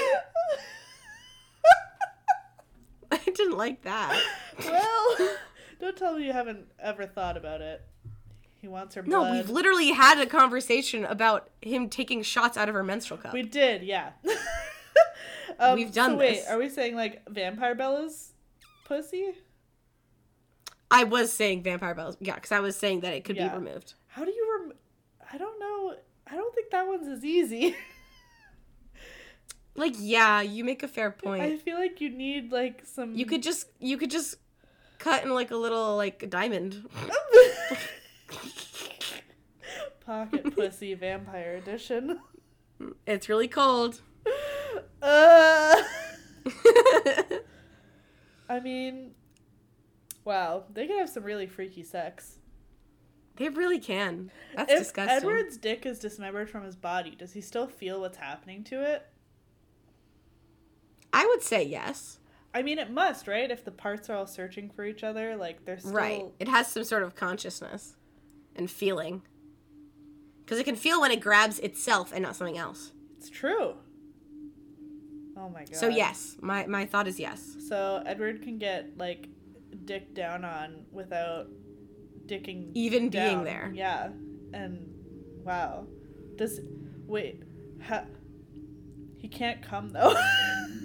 I 3.11 3.17
didn't 3.25 3.57
like 3.57 3.82
that. 3.84 4.21
well, 4.65 5.30
don't 5.80 5.95
tell 5.97 6.15
me 6.17 6.25
you 6.25 6.34
haven't 6.34 6.67
ever 6.80 7.05
thought 7.07 7.38
about 7.38 7.61
it. 7.61 7.82
He 8.61 8.67
wants 8.67 8.95
her 8.95 9.03
blood. 9.03 9.23
No, 9.23 9.32
we've 9.32 9.49
literally 9.49 9.91
had 9.91 10.19
a 10.19 10.25
conversation 10.25 11.05
about 11.05 11.49
him 11.61 11.89
taking 11.89 12.21
shots 12.21 12.57
out 12.57 12.67
of 12.69 12.75
her 12.75 12.84
menstrual 12.84 13.19
cup. 13.19 13.34
We 13.34 13.43
did, 13.43 13.84
yeah. 13.84 14.11
Um, 15.60 15.76
We've 15.76 15.91
done 15.93 16.12
so 16.12 16.18
wait, 16.18 16.36
this. 16.36 16.47
are 16.47 16.58
we 16.58 16.70
saying 16.70 16.95
like 16.95 17.28
Vampire 17.30 17.76
Bella's 17.76 18.34
pussy? 18.86 19.34
I 20.89 21.03
was 21.03 21.34
saying 21.34 21.64
vampire 21.64 21.93
bells, 21.93 22.16
yeah, 22.22 22.36
because 22.36 22.51
I 22.53 22.62
was 22.62 22.76
saying 22.78 23.01
that 23.01 23.14
it 23.14 23.26
could 23.26 23.36
Yeah. 23.36 23.49
be 23.49 23.55
removed. 23.55 23.95
How 24.08 24.24
do 24.24 24.32
you 24.32 24.58
rem? 24.60 24.74
I 25.32 25.38
don't 25.38 25.60
know. 25.60 25.95
I 26.26 26.36
don't 26.36 26.55
think 26.55 26.70
that 26.72 26.88
one's 26.88 27.08
as 27.08 27.24
easy. 27.26 27.76
Like, 29.80 29.93
yeah, 29.99 30.41
you 30.41 30.64
make 30.64 30.82
a 30.82 30.88
fair 30.88 31.12
point. 31.12 31.43
I 31.43 31.55
feel 31.58 31.78
like 31.78 32.01
you 32.01 32.10
need 32.10 32.51
like 32.51 32.82
some. 32.84 33.14
You 33.14 33.28
could 33.28 33.43
just, 33.43 33.68
you 33.80 33.95
could 33.97 34.10
just 34.10 34.38
cut 34.97 35.24
in 35.24 35.30
like 35.30 35.51
a 35.51 35.55
little 35.55 35.95
like 35.95 36.28
diamond. 36.32 36.89
Pocket 40.05 40.55
Pussy 40.55 40.95
Vampire 40.95 41.58
Edition. 41.58 42.20
It's 43.05 43.30
really 43.30 43.47
cold. 43.47 44.01
Uh, 45.01 45.83
I 48.49 48.59
mean, 48.61 49.11
wow, 50.25 50.63
they 50.73 50.87
could 50.87 50.97
have 50.97 51.09
some 51.09 51.23
really 51.23 51.47
freaky 51.47 51.83
sex. 51.83 52.39
they 53.37 53.49
really 53.49 53.79
can. 53.79 54.31
That's 54.55 54.71
if 54.71 54.79
disgusting. 54.79 55.17
Edward's 55.17 55.57
dick 55.57 55.85
is 55.85 55.99
dismembered 55.99 56.49
from 56.49 56.63
his 56.63 56.75
body, 56.75 57.11
does 57.11 57.33
he 57.33 57.41
still 57.41 57.67
feel 57.67 58.01
what's 58.01 58.17
happening 58.17 58.63
to 58.65 58.81
it? 58.83 59.05
I 61.13 61.25
would 61.25 61.41
say 61.41 61.63
yes. 61.63 62.19
I 62.53 62.63
mean, 62.63 62.79
it 62.79 62.89
must, 62.89 63.27
right? 63.27 63.49
If 63.51 63.63
the 63.63 63.71
parts 63.71 64.09
are 64.09 64.15
all 64.15 64.27
searching 64.27 64.69
for 64.69 64.83
each 64.83 65.03
other, 65.03 65.35
like 65.35 65.65
they're 65.65 65.77
still 65.79 65.91
Right. 65.91 66.25
It 66.39 66.47
has 66.47 66.67
some 66.67 66.83
sort 66.83 67.03
of 67.03 67.15
consciousness 67.15 67.95
and 68.55 68.69
feeling. 68.71 69.21
Because 70.43 70.59
it 70.59 70.63
can 70.63 70.75
feel 70.75 71.01
when 71.01 71.11
it 71.11 71.19
grabs 71.19 71.59
itself 71.59 72.11
and 72.13 72.23
not 72.23 72.35
something 72.35 72.57
else. 72.57 72.93
It's 73.17 73.29
true. 73.29 73.75
Oh 75.38 75.49
my 75.49 75.59
god. 75.59 75.75
So 75.75 75.88
yes, 75.88 76.38
my 76.41 76.65
my 76.65 76.85
thought 76.85 77.07
is 77.07 77.19
yes. 77.19 77.55
So 77.67 78.01
Edward 78.05 78.41
can 78.41 78.57
get 78.57 78.97
like 78.97 79.27
dick 79.85 80.13
down 80.13 80.43
on 80.43 80.85
without 80.91 81.47
dicking 82.25 82.71
Even 82.73 83.09
being 83.09 83.43
there. 83.43 83.71
Yeah, 83.73 84.09
and 84.53 84.93
wow, 85.43 85.85
does 86.35 86.59
wait? 87.05 87.43
Ha, 87.88 88.03
he 89.17 89.27
can't 89.27 89.61
come 89.61 89.89
though, 89.89 90.15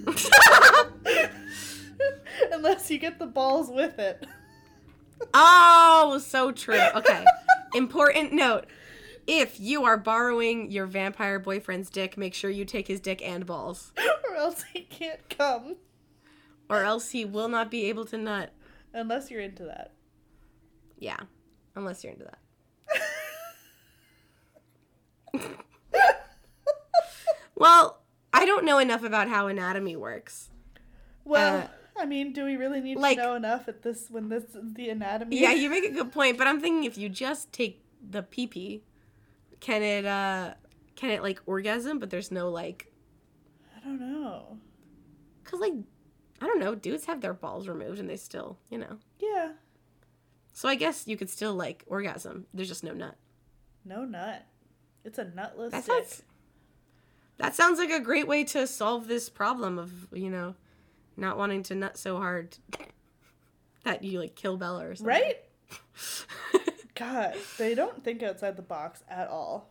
unless 2.51 2.89
you 2.91 2.97
get 2.99 3.19
the 3.19 3.25
balls 3.25 3.69
with 3.69 3.97
it. 3.99 4.25
Oh, 5.33 6.19
so 6.23 6.51
true. 6.51 6.79
Okay. 6.95 7.23
Important 7.75 8.33
note. 8.33 8.65
If 9.25 9.59
you 9.59 9.85
are 9.85 9.97
borrowing 9.97 10.69
your 10.71 10.85
vampire 10.85 11.39
boyfriend's 11.39 11.89
dick, 11.89 12.17
make 12.17 12.33
sure 12.33 12.49
you 12.49 12.65
take 12.65 12.87
his 12.87 12.99
dick 12.99 13.21
and 13.23 13.45
balls. 13.45 13.91
or 14.29 14.35
else 14.35 14.63
he 14.73 14.81
can't 14.81 15.29
come 15.29 15.77
Or 16.69 16.83
else 16.83 17.11
he 17.11 17.23
will 17.23 17.47
not 17.47 17.71
be 17.71 17.85
able 17.85 18.05
to 18.05 18.17
nut. 18.17 18.51
unless 18.93 19.31
you're 19.31 19.41
into 19.41 19.63
that. 19.63 19.91
Yeah. 20.99 21.19
Unless 21.75 22.03
you're 22.03 22.13
into 22.13 22.25
that. 22.25 22.39
Well, 27.55 28.01
I 28.33 28.45
don't 28.45 28.65
know 28.65 28.79
enough 28.79 29.03
about 29.03 29.29
how 29.29 29.47
anatomy 29.47 29.95
works. 29.95 30.49
Well, 31.23 31.57
Uh, 31.61 31.67
I 32.01 32.05
mean, 32.05 32.33
do 32.33 32.43
we 32.45 32.55
really 32.57 32.81
need 32.81 32.97
like- 32.97 33.17
to 33.17 33.23
know 33.23 33.35
enough 33.35 33.67
at 33.67 33.83
this 33.83 34.09
when 34.09 34.27
this 34.29 34.43
is 34.55 34.73
the 34.73 34.89
anatomy? 34.89 35.39
Yeah, 35.39 35.51
you 35.51 35.69
make 35.69 35.85
a 35.85 35.91
good 35.91 36.11
point, 36.11 36.37
but 36.37 36.47
I'm 36.47 36.59
thinking 36.59 36.83
if 36.83 36.97
you 36.97 37.09
just 37.09 37.53
take 37.53 37.83
the 38.01 38.23
pee 38.23 38.47
pee, 38.47 38.83
can 39.63 39.81
it 39.81 40.05
uh 40.05 40.53
can 40.95 41.09
it 41.09 41.23
like 41.23 41.39
orgasm 41.45 41.97
but 41.97 42.09
there's 42.09 42.29
no 42.31 42.49
like 42.49 42.91
I 43.75 43.79
don't 43.79 43.99
know. 43.99 44.57
cuz 45.45 45.59
like 45.59 45.73
I 46.41 46.45
don't 46.47 46.59
know, 46.59 46.75
dudes 46.75 47.05
have 47.05 47.21
their 47.21 47.33
balls 47.33 47.67
removed 47.69 47.99
and 47.99 48.09
they 48.09 48.17
still, 48.17 48.57
you 48.69 48.77
know. 48.77 48.97
Yeah, 49.19 49.53
So 50.51 50.67
I 50.67 50.75
guess 50.75 51.07
you 51.07 51.15
could 51.15 51.29
still 51.29 51.55
like 51.55 51.83
orgasm. 51.87 52.45
There's 52.53 52.67
just 52.67 52.83
no 52.83 52.93
nut. 52.93 53.15
no 53.85 54.03
nut. 54.03 54.45
It's 55.05 55.17
a 55.17 55.23
nutless 55.25 55.71
That 55.71 55.85
dick. 55.85 55.93
sounds 56.05 56.23
That 57.37 57.55
sounds 57.55 57.79
like 57.79 57.91
a 57.91 57.99
great 58.01 58.27
way 58.27 58.43
to 58.45 58.67
solve 58.67 59.07
this 59.07 59.29
problem 59.29 59.79
of, 59.79 59.91
you 60.13 60.29
know, 60.29 60.55
not 61.15 61.37
wanting 61.37 61.63
to 61.63 61.75
nut 61.75 61.97
so 61.97 62.17
hard 62.17 62.57
that 63.83 64.03
you 64.03 64.19
like 64.19 64.35
kill 64.35 64.57
Bella 64.57 64.87
or 64.87 64.95
something. 64.95 65.07
Right? 65.15 65.37
God, 66.95 67.35
they 67.57 67.73
don't 67.75 68.03
think 68.03 68.21
outside 68.21 68.55
the 68.55 68.61
box 68.61 69.03
at 69.09 69.27
all. 69.27 69.69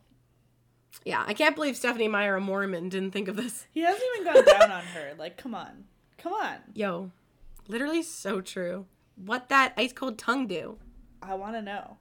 yeah, 1.05 1.25
I 1.27 1.35
can't 1.35 1.55
believe 1.55 1.77
Stephenie 1.77 2.09
Meyer, 2.09 2.37
a 2.37 2.41
Mormon, 2.41 2.89
didn't 2.89 3.13
think 3.13 3.29
of 3.29 3.37
this. 3.37 3.67
He 3.73 3.81
hasn't 3.81 4.03
even 4.21 4.33
gone 4.33 4.45
down 4.45 4.71
on 4.73 4.83
her. 4.85 5.13
Like, 5.19 5.37
come 5.37 5.55
on. 5.55 5.85
Come 6.19 6.33
on. 6.33 6.57
Yo, 6.75 7.11
literally 7.69 8.03
so 8.03 8.41
true. 8.41 8.87
What 9.17 9.49
that 9.51 9.73
ice 9.77 9.93
cold 9.93 10.19
tongue 10.19 10.47
do? 10.47 10.79
I 11.23 11.35
want 11.35 11.55
to 11.55 11.63
know. 11.63 11.99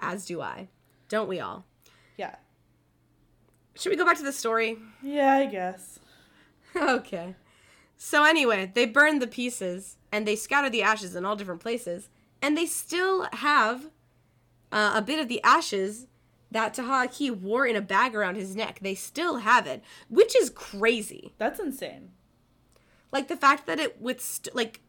As 0.00 0.24
do 0.24 0.40
I. 0.40 0.68
Don't 1.08 1.28
we 1.28 1.40
all? 1.40 1.66
Yeah. 2.16 2.36
Should 3.74 3.90
we 3.90 3.96
go 3.96 4.04
back 4.06 4.16
to 4.18 4.22
the 4.22 4.32
story? 4.32 4.78
Yeah, 5.02 5.32
I 5.34 5.46
guess. 5.46 5.98
okay. 6.76 7.34
So 7.96 8.24
anyway, 8.24 8.70
they 8.72 8.86
burned 8.86 9.20
the 9.20 9.26
pieces 9.26 9.96
and 10.10 10.26
they 10.26 10.36
scattered 10.36 10.72
the 10.72 10.82
ashes 10.82 11.14
in 11.16 11.24
all 11.24 11.36
different 11.36 11.60
places, 11.60 12.08
and 12.42 12.58
they 12.58 12.66
still 12.66 13.28
have 13.32 13.88
uh, 14.70 14.92
a 14.96 15.00
bit 15.02 15.18
of 15.20 15.28
the 15.28 15.42
ashes 15.42 16.06
that 16.50 16.74
Taha 16.74 17.06
Aki 17.06 17.30
wore 17.30 17.66
in 17.66 17.76
a 17.76 17.80
bag 17.80 18.14
around 18.14 18.34
his 18.34 18.54
neck. 18.54 18.80
They 18.82 18.94
still 18.94 19.38
have 19.38 19.66
it, 19.66 19.82
which 20.10 20.36
is 20.36 20.50
crazy. 20.50 21.32
That's 21.38 21.58
insane. 21.60 22.10
Like 23.10 23.28
the 23.28 23.36
fact 23.36 23.66
that 23.66 23.78
it 23.78 24.00
withstood, 24.02 24.54
like, 24.54 24.80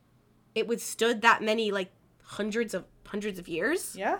it 0.55 0.67
withstood 0.67 1.21
that 1.21 1.41
many 1.41 1.71
like 1.71 1.91
hundreds 2.23 2.73
of 2.73 2.85
hundreds 3.05 3.39
of 3.39 3.47
years. 3.47 3.95
Yeah? 3.95 4.17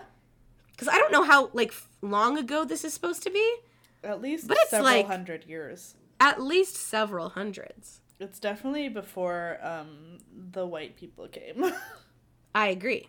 Because 0.72 0.88
I 0.88 0.96
don't 0.98 1.12
know 1.12 1.22
how 1.24 1.50
like 1.52 1.74
long 2.02 2.38
ago 2.38 2.64
this 2.64 2.84
is 2.84 2.94
supposed 2.94 3.22
to 3.24 3.30
be. 3.30 3.56
At 4.02 4.20
least 4.20 4.48
But 4.48 4.56
it's 4.60 4.70
several 4.70 4.90
like- 4.92 5.06
hundred 5.06 5.44
years. 5.46 5.94
At 6.20 6.40
least 6.40 6.76
several 6.76 7.30
hundreds. 7.30 8.00
It's 8.20 8.38
definitely 8.38 8.88
before 8.88 9.58
um, 9.62 10.18
the 10.52 10.64
white 10.64 10.96
people 10.96 11.26
came. 11.28 11.64
I 12.54 12.68
agree. 12.68 13.08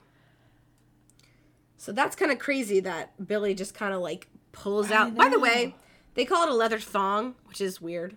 So 1.78 1.91
that's 1.91 2.15
kind 2.15 2.32
of 2.32 2.39
crazy 2.39 2.80
that 2.82 3.28
Billy 3.28 3.53
just 3.53 3.73
kind 3.73 3.93
of 3.93 4.01
like 4.01 4.28
pulls 4.51 4.91
I 4.91 4.95
out. 4.95 5.15
By 5.15 5.30
the 5.30 5.39
way, 5.39 5.76
they 6.13 6.26
call 6.26 6.43
it 6.43 6.49
a 6.49 6.53
leather 6.55 6.80
thong, 6.80 7.36
which 7.45 7.61
is 7.61 7.82
weird. 7.82 8.15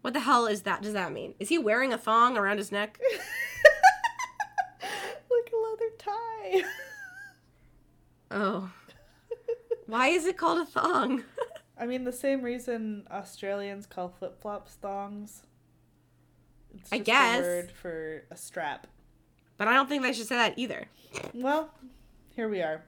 What 0.00 0.12
the 0.12 0.20
hell 0.20 0.46
is 0.46 0.62
that? 0.62 0.82
Does 0.82 0.92
that 0.92 1.12
mean? 1.12 1.34
Is 1.38 1.48
he 1.48 1.58
wearing 1.58 1.92
a 1.92 1.98
thong 1.98 2.36
around 2.36 2.58
his 2.58 2.70
neck? 2.70 2.98
like 4.82 5.52
a 5.52 5.56
leather 5.56 5.90
tie. 5.98 6.62
Oh. 8.30 8.70
Why 9.86 10.08
is 10.08 10.26
it 10.26 10.36
called 10.36 10.58
a 10.58 10.66
thong? 10.66 11.24
I 11.78 11.86
mean, 11.86 12.04
the 12.04 12.12
same 12.12 12.42
reason 12.42 13.06
Australians 13.10 13.86
call 13.86 14.08
flip 14.08 14.40
flops 14.40 14.74
thongs. 14.74 15.42
It's 16.76 16.92
I 16.92 16.98
guess. 16.98 17.38
a 17.38 17.42
word 17.42 17.70
for 17.70 18.24
a 18.30 18.36
strap. 18.36 18.86
but 19.56 19.68
I 19.68 19.74
don't 19.74 19.88
think 19.88 20.02
they 20.02 20.12
should 20.12 20.26
say 20.26 20.36
that 20.36 20.58
either. 20.58 20.88
Well, 21.32 21.70
here 22.34 22.48
we 22.48 22.62
are. 22.62 22.82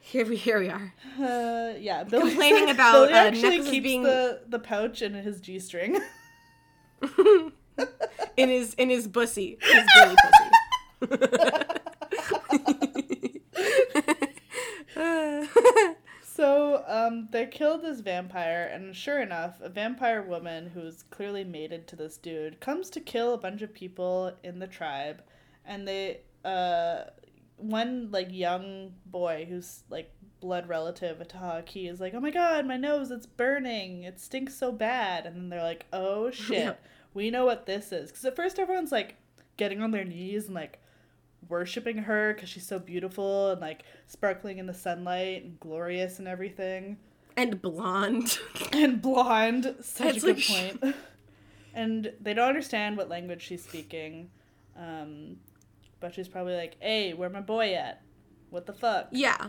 Here 0.00 0.26
we 0.26 0.36
here 0.36 0.58
we 0.58 0.70
are. 0.70 0.94
Uh, 1.20 1.74
yeah, 1.78 2.02
Billy 2.04 2.30
Complaining 2.30 2.70
about, 2.70 3.08
Billy 3.08 3.12
uh, 3.12 3.24
actually 3.24 3.58
keeps 3.58 3.84
being- 3.84 4.02
the 4.02 4.40
the 4.48 4.58
pouch 4.58 5.02
in 5.02 5.12
his 5.14 5.40
g 5.40 5.58
string. 5.58 5.98
in 8.36 8.48
his 8.48 8.74
in 8.74 8.88
his 8.88 9.06
bussy, 9.06 9.58
his 9.60 9.84
Billy 9.94 10.16
pussy. 10.22 10.50
so 16.22 16.82
um, 16.86 17.28
they 17.30 17.46
killed 17.46 17.82
this 17.82 18.00
vampire, 18.00 18.70
and 18.72 18.94
sure 18.96 19.20
enough, 19.20 19.60
a 19.60 19.68
vampire 19.68 20.22
woman 20.22 20.68
who's 20.68 21.02
clearly 21.10 21.44
mated 21.44 21.86
to 21.88 21.96
this 21.96 22.16
dude 22.16 22.60
comes 22.60 22.88
to 22.90 23.00
kill 23.00 23.34
a 23.34 23.38
bunch 23.38 23.60
of 23.62 23.74
people 23.74 24.32
in 24.42 24.58
the 24.58 24.66
tribe, 24.66 25.22
and 25.66 25.86
they 25.86 26.20
uh, 26.44 27.02
one 27.58 28.08
like 28.10 28.28
young 28.32 28.92
boy 29.06 29.46
who's 29.48 29.82
like 29.90 30.10
blood 30.40 30.68
relative 30.68 31.20
of 31.20 31.28
Taha 31.28 31.58
Aki 31.58 31.88
is 31.88 32.00
like, 32.00 32.14
oh 32.14 32.20
my 32.20 32.30
god, 32.30 32.66
my 32.66 32.76
nose, 32.76 33.10
it's 33.10 33.26
burning, 33.26 34.04
it 34.04 34.20
stinks 34.20 34.54
so 34.54 34.72
bad, 34.72 35.26
and 35.26 35.36
then 35.36 35.48
they're 35.50 35.62
like, 35.62 35.86
oh 35.92 36.30
shit, 36.32 36.78
we 37.14 37.30
know 37.30 37.44
what 37.44 37.66
this 37.66 37.92
is, 37.92 38.10
because 38.10 38.24
at 38.24 38.36
first 38.36 38.58
everyone's 38.58 38.92
like. 38.92 39.16
getting 39.56 39.82
on 39.82 39.90
their 39.90 40.04
knees 40.04 40.46
and 40.46 40.54
like 40.54 40.78
worshiping 41.48 41.98
her 41.98 42.32
because 42.34 42.48
she's 42.48 42.66
so 42.66 42.78
beautiful 42.78 43.50
and 43.50 43.60
like 43.60 43.82
sparkling 44.06 44.58
in 44.58 44.66
the 44.66 44.74
sunlight 44.74 45.42
and 45.42 45.58
glorious 45.58 46.18
and 46.20 46.28
everything 46.28 46.96
And 47.36 47.60
blonde. 47.60 48.38
and 48.72 49.02
blonde. 49.02 49.74
Such 49.80 50.16
It's 50.16 50.24
a 50.24 50.26
good 50.34 50.48
like- 50.50 50.80
point. 50.80 50.96
and 51.74 52.12
they 52.20 52.34
don't 52.34 52.48
understand 52.48 52.96
what 52.96 53.08
language 53.08 53.42
she's 53.42 53.64
speaking. 53.64 54.30
Um, 54.76 55.38
but 56.00 56.14
she's 56.14 56.28
probably 56.28 56.54
like, 56.56 56.76
"Hey, 56.80 57.12
where 57.14 57.28
my 57.30 57.40
boy 57.40 57.74
at? 57.74 58.02
What 58.50 58.66
the 58.66 58.72
fuck?" 58.72 59.08
yeah. 59.10 59.48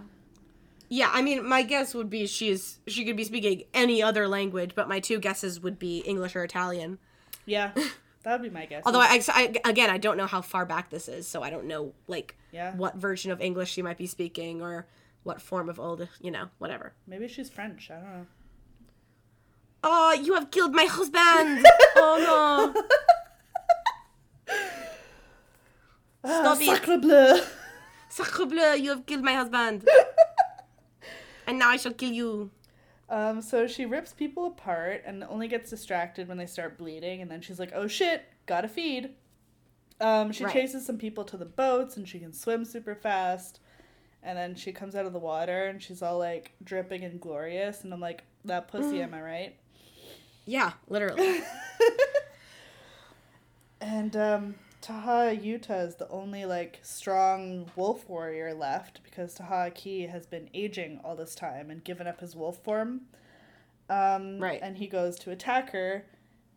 Yeah, 0.92 1.12
I 1.14 1.22
mean, 1.22 1.48
my 1.48 1.62
guess 1.62 1.94
would 1.94 2.10
be 2.10 2.26
she's 2.26 2.80
she 2.88 3.06
could 3.06 3.16
be 3.16 3.24
speaking 3.24 3.64
any 3.76 4.02
other 4.02 4.28
language, 4.28 4.72
but 4.74 4.90
my 4.90 5.00
two 5.00 5.20
guesses 5.20 5.60
would 5.60 5.78
be 5.78 6.00
English 6.00 6.36
or 6.36 6.44
Italian. 6.44 6.98
Yeah, 7.46 7.72
that 8.24 8.32
would 8.34 8.42
be 8.42 8.50
my 8.50 8.66
guess. 8.66 8.82
Although 8.88 9.02
I, 9.02 9.22
I 9.30 9.54
again, 9.66 9.92
I 9.92 10.00
don't 10.00 10.18
know 10.18 10.26
how 10.26 10.42
far 10.42 10.66
back 10.66 10.90
this 10.90 11.08
is, 11.08 11.28
so 11.28 11.44
I 11.44 11.52
don't 11.52 11.66
know 11.66 11.94
like 12.08 12.36
yeah, 12.52 12.76
what 12.76 12.96
version 12.96 13.32
of 13.32 13.40
English 13.40 13.72
she 13.72 13.84
might 13.84 13.98
be 14.00 14.08
speaking 14.08 14.64
or 14.64 14.88
what 15.22 15.40
form 15.42 15.70
of 15.70 15.80
old, 15.80 16.08
you 16.22 16.32
know, 16.32 16.48
whatever. 16.58 16.94
maybe 17.06 17.28
she's 17.28 17.52
French. 17.52 17.92
I 17.92 17.96
don't 17.96 18.04
know. 18.06 18.26
Oh, 19.84 20.14
you 20.14 20.34
have 20.34 20.50
killed 20.50 20.74
my 20.74 20.86
husband! 20.86 21.66
oh 21.96 22.74
no! 22.74 22.82
Stop 26.26 26.60
it. 26.62 26.66
Sacre 26.66 26.98
bleu. 26.98 27.42
Sacre 28.10 28.46
bleu, 28.46 28.76
you 28.76 28.90
have 28.92 29.06
killed 29.06 29.24
my 29.24 29.34
husband. 29.34 29.88
and 31.48 31.60
now 31.60 31.70
I 31.70 31.78
shall 31.78 31.94
kill 31.94 32.12
you. 32.12 32.52
Um, 33.10 33.42
so 33.42 33.66
she 33.68 33.86
rips 33.86 34.14
people 34.14 34.46
apart 34.46 35.04
and 35.06 35.24
only 35.24 35.48
gets 35.48 35.70
distracted 35.70 36.28
when 36.28 36.38
they 36.38 36.46
start 36.46 36.78
bleeding, 36.78 37.22
and 37.22 37.32
then 37.32 37.42
she's 37.42 37.60
like, 37.60 37.72
"Oh 37.74 37.88
shit, 37.88 38.24
gotta 38.46 38.68
feed." 38.68 39.12
Um, 40.00 40.32
she 40.32 40.44
Right. 40.46 40.54
chases 40.54 40.86
some 40.86 40.98
people 40.98 41.24
to 41.26 41.36
the 41.38 41.46
boats, 41.46 41.98
and 41.98 42.08
she 42.08 42.20
can 42.20 42.32
swim 42.34 42.66
super 42.66 42.94
fast. 42.96 43.60
And 44.22 44.38
then 44.38 44.54
she 44.56 44.72
comes 44.72 44.96
out 44.96 45.06
of 45.06 45.14
the 45.14 45.20
water, 45.20 45.66
and 45.68 45.82
she's 45.82 46.02
all 46.04 46.20
like 46.20 46.52
dripping 46.64 47.04
and 47.04 47.20
glorious, 47.20 47.84
and 47.84 47.94
I'm 47.94 48.00
like, 48.02 48.24
"That 48.46 48.68
pussy, 48.68 49.02
am 49.02 49.14
I 49.14 49.22
right?" 49.22 49.56
Yeah, 50.46 50.74
literally. 50.88 51.42
And 53.82 54.16
um, 54.18 54.56
Yaha 54.82 55.44
Uta 55.44 55.76
is 55.78 55.96
the 55.96 56.08
only 56.10 56.46
like 56.46 56.80
strong 56.82 57.70
wolf 57.76 58.08
warrior 58.10 58.54
left 58.54 59.02
because 59.04 59.34
Taha 59.36 59.68
Aki 59.68 60.08
has 60.08 60.26
been 60.26 60.50
aging 60.54 61.00
all 61.04 61.16
this 61.16 61.36
time 61.36 61.70
and 61.70 61.84
given 61.84 62.08
up 62.08 62.20
his 62.22 62.36
wolf 62.36 62.58
form. 62.64 63.02
Um, 63.90 64.40
Right. 64.40 64.60
And 64.62 64.78
he 64.78 64.88
goes 64.88 65.18
to 65.20 65.32
attack 65.32 65.72
her, 65.72 66.06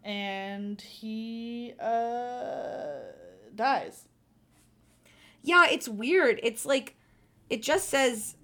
and 0.05 0.81
he 0.81 1.75
uh, 1.81 3.13
dies. 3.55 4.07
Yeah, 5.43 5.67
it's 5.69 5.89
weird. 5.89 6.39
It's 6.43 6.65
like 6.65 6.97
it 7.51 7.63
just 7.63 7.89
says 7.89 8.37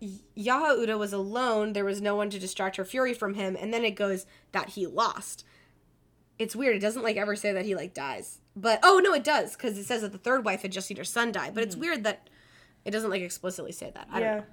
Yaha 0.00 0.20
Yahauda 0.36 0.98
was 0.98 1.12
alone. 1.12 1.72
There 1.72 1.84
was 1.84 2.00
no 2.00 2.14
one 2.14 2.30
to 2.30 2.38
distract 2.38 2.76
her 2.76 2.84
fury 2.84 3.14
from 3.14 3.34
him, 3.34 3.56
and 3.58 3.72
then 3.72 3.84
it 3.84 3.92
goes 3.96 4.26
that 4.52 4.70
he 4.70 4.86
lost. 4.86 5.44
It's 6.38 6.56
weird. 6.56 6.76
It 6.76 6.80
doesn't 6.80 7.02
like 7.02 7.16
ever 7.16 7.34
say 7.36 7.52
that 7.52 7.64
he 7.64 7.74
like 7.74 7.94
dies, 7.94 8.40
but 8.56 8.80
oh 8.82 9.00
no, 9.02 9.14
it 9.14 9.24
does 9.24 9.56
because 9.56 9.78
it 9.78 9.84
says 9.84 10.02
that 10.02 10.12
the 10.12 10.18
third 10.18 10.44
wife 10.44 10.62
had 10.62 10.72
just 10.72 10.86
seen 10.86 10.96
her 10.96 11.04
son 11.04 11.32
die. 11.32 11.50
But 11.50 11.62
it's 11.62 11.76
weird 11.76 12.04
that 12.04 12.28
it 12.84 12.90
doesn't 12.90 13.10
like 13.10 13.22
explicitly 13.22 13.72
say 13.72 13.90
that. 13.94 14.08
I 14.10 14.20
don't 14.20 14.36
know. 14.38 14.44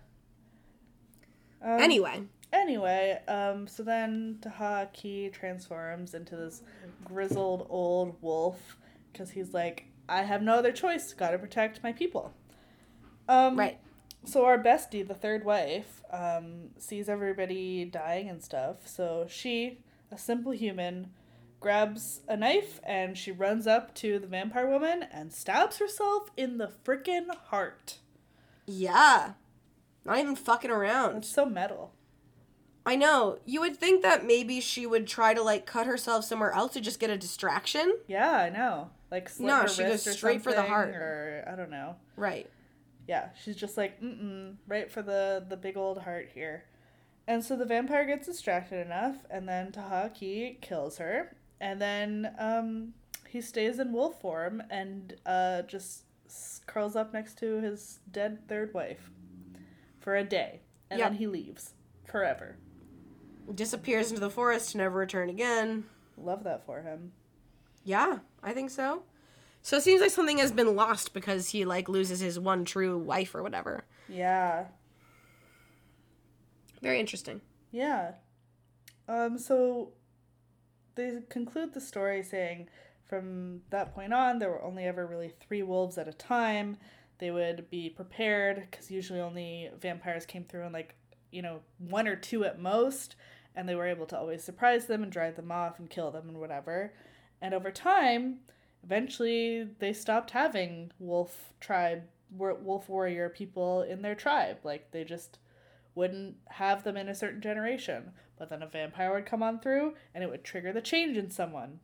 yeah. 1.62 1.76
Um, 1.76 1.82
Anyway, 1.82 2.22
Anyway, 2.52 3.20
um, 3.28 3.68
so 3.68 3.84
then 3.84 4.39
Taha 4.41 4.88
Aki 4.88 5.30
transforms 5.30 6.16
into 6.16 6.36
this 6.36 6.64
grizzled 7.06 7.68
old 7.70 8.16
wolf 8.22 8.78
because 9.12 9.30
he's 9.30 9.54
like, 9.54 9.86
I 10.08 10.24
have 10.24 10.41
no 10.41 10.56
other 10.56 10.72
choice. 10.72 11.14
Got 11.14 11.32
to 11.32 11.38
protect 11.38 11.84
my 11.84 11.93
people. 11.93 12.34
Um, 13.28 13.56
right. 13.56 13.78
So 14.26 14.45
our 14.45 14.58
bestie, 14.62 15.08
the 15.08 15.14
third 15.14 15.45
wife, 15.45 16.02
um, 16.12 16.70
sees 16.78 17.08
everybody 17.08 17.86
dying 17.86 18.30
and 18.30 18.43
stuff. 18.43 18.88
So 18.88 19.28
she, 19.30 19.82
a 20.12 20.18
simple 20.18 20.52
human, 20.52 21.12
grabs 21.60 22.22
a 22.28 22.38
knife 22.38 22.80
and 22.84 23.18
she 23.18 23.32
runs 23.32 23.68
up 23.68 23.93
to 23.95 24.20
the 24.20 24.28
vampire 24.28 24.68
woman 24.68 25.03
and 25.12 25.34
stabs 25.34 25.78
herself 25.78 26.30
in 26.38 26.57
the 26.57 26.72
frickin' 26.86 27.36
heart. 27.47 27.99
Yeah. 28.66 29.34
Not 30.05 30.20
even 30.20 30.36
fucking 30.36 30.72
around. 30.72 31.18
It's 31.18 31.30
so 31.30 31.45
metal. 31.45 31.93
I 32.86 32.95
know. 32.95 33.39
You 33.45 33.60
would 33.62 33.76
think 33.78 34.01
that 34.03 34.26
maybe 34.26 34.62
she 34.62 34.86
would 34.86 35.05
try 35.05 35.34
to 35.34 35.43
like 35.43 35.66
cut 35.66 35.86
herself 35.86 36.26
somewhere 36.26 36.53
else 36.53 36.74
to 36.74 36.82
just 36.82 36.99
get 36.99 37.10
a 37.10 37.18
distraction. 37.18 37.93
Yeah, 38.07 38.32
I 38.32 38.49
know. 38.49 38.89
Like 39.12 39.30
No, 39.39 39.68
she 39.68 39.84
goes 39.84 40.10
straight 40.10 40.41
for 40.41 40.53
the 40.53 40.64
heart. 40.64 40.89
or 40.89 41.43
I 41.51 41.55
don't 41.55 41.72
know. 41.72 41.95
Right. 42.16 42.49
Yeah, 43.07 43.30
she's 43.43 43.55
just 43.55 43.76
like 43.76 44.01
mm 44.01 44.22
mm, 44.24 44.55
right 44.68 44.89
for 44.91 45.01
the 45.01 45.43
the 45.47 45.57
big 45.57 45.78
old 45.78 45.99
heart 45.99 46.30
here. 46.34 46.66
And 47.28 47.43
so 47.43 47.55
the 47.55 47.66
vampire 47.66 48.05
gets 48.05 48.26
distracted 48.26 48.84
enough, 48.84 49.18
and 49.30 49.47
then 49.47 49.72
Taha 49.72 50.05
Aki 50.07 50.57
kills 50.62 50.97
her, 50.97 51.36
and 51.62 51.82
then 51.82 52.32
um, 52.39 52.93
he 53.28 53.41
stays 53.41 53.80
in 53.80 53.91
wolf 53.93 54.20
form 54.22 54.62
and 54.70 55.16
uh, 55.26 55.62
just 55.64 56.03
curls 56.68 56.95
up 56.95 57.14
next 57.14 57.38
to 57.39 57.60
his 57.62 57.99
dead 58.12 58.47
third 58.47 58.74
wife 58.74 59.10
for 59.99 60.16
a 60.16 60.24
day, 60.24 60.62
and 60.89 60.99
Yep. 60.99 61.10
then 61.10 61.18
he 61.18 61.28
leaves 61.28 61.74
forever. 62.05 62.57
Disappears 63.53 64.10
into 64.10 64.22
the 64.22 64.30
forest 64.30 64.72
to 64.72 64.78
never 64.78 64.97
return 64.99 65.30
again. 65.30 65.86
Love 66.18 66.43
that 66.43 66.66
for 66.66 66.82
him. 66.82 67.12
Yeah, 67.84 68.20
I 68.43 68.53
think 68.53 68.70
so. 68.70 69.03
So 69.62 69.78
it 69.78 69.84
seems 69.84 70.01
like 70.01 70.12
something 70.12 70.38
has 70.38 70.51
been 70.51 70.76
lost 70.76 71.14
because 71.14 71.49
he 71.49 71.66
like 71.66 71.89
loses 71.89 72.20
his 72.20 72.39
one 72.39 72.64
true 72.66 72.97
wife 72.97 73.34
or 73.36 73.41
whatever. 73.43 73.86
Yeah, 74.07 74.66
Very 76.82 76.99
interesting. 76.99 77.41
Yeah. 77.72 78.12
Um, 79.07 79.38
so 79.38 79.91
they 81.00 81.20
conclude 81.30 81.74
the 81.74 81.82
story 81.82 82.22
saying 82.24 82.68
from 83.08 83.62
that 83.70 83.95
point 83.95 84.14
on, 84.14 84.38
there 84.38 84.50
were 84.50 84.64
only 84.64 84.86
ever 84.86 85.08
really 85.08 85.34
three 85.39 85.64
wolves 85.64 85.97
at 85.97 86.08
a 86.08 86.14
time. 86.14 86.78
They 87.18 87.32
would 87.32 87.70
be 87.70 87.89
prepared 87.89 88.68
because 88.70 88.91
usually 88.91 89.20
only 89.20 89.72
vampires 89.80 90.26
came 90.26 90.43
through 90.43 90.66
in 90.66 90.74
like, 90.74 90.95
you 91.32 91.41
know, 91.41 91.62
one 91.80 92.08
or 92.08 92.16
two 92.16 92.43
at 92.45 92.60
most. 92.60 93.16
And 93.56 93.68
they 93.68 93.76
were 93.76 93.88
able 93.88 94.06
to 94.08 94.18
always 94.18 94.43
surprise 94.43 94.86
them 94.86 95.02
and 95.04 95.12
drive 95.12 95.36
them 95.36 95.52
off 95.52 95.80
and 95.80 95.89
kill 95.89 96.12
them 96.12 96.30
and 96.30 96.39
whatever. 96.39 96.93
And 97.41 97.54
over 97.54 97.72
time, 97.72 98.39
eventually 98.84 99.68
they 99.80 99.93
stopped 99.93 100.32
having 100.32 100.91
wolf 101.00 101.54
tribe, 101.60 102.04
wolf 102.32 102.89
warrior 102.89 103.30
people 103.30 103.82
in 103.82 104.02
their 104.02 104.16
tribe. 104.16 104.60
Like 104.64 104.91
they 104.91 105.04
just 105.04 105.39
wouldn't 105.95 106.36
have 106.47 106.84
them 106.84 106.95
in 106.95 107.10
a 107.10 107.16
certain 107.16 107.41
generation. 107.41 108.12
But 108.40 108.50
then 108.50 108.64
a 108.64 108.68
vampire 108.68 109.14
would 109.14 109.26
come 109.28 109.44
on 109.44 109.60
through 109.60 109.94
and 110.16 110.24
it 110.24 110.30
would 110.30 110.44
trigger 110.44 110.74
the 110.74 110.82
change 110.82 111.18
in 111.18 111.30
someone. 111.30 111.82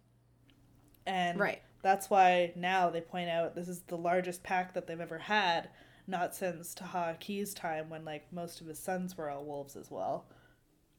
And 1.05 1.39
Right. 1.39 1.61
that's 1.83 2.09
why 2.09 2.53
now 2.55 2.89
they 2.89 3.01
point 3.01 3.29
out 3.29 3.53
this 3.53 3.67
is 3.67 3.81
the 3.81 3.97
largest 3.97 4.41
pack 4.41 4.73
that 4.73 4.87
they've 4.87 4.99
ever 4.99 5.19
had, 5.19 5.69
not 6.07 6.33
since 6.33 6.73
Taha 6.73 7.11
Aki's 7.11 7.53
time 7.53 7.89
when 7.89 8.05
like 8.05 8.31
most 8.31 8.61
of 8.61 8.67
his 8.67 8.79
sons 8.79 9.17
were 9.17 9.29
all 9.29 9.43
wolves 9.43 9.75
as 9.75 9.91
well. 9.91 10.25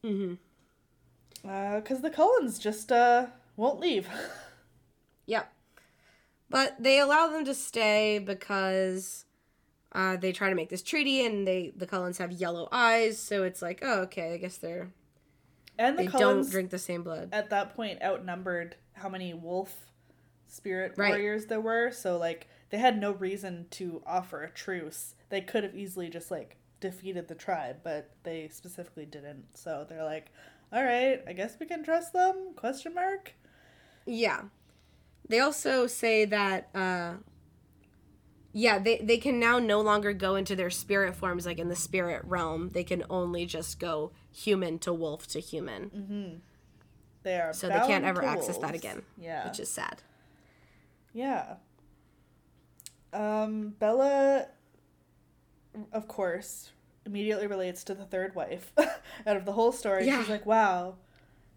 Mm-hmm. 0.04 0.34
Because 1.42 2.02
the 2.02 2.10
Cullens 2.10 2.58
just 2.58 2.92
uh, 2.92 3.26
won't 3.56 3.80
leave. 3.80 4.08
Yep. 5.28 5.52
But 6.48 6.76
they 6.78 7.00
allow 7.00 7.26
them 7.26 7.44
to 7.46 7.52
stay 7.54 8.20
because 8.20 9.24
uh, 9.90 10.16
they 10.16 10.30
try 10.30 10.48
to 10.50 10.54
make 10.54 10.68
this 10.68 10.84
treaty, 10.84 11.26
and 11.26 11.44
they 11.48 11.72
the 11.76 11.84
Cullens 11.84 12.18
have 12.18 12.30
yellow 12.30 12.68
eyes, 12.70 13.18
so 13.18 13.42
it's 13.42 13.60
like, 13.60 13.80
oh, 13.82 14.02
okay, 14.02 14.34
I 14.34 14.36
guess 14.36 14.56
they're 14.56 14.92
and 15.78 15.98
the 15.98 16.02
they 16.04 16.08
Cullens 16.08 16.46
don't 16.46 16.50
drink 16.50 16.70
the 16.70 16.78
same 16.78 17.02
blood. 17.02 17.28
at 17.32 17.50
that 17.50 17.74
point 17.76 18.02
outnumbered 18.02 18.76
how 18.94 19.08
many 19.08 19.34
wolf 19.34 19.86
spirit 20.48 20.92
Right. 20.96 21.10
warriors 21.10 21.46
there 21.46 21.60
were. 21.60 21.90
So 21.90 22.16
like 22.18 22.48
they 22.70 22.78
had 22.78 23.00
no 23.00 23.12
reason 23.12 23.66
to 23.72 24.02
offer 24.06 24.42
a 24.42 24.50
truce. 24.50 25.14
They 25.28 25.40
could 25.40 25.64
have 25.64 25.74
easily 25.76 26.08
just 26.08 26.30
like 26.30 26.56
defeated 26.80 27.28
the 27.28 27.34
tribe, 27.34 27.78
but 27.82 28.10
they 28.22 28.48
specifically 28.48 29.06
didn't. 29.06 29.44
So 29.54 29.86
they're 29.88 30.04
like, 30.04 30.30
"All 30.72 30.82
right, 30.84 31.22
I 31.26 31.32
guess 31.32 31.56
we 31.58 31.66
can 31.66 31.82
trust 31.82 32.12
them?" 32.12 32.52
Question 32.56 32.94
mark. 32.94 33.34
Yeah. 34.06 34.42
They 35.28 35.40
also 35.40 35.86
say 35.86 36.24
that 36.26 36.68
uh 36.74 37.14
yeah, 38.52 38.78
they 38.78 38.98
they 38.98 39.18
can 39.18 39.38
now 39.38 39.58
no 39.58 39.80
longer 39.80 40.12
go 40.12 40.34
into 40.36 40.56
their 40.56 40.70
spirit 40.70 41.14
forms 41.14 41.44
like 41.44 41.58
in 41.58 41.68
the 41.68 41.76
spirit 41.76 42.22
realm. 42.24 42.70
They 42.70 42.84
can 42.84 43.04
only 43.10 43.44
just 43.46 43.78
go 43.78 44.12
human 44.36 44.78
to 44.80 44.92
wolf 44.92 45.26
to 45.28 45.40
human, 45.40 45.90
Mm-hmm. 45.90 46.34
They 47.22 47.40
are 47.40 47.52
So 47.52 47.68
they 47.68 47.80
can't 47.86 48.04
ever 48.04 48.22
access 48.24 48.58
that 48.58 48.74
again, 48.74 49.02
Yeah. 49.18 49.48
which 49.48 49.58
is 49.58 49.68
sad. 49.68 50.02
Yeah. 51.12 51.54
Um, 53.12 53.70
Bella, 53.78 54.46
of 55.92 56.06
course, 56.08 56.70
immediately 57.04 57.46
relates 57.46 57.82
to 57.84 57.94
the 57.94 58.04
third 58.04 58.34
wife. 58.34 58.72
Out 59.26 59.36
of 59.36 59.44
the 59.44 59.52
whole 59.52 59.72
story, 59.72 60.06
Yeah. 60.06 60.18
she's 60.20 60.28
like, 60.28 60.46
wow, 60.46 60.96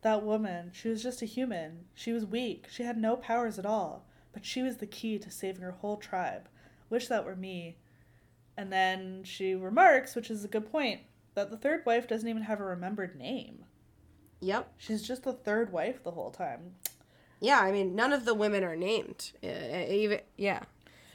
that 0.01 0.23
woman, 0.23 0.71
she 0.73 0.87
was 0.89 1.03
just 1.03 1.21
a 1.21 1.25
human. 1.25 1.85
She 1.93 2.11
was 2.13 2.25
weak. 2.25 2.67
She 2.71 2.83
had 2.83 2.97
no 2.97 3.15
powers 3.15 3.59
at 3.59 3.65
all. 3.65 4.05
but 4.31 4.45
she 4.45 4.61
was 4.61 4.77
the 4.77 4.85
key 4.87 5.17
to 5.19 5.29
saving 5.31 5.61
her 5.63 5.71
whole 5.71 5.97
tribe. 5.97 6.47
Wish 6.89 7.07
that 7.07 7.25
were 7.25 7.35
me. 7.35 7.77
And 8.55 8.71
then 8.71 9.23
she 9.23 9.55
remarks, 9.55 10.15
which 10.15 10.29
is 10.31 10.43
a 10.45 10.47
good 10.47 10.71
point, 10.71 11.01
that 11.35 11.49
the 11.49 11.57
third 11.57 11.85
wife 11.85 12.07
doesn't 12.07 12.27
even 12.27 12.43
have 12.43 12.59
a 12.59 12.65
remembered 12.65 13.17
name. 13.17 13.65
Yep. 14.41 14.73
She's 14.77 15.01
just 15.01 15.23
the 15.23 15.33
third 15.33 15.71
wife 15.71 16.03
the 16.03 16.11
whole 16.11 16.31
time. 16.31 16.75
Yeah, 17.41 17.59
I 17.59 17.71
mean, 17.71 17.95
none 17.95 18.13
of 18.13 18.25
the 18.25 18.33
women 18.33 18.63
are 18.63 18.75
named. 18.75 19.31
Uh, 19.43 19.85
even 19.89 20.19
yeah, 20.37 20.61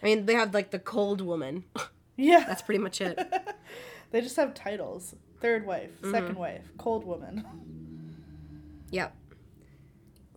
I 0.03 0.07
mean, 0.07 0.27
they 0.27 0.35
have 0.35 0.55
like 0.55 0.71
the 0.71 0.79
cold 0.79 1.21
woman. 1.21 1.65
Yeah. 2.17 2.45
That's 2.47 2.63
pretty 2.63 2.79
much 2.79 3.01
it. 3.01 3.19
they 4.13 4.21
just 4.21 4.37
have 4.37 4.55
titles. 4.55 5.17
Third 5.41 5.67
wife, 5.67 5.91
second 6.01 6.37
wife, 6.37 6.63
cold 6.79 7.05
woman. 7.05 7.45
Yep. 8.91 9.13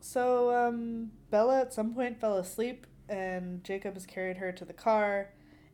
So, 0.02 0.52
um, 0.56 1.12
Bella 1.30 1.62
at 1.62 1.74
some 1.74 1.94
point 1.94 2.20
fell 2.20 2.38
asleep, 2.38 2.88
and 3.08 3.64
Jacob 3.64 3.94
has 3.94 4.08
carried 4.08 4.38
her 4.38 4.52
to 4.52 4.66
the 4.66 4.74
car, 4.74 5.30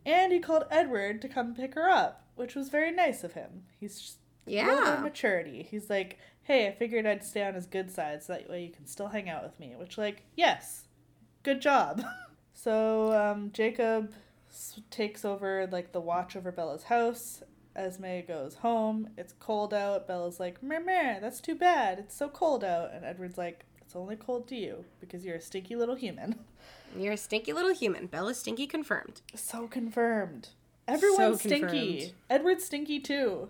and 0.06 0.34
he 0.34 0.40
called 0.40 0.66
Edward 0.70 1.22
to 1.22 1.30
come 1.30 1.56
pick 1.56 1.76
her 1.76 1.90
up, 1.90 2.23
which 2.36 2.56
was 2.56 2.70
very 2.70 2.92
nice 2.92 3.24
of 3.24 3.34
him. 3.34 3.64
He's 3.80 4.00
just 4.00 4.18
a 4.48 4.52
little 4.52 4.76
Yeah. 4.84 5.00
maturity. 5.02 5.64
He's 5.64 5.90
like, 5.90 6.18
hey, 6.44 6.68
I 6.68 6.72
figured 6.72 7.06
I'd 7.06 7.24
stay 7.24 7.44
on 7.44 7.54
his 7.54 7.66
good 7.66 7.90
side 7.92 8.22
so 8.24 8.34
that 8.34 8.50
way 8.50 8.64
you 8.66 8.72
can 8.72 8.86
still 8.86 9.08
hang 9.08 9.30
out 9.30 9.44
with 9.44 9.60
me, 9.60 9.76
which, 9.78 9.98
like, 9.98 10.24
yes, 10.36 10.88
good 11.44 11.62
job. 11.62 12.02
so, 12.54 13.14
um, 13.14 13.52
Jacob 13.54 14.14
takes 14.92 15.24
over, 15.26 15.68
like, 15.72 15.92
the 15.94 16.02
watch 16.02 16.36
over 16.36 16.52
Bella's 16.52 16.84
house. 16.84 17.44
Esme 17.76 18.20
goes 18.28 18.56
home. 18.56 19.10
It's 19.18 19.34
cold 19.40 19.74
out. 19.74 20.08
Bella's 20.08 20.40
like, 20.40 20.62
meh, 20.62 20.80
meh, 20.80 21.20
that's 21.20 21.42
too 21.42 21.56
bad. 21.56 21.98
It's 21.98 22.16
so 22.16 22.30
cold 22.30 22.64
out. 22.64 22.92
And 22.94 23.04
Edward's 23.04 23.38
like, 23.38 23.66
it's 23.82 23.96
only 23.96 24.16
cold 24.16 24.48
to 24.50 24.56
you 24.56 24.86
because 25.00 25.26
you're 25.26 25.38
a 25.38 25.42
stinky 25.42 25.76
little 25.76 25.96
human. 25.96 26.36
You're 26.96 27.14
a 27.14 27.18
stinky 27.18 27.52
little 27.54 27.74
human. 27.74 28.06
Bella's 28.06 28.40
stinky 28.40 28.68
confirmed. 28.68 29.22
So 29.34 29.68
confirmed. 29.68 30.50
Everyone's 30.88 31.42
So 31.42 31.48
stinky. 31.48 31.98
confirmed. 32.00 32.14
Edward's 32.30 32.64
stinky 32.66 33.00
too. 33.00 33.50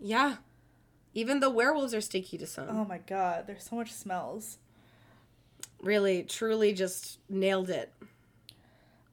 Yeah. 0.00 0.36
Even 1.12 1.40
the 1.40 1.50
werewolves 1.50 1.92
are 1.94 2.00
stinky 2.00 2.38
to 2.38 2.46
some. 2.46 2.68
Oh 2.70 2.84
my 2.84 2.98
god, 2.98 3.46
there's 3.46 3.64
so 3.64 3.76
much 3.76 3.92
smells. 3.92 4.58
Really, 5.82 6.22
truly 6.22 6.72
just 6.72 7.18
nailed 7.28 7.68
it. 7.70 7.92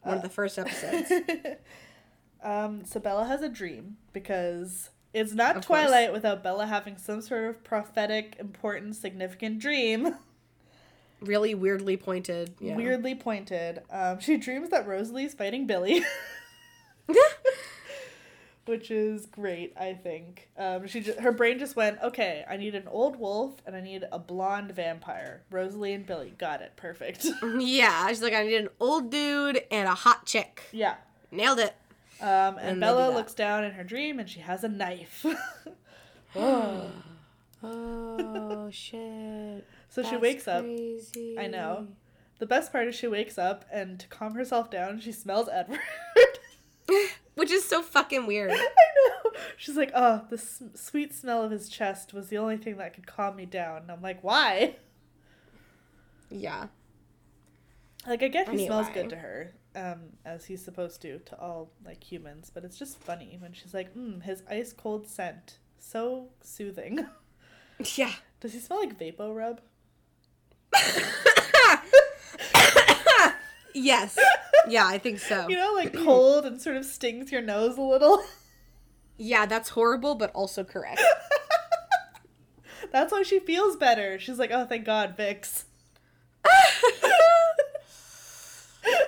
One 0.04 0.16
of 0.18 0.20
Uh, 0.20 0.24
the 0.24 0.30
first 0.30 0.60
episodes. 0.60 1.12
um, 2.44 2.86
so 2.86 3.00
Bella 3.00 3.26
has 3.26 3.42
a 3.42 3.50
dream 3.50 3.98
because 4.14 4.90
it's 5.14 5.34
not 5.34 5.58
Of 5.58 5.66
course. 5.66 5.82
Twilight 5.82 6.14
without 6.14 6.44
Bella 6.44 6.68
having 6.68 6.98
some 6.98 7.22
sort 7.22 7.46
of 7.50 7.64
prophetic, 7.64 8.36
important, 8.40 8.96
significant 8.96 9.60
dream. 9.60 10.16
really 11.22 11.56
weirdly 11.56 11.98
pointed. 11.98 12.54
Yeah. 12.60 12.76
Weirdly 12.76 13.16
pointed. 13.16 13.82
Um, 13.90 14.20
she 14.20 14.38
dreams 14.38 14.70
that 14.70 14.86
Rosalie's 14.88 15.34
fighting 15.34 15.66
Billy. 15.66 16.04
which 18.66 18.92
is 18.92 19.26
great. 19.26 19.74
I 19.78 19.94
think 19.94 20.50
um, 20.58 20.88
she 20.88 21.02
just, 21.02 21.20
her 21.20 21.32
brain 21.32 21.58
just 21.58 21.76
went 21.76 22.00
okay. 22.04 22.44
I 22.50 22.58
need 22.58 22.76
an 22.76 22.88
old 22.88 23.18
wolf 23.18 23.56
and 23.66 23.76
I 23.76 23.82
need 23.82 24.06
a 24.12 24.20
blonde 24.20 24.72
vampire. 24.74 25.44
Rosalie 25.50 25.94
and 25.94 26.06
Billy 26.06 26.34
got 26.38 26.62
it 26.62 26.74
perfect. 26.76 27.26
yeah. 27.60 28.08
She's 28.10 28.22
like, 28.22 28.34
I 28.34 28.44
need 28.44 28.56
an 28.56 28.70
old 28.80 29.10
dude 29.10 29.62
and 29.72 29.88
a 29.88 29.96
hot 29.96 30.26
chick. 30.26 30.64
yeah. 30.72 30.96
Nailed 31.32 31.60
it. 31.60 31.76
Um, 32.22 32.58
and, 32.58 32.60
And 32.60 32.80
Bella 32.80 33.12
looks 33.14 33.34
down 33.34 33.64
in 33.64 33.72
her 33.74 33.84
dream 33.84 34.20
and 34.20 34.30
she 34.30 34.40
has 34.40 34.64
a 34.64 34.70
knife. 34.70 35.26
oh. 36.36 36.92
Oh 37.64 38.70
shit. 38.70 39.66
So 39.90 40.04
she 40.04 40.12
That's 40.12 40.22
wakes 40.22 40.48
up. 40.48 40.64
I 41.40 41.48
know. 41.48 41.88
The 42.40 42.46
best 42.46 42.72
part 42.72 42.88
is 42.88 42.94
she 42.96 43.08
wakes 43.08 43.38
up 43.38 43.66
and 43.72 44.00
to 44.00 44.08
calm 44.08 44.36
herself 44.36 44.70
down, 44.70 45.00
she 45.00 45.12
smells 45.12 45.50
Edward. 45.52 45.80
Which 47.36 47.52
is 47.52 47.68
so 47.68 47.82
fucking 47.82 48.26
weird. 48.26 48.52
I 48.54 48.56
know. 48.56 49.32
She's 49.58 49.78
like, 49.78 49.92
oh, 49.94 50.24
the 50.30 50.38
s- 50.38 50.64
sweet 50.74 51.14
smell 51.14 51.44
of 51.44 51.52
his 51.52 51.70
chest 51.70 52.14
was 52.14 52.30
the 52.30 52.38
only 52.40 52.58
thing 52.58 52.78
that 52.78 52.94
could 52.94 53.06
calm 53.06 53.36
me 53.36 53.46
down. 53.46 53.84
And 53.84 53.92
I'm 53.92 54.02
like, 54.02 54.24
why? 54.24 54.76
Yeah. 56.30 56.68
Like, 58.08 58.24
I 58.24 58.28
get 58.30 58.50
he 58.50 58.66
smells 58.66 58.88
good 58.94 59.10
to 59.10 59.18
her, 59.18 59.54
um, 59.76 60.00
as 60.26 60.46
he's 60.46 60.64
supposed 60.64 61.02
to 61.02 61.20
to 61.20 61.40
all 61.40 61.72
like 61.86 62.04
humans, 62.04 62.50
but 62.54 62.64
it's 62.64 62.80
just 62.80 62.98
funny 63.00 63.38
when 63.40 63.54
she's 63.54 63.74
like, 63.74 63.94
mm, 63.96 64.22
his 64.24 64.44
ice 64.50 64.72
cold 64.74 65.08
scent, 65.08 65.60
so 65.78 66.30
soothing. 66.42 67.06
Yeah. 67.96 68.14
Does 68.40 68.54
he 68.54 68.60
smell 68.60 68.80
like 68.80 68.98
Vapo 68.98 69.36
Rub? 69.36 69.62
Yes. 73.78 74.18
Yeah, 74.68 74.86
I 74.88 74.98
think 74.98 75.20
so. 75.20 75.48
You 75.50 75.56
know, 75.56 75.74
like 75.74 75.94
cold 75.94 76.46
and 76.46 76.62
sort 76.62 76.76
of 76.78 76.86
stings 76.86 77.32
your 77.32 77.42
nose 77.42 77.78
a 77.78 77.82
little. 77.82 78.24
Yeah, 79.18 79.46
that's 79.46 79.70
horrible, 79.70 80.16
but 80.16 80.32
also 80.34 80.64
correct. 80.64 81.02
That's 82.92 83.12
why 83.12 83.24
she 83.24 83.40
feels 83.40 83.76
better. 83.76 84.20
She's 84.20 84.40
like, 84.40 84.52
oh, 84.52 84.66
thank 84.66 84.86
God, 84.86 85.18
Vicks. 85.18 85.64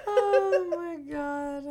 oh 0.08 0.68
my 0.72 0.98
god. 1.14 1.66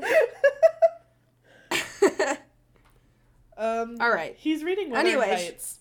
um, 3.59 3.97
All 4.01 4.11
right. 4.11 4.35
He's 4.39 4.63
reading 4.65 4.91
Wuthering 4.91 5.15
Anyways. 5.15 5.41
Heights. 5.41 5.81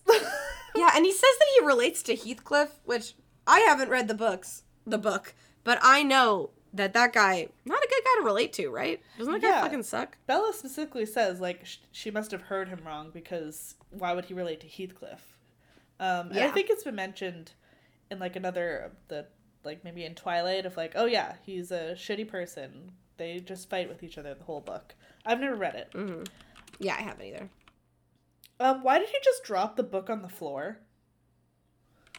Yeah, 0.74 0.90
and 0.94 1.04
he 1.04 1.12
says 1.12 1.22
that 1.22 1.48
he 1.58 1.64
relates 1.66 2.02
to 2.04 2.14
Heathcliff, 2.14 2.80
which 2.84 3.14
I 3.46 3.60
haven't 3.60 3.88
read 3.88 4.08
the 4.08 4.14
books, 4.14 4.64
the 4.86 4.98
book, 4.98 5.34
but 5.64 5.78
I 5.82 6.02
know 6.02 6.50
that 6.74 6.92
that 6.92 7.12
guy 7.12 7.48
not 7.64 7.78
a 7.82 7.88
good 7.88 8.02
guy 8.04 8.20
to 8.20 8.24
relate 8.26 8.52
to, 8.54 8.68
right? 8.68 9.00
Doesn't 9.18 9.32
that 9.32 9.42
guy 9.42 9.60
fucking 9.62 9.82
suck? 9.82 10.16
Bella 10.26 10.52
specifically 10.54 11.06
says 11.06 11.40
like 11.40 11.64
sh- 11.66 11.78
she 11.92 12.10
must 12.10 12.30
have 12.30 12.42
heard 12.42 12.68
him 12.68 12.80
wrong 12.86 13.10
because 13.12 13.74
why 13.90 14.12
would 14.12 14.26
he 14.26 14.34
relate 14.34 14.60
to 14.60 14.66
Heathcliff? 14.68 15.20
Um, 16.00 16.28
and 16.30 16.40
I 16.40 16.48
think 16.50 16.70
it's 16.70 16.84
been 16.84 16.94
mentioned 16.94 17.52
in 18.10 18.18
like 18.18 18.36
another 18.36 18.92
the 19.08 19.26
like 19.64 19.82
maybe 19.84 20.04
in 20.04 20.14
Twilight 20.14 20.64
of 20.66 20.76
like 20.76 20.92
oh 20.94 21.06
yeah 21.06 21.34
he's 21.42 21.70
a 21.70 21.94
shitty 21.96 22.28
person. 22.28 22.92
They 23.16 23.40
just 23.40 23.68
fight 23.68 23.88
with 23.88 24.02
each 24.04 24.16
other 24.16 24.32
the 24.34 24.44
whole 24.44 24.60
book. 24.60 24.94
I've 25.26 25.40
never 25.40 25.56
read 25.56 25.74
it. 25.74 25.88
hmm 25.92 26.22
Yeah, 26.78 26.94
I 26.96 27.02
haven't 27.02 27.26
either. 27.26 27.48
Um, 28.60 28.82
why 28.84 28.98
did 29.00 29.08
he 29.08 29.16
just 29.24 29.42
drop 29.42 29.74
the 29.76 29.82
book 29.82 30.08
on 30.08 30.22
the 30.22 30.28
floor? 30.28 30.78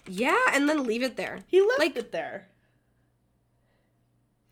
Yeah, 0.08 0.38
and 0.54 0.68
then 0.68 0.84
leave 0.86 1.04
it 1.04 1.16
there. 1.16 1.40
He 1.48 1.62
left 1.62 1.80
Like- 1.80 1.96
it 1.96 2.12
there. 2.12 2.49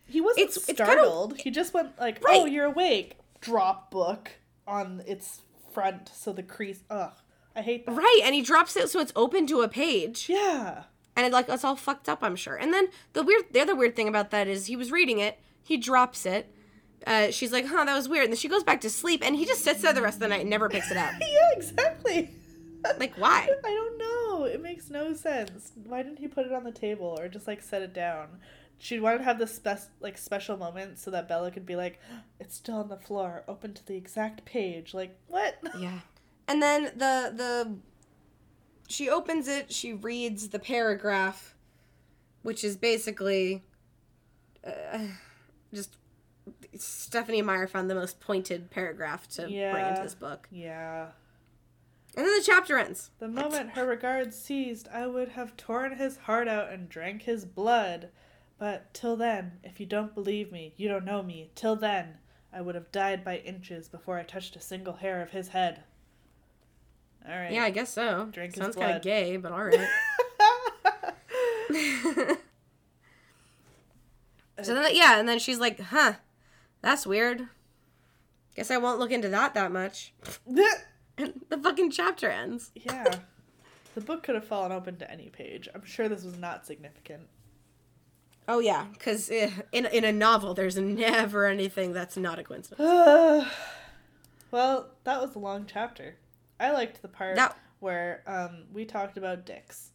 He 0.08 0.22
wasn't 0.22 0.50
It's- 0.50 0.58
it's 0.58 0.66
kinda- 0.68 0.84
startled. 0.86 1.38
He 1.42 1.52
just 1.52 1.74
went 1.74 2.00
like, 2.00 2.22
"Oh, 2.28 2.46
you're 2.46 2.66
awake." 2.66 3.18
Drop 3.42 3.92
book 3.92 4.32
on 4.66 5.04
its 5.06 5.42
front, 5.74 6.10
so 6.14 6.34
the 6.34 6.44
crease. 6.44 6.80
Ugh, 6.90 7.12
I 7.56 7.62
hate 7.62 7.86
that. 7.86 7.92
Right, 7.94 8.22
and 8.24 8.34
he 8.34 8.42
drops 8.42 8.76
it 8.76 8.90
so 8.90 9.00
it's 9.00 9.12
open 9.16 9.46
to 9.48 9.62
a 9.62 9.68
page. 9.68 10.28
Yeah. 10.30 10.84
And 11.16 11.26
it 11.26 11.32
like 11.34 11.50
it's 11.50 11.64
all 11.64 11.76
fucked 11.76 12.08
up, 12.10 12.20
I'm 12.24 12.36
sure. 12.36 12.56
And 12.56 12.74
then 12.74 12.90
the 13.14 13.24
weird 13.24 13.46
the 13.52 13.60
other 13.62 13.76
weird 13.76 13.96
thing 13.96 14.08
about 14.08 14.32
that 14.32 14.48
is 14.48 14.68
he 14.68 14.76
was 14.76 14.92
reading 14.92 15.20
it, 15.20 15.40
he 15.64 15.78
drops 15.78 16.26
it. 16.26 16.54
Uh, 17.06 17.30
she's 17.32 17.52
like, 17.54 17.66
huh, 17.68 17.86
that 17.86 17.96
was 17.96 18.10
weird. 18.10 18.26
And 18.26 18.34
then 18.34 18.38
she 18.38 18.48
goes 18.48 18.64
back 18.64 18.82
to 18.82 18.90
sleep 18.90 19.22
and 19.26 19.36
he 19.36 19.46
just 19.46 19.64
sits 19.64 19.82
there 19.82 19.94
the 19.94 20.02
rest 20.02 20.16
of 20.16 20.20
the 20.22 20.28
night 20.28 20.42
and 20.42 20.50
never 20.50 20.68
picks 20.70 20.90
it 20.92 20.98
up. 20.98 21.14
yeah, 21.22 21.52
exactly. 21.56 22.32
Like, 23.00 23.16
why? 23.18 23.50
I 23.66 23.70
don't 23.70 23.98
know. 23.98 24.46
It 24.46 24.62
makes 24.62 24.90
no 24.90 25.12
sense. 25.14 25.74
Why 25.84 26.04
didn't 26.04 26.20
he 26.20 26.28
put 26.30 26.46
it 26.46 26.54
on 26.54 26.64
the 26.64 26.72
table 26.72 27.18
or 27.20 27.28
just 27.28 27.46
like 27.46 27.62
set 27.62 27.82
it 27.82 27.94
down? 27.94 28.40
She 28.80 29.00
wanted 29.00 29.20
to 29.20 29.24
have 29.24 29.40
this 29.40 29.56
spec- 29.56 29.90
like 30.00 30.18
special 30.18 30.58
moment 30.58 31.00
so 31.00 31.10
that 31.12 31.28
Bella 31.28 31.52
could 31.52 31.66
be 31.66 31.76
like, 31.76 32.00
"It's 32.40 32.56
still 32.56 32.76
on 32.76 32.90
the 32.90 32.98
floor, 32.98 33.44
open 33.48 33.74
to 33.74 33.86
the 33.86 33.96
exact 33.96 34.46
page." 34.46 34.94
Like 34.94 35.18
what? 35.28 35.58
Yeah. 35.80 36.00
And 36.48 36.62
then 36.62 36.86
the 36.96 37.34
the 37.36 37.76
she 38.88 39.10
opens 39.10 39.48
it, 39.48 39.72
she 39.74 39.94
reads 39.94 40.50
the 40.50 40.60
paragraph 40.60 41.56
which 42.48 42.64
is 42.64 42.78
basically 42.78 43.62
uh, 44.66 45.00
just 45.74 45.98
Stephenie 46.78 47.42
Meyer 47.42 47.68
found 47.68 47.90
the 47.90 47.96
most 47.96 48.22
pointed 48.22 48.72
paragraph 48.72 49.28
to 49.30 49.42
bring 49.42 49.86
into 49.86 50.02
this 50.02 50.16
book. 50.16 50.48
Yeah. 50.50 51.08
And 52.16 52.26
then 52.26 52.38
the 52.38 52.44
chapter 52.46 52.78
ends. 52.78 53.12
The 53.20 53.28
moment 53.28 53.72
her 53.72 53.86
regard 53.86 54.34
ceased, 54.34 54.88
I 54.94 55.08
would 55.08 55.30
have 55.30 55.58
torn 55.58 55.98
his 55.98 56.18
heart 56.18 56.48
out 56.48 56.72
and 56.72 56.88
drank 56.88 57.24
his 57.24 57.44
blood. 57.44 58.12
But 58.60 58.94
till 58.94 59.16
then, 59.16 59.60
if 59.64 59.80
you 59.80 59.86
don't 59.86 60.16
believe 60.16 60.52
me, 60.52 60.74
you 60.78 60.88
don't 60.90 61.06
know 61.06 61.22
me. 61.22 61.52
Till 61.56 61.76
then, 61.76 62.18
I 62.52 62.62
would 62.62 62.76
have 62.76 62.92
died 62.92 63.24
by 63.24 63.38
inches 63.38 63.88
before 63.88 64.18
I 64.18 64.24
touched 64.24 64.56
a 64.56 64.62
single 64.62 64.94
hair 64.94 65.22
of 65.22 65.30
his 65.32 65.50
head. 65.50 65.84
All 67.28 67.36
right. 67.38 67.52
Yeah, 67.52 67.64
I 67.64 67.70
guess 67.70 67.92
so. 67.94 68.30
Drink 68.32 68.56
Sounds 68.56 68.76
kind 68.76 68.96
of 68.96 69.02
gay, 69.02 69.38
but 69.38 69.52
all 69.52 69.64
right. 69.64 69.88
so 74.64 74.74
then, 74.74 74.96
yeah, 74.96 75.20
and 75.20 75.28
then 75.28 75.38
she's 75.40 75.60
like, 75.60 75.80
"Huh, 75.80 76.14
that's 76.82 77.06
weird. 77.06 77.48
Guess 78.56 78.72
I 78.72 78.78
won't 78.78 78.98
look 79.00 79.12
into 79.12 79.30
that 79.30 79.54
that 79.54 79.72
much." 79.72 80.14
And 81.20 81.42
the 81.50 81.58
fucking 81.58 81.92
chapter 81.92 82.30
ends. 82.30 82.72
yeah. 82.76 83.16
The 83.96 84.02
book 84.02 84.22
could 84.22 84.36
have 84.36 84.46
fallen 84.46 84.72
open 84.72 84.98
to 84.98 85.12
any 85.12 85.30
page. 85.30 85.68
I'm 85.74 85.84
sure 85.84 86.08
this 86.08 86.24
was 86.24 86.38
not 86.38 86.68
significant. 86.68 87.24
Oh 88.48 88.60
yeah, 88.60 88.86
because 88.94 89.30
in 89.30 89.54
in 89.72 90.04
a 90.06 90.12
novel, 90.12 90.54
there's 90.54 90.78
never 90.78 91.46
anything 91.46 91.94
that's 91.94 92.16
not 92.18 92.40
a 92.40 92.44
coincidence. 92.44 92.80
well, 94.52 94.90
that 95.04 95.22
was 95.22 95.36
a 95.36 95.40
long 95.40 95.66
chapter. 95.72 96.16
I 96.60 96.72
liked 96.72 97.02
the 97.02 97.08
part 97.08 97.36
That- 97.36 97.58
where 97.80 98.24
um, 98.26 98.64
we 98.74 98.86
talked 98.86 99.18
about 99.18 99.46
dicks. 99.46 99.92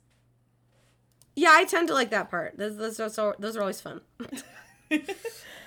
Yeah, 1.35 1.49
I 1.53 1.65
tend 1.65 1.89
to 1.89 1.95
like 1.95 2.11
that 2.11 2.31
part. 2.31 2.59
Those 2.59 2.77
those 2.77 3.01
are, 3.01 3.09
so- 3.09 3.35
those 3.39 3.57
are 3.57 3.61
always 3.61 3.81
fun. 3.81 4.03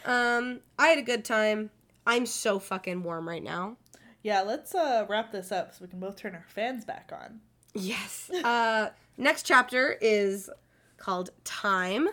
um, 0.06 0.60
I 0.78 0.88
had 0.88 0.98
a 1.00 1.04
good 1.04 1.26
time. 1.26 1.72
I'm 2.06 2.26
so 2.28 2.60
fucking 2.60 3.02
warm 3.04 3.28
right 3.28 3.44
now. 3.44 3.78
Yeah, 4.22 4.42
let's 4.42 4.74
uh, 4.76 5.06
wrap 5.10 5.32
this 5.32 5.52
up 5.52 5.74
so 5.74 5.80
we 5.82 5.88
can 5.88 6.00
both 6.00 6.16
turn 6.18 6.36
our 6.36 6.46
fans 6.48 6.86
back 6.86 7.12
on. 7.14 7.42
Yes. 7.74 8.30
Uh, 8.44 8.90
next 9.18 9.44
chapter 9.44 9.98
is 10.02 10.50
called 10.98 11.32
Time. 11.44 12.08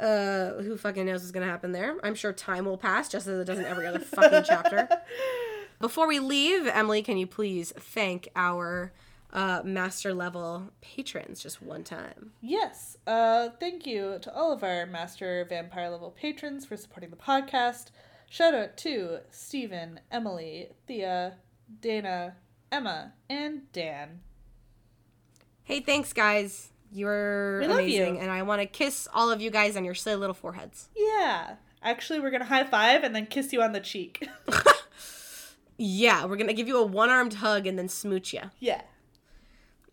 Uh, 0.00 0.62
who 0.62 0.76
fucking 0.76 1.06
knows 1.06 1.20
what's 1.20 1.30
gonna 1.30 1.46
happen 1.46 1.72
there? 1.72 1.96
I'm 2.02 2.14
sure 2.14 2.32
time 2.32 2.64
will 2.64 2.78
pass, 2.78 3.08
just 3.08 3.26
as 3.26 3.40
it 3.40 3.44
does 3.44 3.58
in 3.58 3.64
every 3.64 3.86
other 3.86 3.98
fucking 3.98 4.44
chapter. 4.46 4.88
Before 5.80 6.06
we 6.06 6.20
leave, 6.20 6.66
Emily, 6.66 7.02
can 7.02 7.16
you 7.16 7.26
please 7.26 7.72
thank 7.76 8.28
our 8.36 8.92
uh, 9.32 9.62
master 9.64 10.14
level 10.14 10.70
patrons 10.80 11.42
just 11.42 11.60
one 11.60 11.82
time? 11.82 12.32
Yes. 12.40 12.96
Uh, 13.06 13.50
thank 13.58 13.86
you 13.86 14.18
to 14.22 14.32
all 14.32 14.52
of 14.52 14.62
our 14.62 14.86
Master 14.86 15.44
Vampire 15.48 15.90
level 15.90 16.10
patrons 16.10 16.64
for 16.64 16.76
supporting 16.76 17.10
the 17.10 17.16
podcast. 17.16 17.88
Shout 18.30 18.54
out 18.54 18.76
to 18.78 19.18
Stephen, 19.30 20.00
Emily, 20.10 20.68
Thea, 20.86 21.34
Dana, 21.80 22.36
Emma, 22.70 23.12
and 23.28 23.70
Dan. 23.72 24.20
Hey, 25.64 25.80
thanks, 25.80 26.12
guys. 26.12 26.70
You're 26.94 27.60
We 27.60 27.66
love 27.66 27.78
amazing, 27.80 28.14
you. 28.16 28.20
and 28.22 28.30
I 28.30 28.42
want 28.42 28.60
to 28.62 28.66
kiss 28.66 29.06
all 29.12 29.30
of 29.30 29.40
you 29.42 29.50
guys 29.50 29.76
on 29.76 29.84
your 29.84 29.94
silly 29.94 30.16
little 30.16 30.32
foreheads. 30.34 30.88
Yeah. 30.96 31.56
Actually, 31.82 32.20
we're 32.20 32.30
gonna 32.30 32.44
high 32.44 32.64
five 32.64 33.02
and 33.02 33.14
then 33.14 33.26
kiss 33.26 33.52
you 33.52 33.60
on 33.62 33.72
the 33.72 33.80
cheek. 33.80 34.26
Yeah, 35.76 36.26
we're 36.26 36.36
gonna 36.36 36.52
give 36.52 36.68
you 36.68 36.78
a 36.78 36.84
one-armed 36.86 37.34
hug 37.34 37.66
and 37.66 37.76
then 37.76 37.88
smooch 37.88 38.32
you. 38.32 38.42
yeah. 38.60 38.82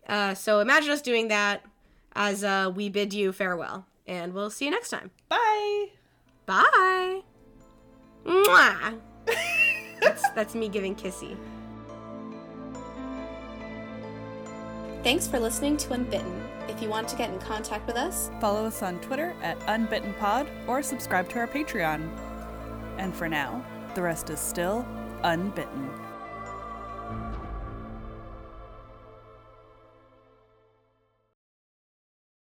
Uh, 0.06 0.32
so 0.34 0.60
imagine 0.60 0.90
us 0.90 1.02
doing 1.02 1.26
that 1.28 1.64
as 2.14 2.44
uh, 2.44 2.70
we 2.72 2.88
bid 2.88 3.12
you 3.12 3.32
farewell, 3.32 3.84
and 4.06 4.32
we'll 4.32 4.48
see 4.50 4.64
you 4.66 4.70
next 4.70 4.90
time. 4.90 5.10
Bye. 5.28 5.86
Bye. 6.46 7.22
Mwah. 8.24 8.96
that's 10.00 10.28
that's 10.30 10.54
me 10.54 10.68
giving 10.68 10.94
kissy. 10.94 11.36
Thanks 15.02 15.26
for 15.26 15.40
listening 15.40 15.76
to 15.78 15.88
Unbitten. 15.94 16.40
If 16.68 16.80
you 16.80 16.88
want 16.88 17.08
to 17.08 17.16
get 17.16 17.30
in 17.30 17.38
contact 17.38 17.86
with 17.86 17.96
us, 17.96 18.30
Follow 18.40 18.64
us 18.64 18.82
on 18.82 18.98
Twitter 19.00 19.34
at 19.42 19.58
UnbittenPod 19.60 20.48
or 20.68 20.82
subscribe 20.82 21.28
to 21.30 21.38
our 21.40 21.48
Patreon. 21.48 22.08
And 22.98 23.14
for 23.14 23.28
now, 23.28 23.64
the 23.94 24.02
rest 24.02 24.30
is 24.30 24.40
still 24.40 24.86
unbitten. 25.22 25.88